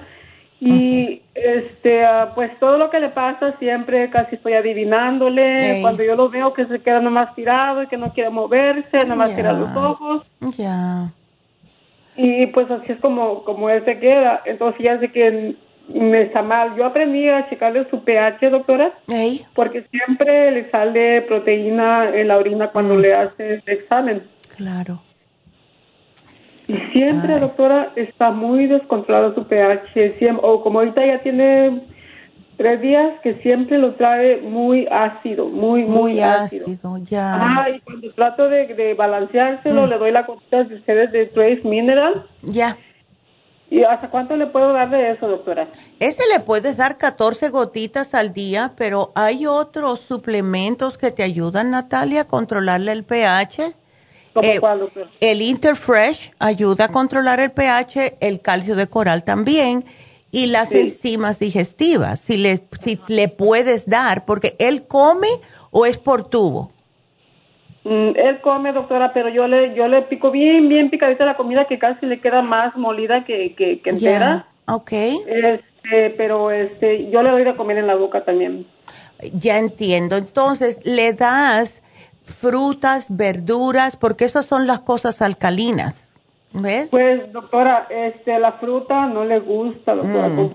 [0.67, 5.79] Y este, ah, pues todo lo que le pasa siempre casi estoy adivinándole.
[5.83, 9.37] Cuando yo lo veo que se queda nomás tirado y que no quiere moverse, nomás
[9.37, 10.27] tira los ojos.
[10.57, 11.13] Ya.
[12.17, 14.41] Y pues así es como, como él se queda.
[14.47, 15.55] Entonces ya sé que
[15.89, 16.75] me está mal.
[16.77, 18.93] Yo aprendí a checarle su pH, doctora.
[19.55, 23.01] Porque siempre le sale proteína en la orina cuando mm.
[23.01, 24.23] le hace el examen.
[24.57, 25.03] Claro.
[26.67, 31.83] Y siempre, doctora, está muy descontrolado su pH, o como ahorita ya tiene
[32.57, 36.67] tres días que siempre lo trae muy ácido, muy, muy, ácido.
[37.03, 37.35] ya.
[37.35, 39.91] Ah, y cuando trato de, de balanceárselo, mm.
[39.91, 42.27] le doy la copita de ustedes de Trace Mineral.
[42.43, 42.77] Ya.
[43.71, 45.69] ¿Y hasta cuánto le puedo dar de eso, doctora?
[45.99, 51.71] Ese le puedes dar 14 gotitas al día, pero hay otros suplementos que te ayudan,
[51.71, 53.75] Natalia, a controlarle el pH.
[54.43, 54.61] Eh,
[55.21, 59.85] el Interfresh ayuda a controlar el pH, el calcio de coral también
[60.31, 65.29] y las enzimas digestivas, si le, si le puedes dar, porque él come
[65.71, 66.73] o es por tubo.
[67.85, 71.67] Mm, él come, doctora, pero yo le yo le pico bien, bien picadita la comida
[71.69, 74.49] que casi le queda más molida que, que, que entera.
[74.67, 74.93] Ok.
[74.93, 78.67] Este, pero este, yo le doy de comer en la boca también.
[79.35, 80.17] Ya entiendo.
[80.17, 81.83] Entonces, le das
[82.25, 86.11] frutas, verduras, porque esas son las cosas alcalinas.
[86.53, 86.89] ¿Ves?
[86.91, 90.29] Pues, doctora, este, la fruta no le gusta, doctora.
[90.29, 90.55] Mm.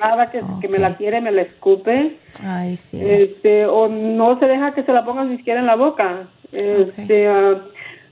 [0.00, 2.16] Nada que, que, me la quiere, me la escupe.
[2.42, 2.98] Ay, sí.
[3.02, 6.28] Este, o no se deja que se la pongan ni siquiera en la boca.
[6.52, 7.60] Este, ah,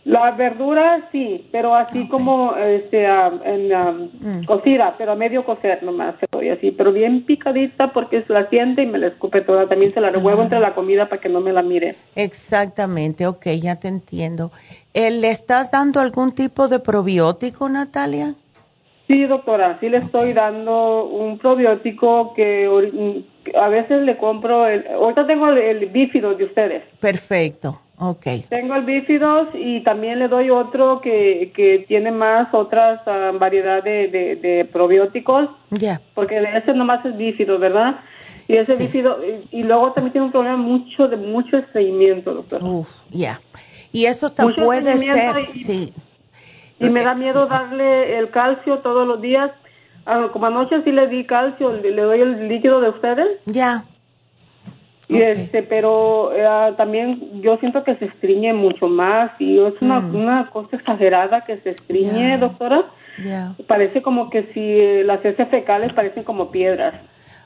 [0.04, 4.44] la verdura sí, pero así como este, en mm.
[4.46, 8.48] cocida, pero a medio cocer nomás se doy así, pero bien picadita porque se la
[8.48, 9.68] siente y me la escupe toda.
[9.68, 11.96] También se la revuelvo entre la comida para que no me la mire.
[12.14, 14.52] Exactamente, ok, ya te entiendo.
[14.94, 18.32] Eh, ¿Le estás dando algún tipo de probiótico, Natalia?
[19.06, 23.24] Sí, doctora, sí le estoy dando un probiótico que
[23.54, 26.84] a veces le compro, el, ahorita tengo el, el bífido de ustedes.
[27.00, 27.80] Perfecto.
[28.02, 28.46] Okay.
[28.48, 33.84] Tengo el bífidos y también le doy otro que, que tiene más otras uh, variedad
[33.84, 35.50] de, de, probióticos.
[35.68, 36.00] Ya.
[36.14, 38.00] Porque ese nomás es bífido, ¿verdad?
[38.48, 39.18] Y ese bífido,
[39.52, 42.64] y, luego también tiene un problema mucho de mucho estreñimiento, doctor.
[42.64, 43.38] Uf, ya.
[43.92, 45.92] Y eso te puede ser, sí.
[46.80, 49.50] Y me da miedo darle el calcio todos los días.
[50.06, 53.28] Ah, como anoche sí le di calcio, le, doy el líquido de ustedes.
[53.44, 53.84] Ya.
[55.10, 59.98] Y este, pero eh, también yo siento que se estriñe mucho más y es una,
[59.98, 60.14] mm.
[60.14, 62.84] una cosa exagerada que se estriñe, doctora.
[63.66, 66.94] Parece como que si las heces fecales parecen como piedras.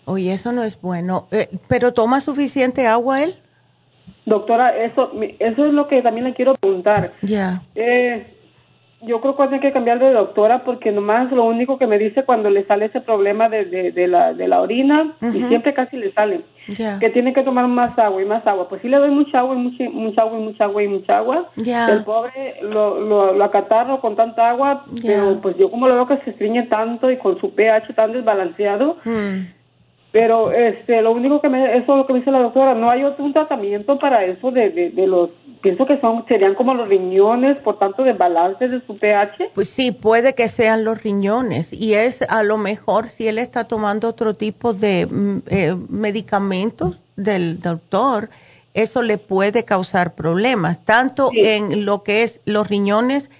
[0.04, 1.26] Oye, eso no es bueno.
[1.32, 3.34] Eh, ¿Pero toma suficiente agua él?
[4.26, 7.12] Doctora, eso, eso es lo que también le quiero preguntar.
[7.22, 7.62] Ya.
[7.74, 8.33] Eh,
[9.06, 12.24] yo creo que tiene que cambiar de doctora porque nomás lo único que me dice
[12.24, 16.12] cuando le sale ese problema de, de, la, de la orina, y siempre casi le
[16.12, 16.42] sale,
[17.00, 18.68] que tiene que tomar más agua y más agua.
[18.68, 21.18] Pues sí le doy mucha agua y mucha, mucha agua y mucha agua y mucha
[21.18, 21.48] agua.
[21.56, 26.08] El pobre lo, lo, lo acatarro con tanta agua, pero pues yo como lo veo
[26.08, 29.63] que se estriñe tanto y con su pH tan desbalanceado, mm.
[30.14, 32.88] Pero este, lo único que me, eso es lo que me dice la doctora, no
[32.88, 35.30] hay otro un tratamiento para eso de, de, los,
[35.60, 39.50] pienso que son, serían como los riñones, por tanto, de balance de su pH.
[39.52, 43.64] Pues sí, puede que sean los riñones y es a lo mejor si él está
[43.64, 48.28] tomando otro tipo de mm, eh, medicamentos del doctor,
[48.72, 53.32] eso le puede causar problemas, tanto en lo que es los riñones,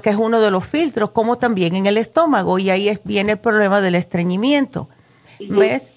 [0.00, 3.32] que es uno de los filtros, como también en el estómago y ahí es, viene
[3.32, 4.88] el problema del estreñimiento.
[5.40, 5.92] ¿Ves?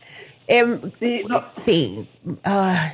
[0.48, 1.24] Em, sí,
[1.64, 2.08] sí.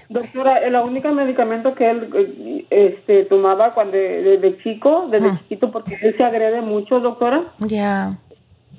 [0.09, 5.37] Doctora, el único medicamento que él este, tomaba cuando desde chico, desde ah.
[5.39, 7.43] chiquito, porque él se agrede mucho, doctora.
[7.59, 8.17] Ya.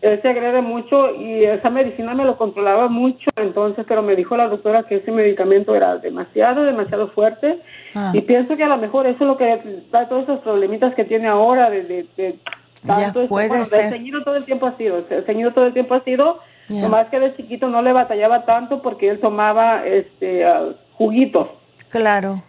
[0.00, 4.36] Él se agrede mucho y esa medicina me lo controlaba mucho, entonces, pero me dijo
[4.36, 7.60] la doctora que ese medicamento era demasiado, demasiado fuerte.
[7.94, 8.10] Ah.
[8.14, 11.04] Y pienso que a lo mejor eso es lo que da todos esos problemitas que
[11.04, 11.82] tiene ahora de,
[12.16, 12.38] de,
[12.84, 13.28] tanto.
[13.28, 13.92] puede ser.
[13.92, 17.20] El todo el tiempo ha sido, el ceñido todo el tiempo ha sido Nomás que
[17.20, 21.48] de chiquito no le batallaba tanto porque él tomaba este uh, juguitos.
[21.90, 22.42] Claro.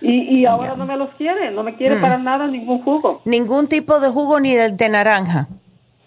[0.00, 2.00] Y, y ahora no me los quiere, no me quiere mm.
[2.00, 3.22] para nada ningún jugo.
[3.24, 5.48] Ningún tipo de jugo ni de, de naranja.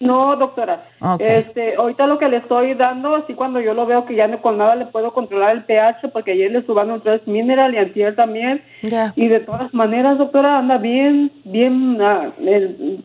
[0.00, 0.86] No, doctora.
[1.18, 4.40] Este, ahorita lo que le estoy dando, así cuando yo lo veo que ya no
[4.40, 7.78] con nada le puedo controlar el pH, porque ayer le subieron un tres mineral y
[7.78, 8.62] antier también.
[9.14, 13.04] Y de todas maneras, doctora, anda bien, bien, uh, el,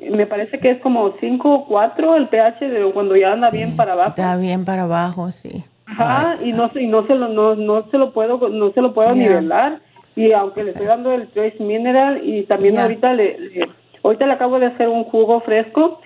[0.00, 3.76] me parece que es como 5 o 4 el pH de cuando ya anda bien
[3.76, 4.10] para abajo.
[4.10, 5.64] Está bien para abajo, sí.
[5.86, 8.92] Ajá, y no, y no se lo no, no se lo puedo no se lo
[8.92, 9.80] puedo nivelar.
[10.16, 13.68] Y aunque le estoy dando el Trace Mineral y también ahorita le,
[14.02, 16.00] ahorita le acabo de hacer un jugo fresco.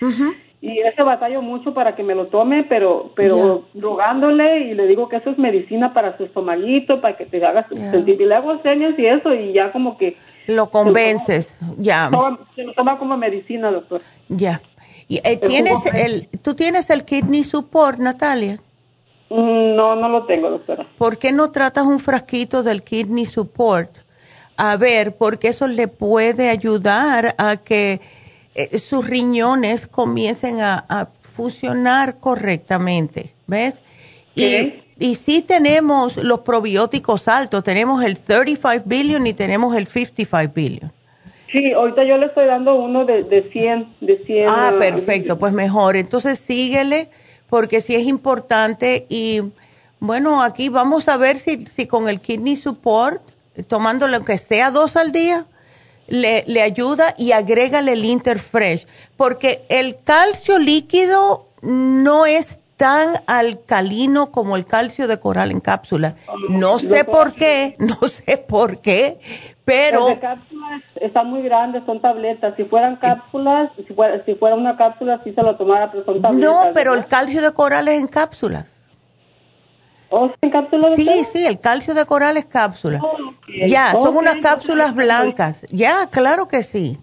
[0.63, 5.09] Y ese batallo mucho para que me lo tome, pero pero rogándole y le digo
[5.09, 8.21] que eso es medicina para su estomaguito, para que te hagas sentir.
[8.21, 10.17] Y le hago señas y eso, y ya como que
[10.51, 12.11] lo convences, ya.
[12.55, 14.03] Se lo toma como medicina, doctor.
[14.29, 14.61] Ya.
[15.09, 18.61] Y, eh, ¿tienes el, ¿Tú tienes el kidney support, Natalia?
[19.29, 20.87] Mm, no, no lo tengo, doctora.
[20.99, 23.91] ¿Por qué no tratas un frasquito del kidney support?
[24.57, 28.01] A ver, porque eso le puede ayudar a que
[28.55, 33.83] eh, sus riñones comiencen a, a funcionar correctamente, ¿ves?
[34.35, 40.53] Y, y sí tenemos los probióticos altos, tenemos el 35 billion y tenemos el 55
[40.55, 40.93] billion.
[41.51, 44.47] Sí, ahorita yo le estoy dando uno de, de 100, de 100.
[44.47, 45.97] Ah, perfecto, pues mejor.
[45.97, 47.09] Entonces síguele
[47.49, 49.41] porque sí es importante y
[50.01, 53.23] bueno, aquí vamos a ver si, si con el kidney support,
[53.69, 55.47] tomándolo aunque sea dos al día,
[56.09, 58.87] le, le ayuda y agrégale el Interfresh,
[59.17, 66.15] porque el calcio líquido no es tan alcalino como el calcio de coral en cápsula.
[66.49, 69.19] No sé por qué, no sé por qué,
[69.67, 70.09] pero...
[70.09, 72.55] Las cápsulas están muy grandes, son tabletas.
[72.57, 76.23] Si fueran cápsulas, si fuera, si fuera una cápsula, sí se lo tomara, pero son
[76.23, 76.51] tabletas.
[76.51, 78.89] No, pero el calcio de coral es en cápsulas.
[80.09, 80.95] ¿O es en cápsulas?
[80.95, 82.99] Sí, sí, el calcio de coral es cápsula.
[83.03, 83.35] Oh,
[83.67, 85.67] ya, son unas cápsulas blancas.
[85.71, 86.99] Ya, claro que sí.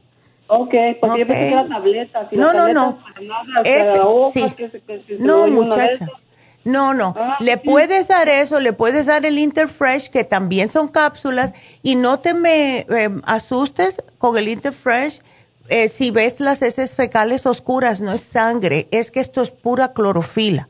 [0.47, 2.29] Ok, porque yo pensé que era tableta.
[2.31, 2.99] no, no, no.
[4.31, 4.45] sí.
[5.19, 6.07] no, muchacha.
[6.63, 7.13] No, no.
[7.17, 11.95] Ah, le puedes dar eso, le puedes dar el Interfresh, que también son cápsulas, y
[11.95, 15.21] no te me em, asustes con el Interfresh.
[15.69, 19.93] Eh, si ves las heces fecales oscuras, no es sangre, es que esto es pura
[19.93, 20.67] clorofila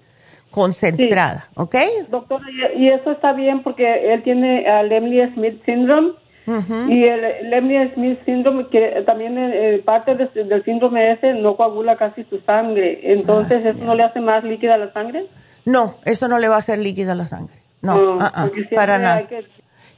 [0.51, 1.75] concentrada, ¿ok?
[2.09, 2.45] Doctora,
[2.75, 6.13] y eso está bien porque él tiene el Emily Smith Syndrome
[6.47, 11.97] y el Lemmy Smith Syndrome, que también eh, eh, parte del síndrome ese no coagula
[11.97, 13.11] casi su sangre.
[13.11, 15.25] Entonces, ¿eso no le hace más líquida la sangre?
[15.65, 17.55] No, eso no le va a hacer líquida la sangre.
[17.81, 19.27] No, ah, ah, para nada.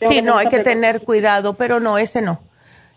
[0.10, 2.42] sí, no, hay que tener cuidado, pero no, ese no.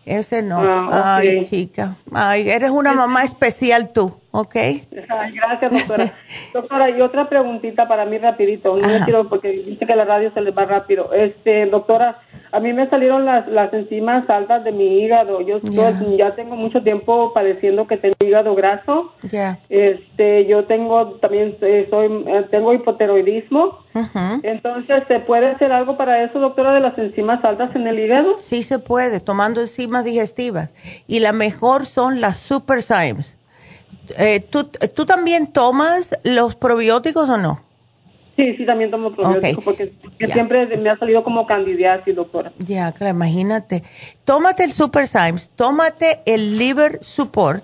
[0.05, 0.59] Ese no.
[0.59, 1.95] Ah, Ay, chica.
[2.13, 4.55] Ay, eres una mamá especial tú, ¿ok?
[4.91, 6.13] gracias, doctora.
[6.53, 8.75] doctora, y otra preguntita para mí rapidito.
[8.75, 11.13] No quiero porque dice que la radio se les va rápido.
[11.13, 12.19] Este, doctora,
[12.53, 15.41] a mí me salieron las, las enzimas altas de mi hígado.
[15.41, 15.59] Yo
[16.17, 19.11] ya tengo mucho tiempo padeciendo que tengo hígado graso.
[19.69, 23.79] Este, yo tengo también eh, soy eh, tengo hipoteroidismo.
[24.43, 28.37] Entonces, ¿se puede hacer algo para eso, doctora, de las enzimas altas en el hígado?
[28.37, 30.75] Sí se puede, tomando enzimas digestivas.
[31.07, 33.35] Y la mejor son las superzymes.
[34.19, 37.72] Eh, ¿tú, ¿Tú también tomas los probióticos o no?
[38.35, 39.93] Sí, sí, también tomo probióticos porque,
[40.31, 42.51] siempre me ha salido como candidiasis, doctora.
[42.57, 43.83] Ya, claro, imagínate.
[44.25, 47.63] Tómate el Super Symes, tómate el Liver Support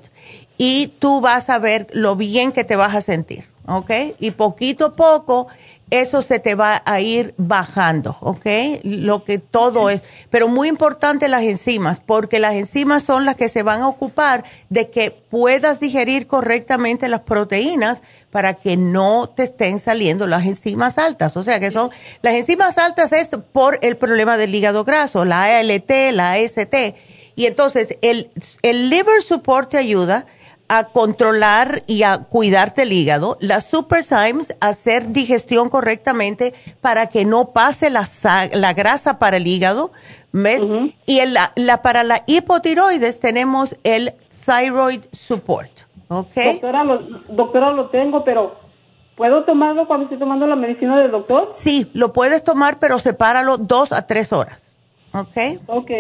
[0.58, 3.92] y tú vas a ver lo bien que te vas a sentir, ¿ok?
[4.20, 5.48] Y poquito a poco
[5.92, 8.46] eso se te va a ir bajando, ¿ok?
[8.84, 13.50] Lo que todo es, pero muy importante las enzimas, porque las enzimas son las que
[13.50, 18.02] se van a ocupar de que puedas digerir correctamente las proteínas
[18.32, 21.36] para que no te estén saliendo las enzimas altas.
[21.38, 21.90] O sea que son,
[22.22, 26.76] las enzimas altas es por el problema del hígado graso, la ALT, la AST.
[27.36, 28.30] Y entonces el,
[28.62, 30.26] el liver support te ayuda
[30.70, 37.50] a controlar y a cuidarte el hígado, las Superzymes hacer digestión correctamente para que no
[37.50, 38.08] pase la,
[38.54, 39.92] la grasa para el hígado,
[40.32, 40.62] ¿ves?
[41.08, 44.14] Y la, la, para la hipotiroides tenemos el
[44.46, 45.72] Thyroid Support,
[46.08, 46.36] ¿ok?
[46.36, 48.56] Doctora lo, doctora, lo tengo, pero
[49.16, 51.50] ¿puedo tomarlo cuando estoy tomando la medicina del doctor?
[51.52, 54.76] Sí, lo puedes tomar, pero sepáralo dos a tres horas,
[55.14, 55.38] ¿ok?
[55.66, 55.92] Ok.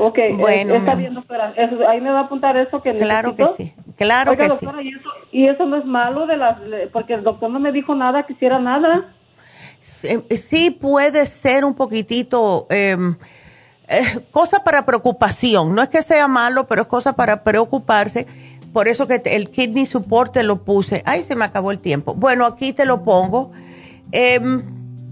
[0.00, 1.54] Ok, bueno, está bien, doctora.
[1.88, 4.66] ahí me va a apuntar eso que Claro que sí, claro que sí.
[4.82, 6.58] ¿y eso, ¿y eso no es malo de las,
[6.92, 9.14] porque el doctor no me dijo nada, que hiciera nada?
[9.80, 13.16] Sí, puede ser un poquitito, em,
[13.88, 15.74] eh, cosa para preocupación.
[15.74, 18.26] No es que sea malo, pero es cosa para preocuparse.
[18.72, 21.02] Por eso que el kidney support te lo puse.
[21.06, 22.14] Ay, se me acabó el tiempo.
[22.14, 23.52] Bueno, aquí te lo pongo.
[24.12, 24.40] Eh,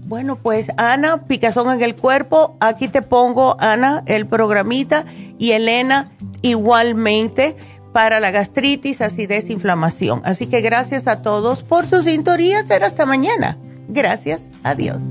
[0.07, 5.03] bueno, pues Ana, picazón en el cuerpo, aquí te pongo, Ana, el programita
[5.37, 6.11] y Elena
[6.41, 7.57] igualmente
[7.97, 10.21] para la gastritis, acidez, inflamación.
[10.23, 12.63] Así que gracias a todos por su sintonía.
[12.63, 13.57] Será hasta mañana.
[13.87, 14.43] Gracias.
[14.61, 15.01] Adiós.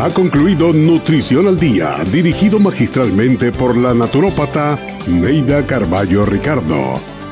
[0.00, 4.78] Ha concluido Nutrición al Día, dirigido magistralmente por la naturópata
[5.08, 7.17] Neida Carballo Ricardo.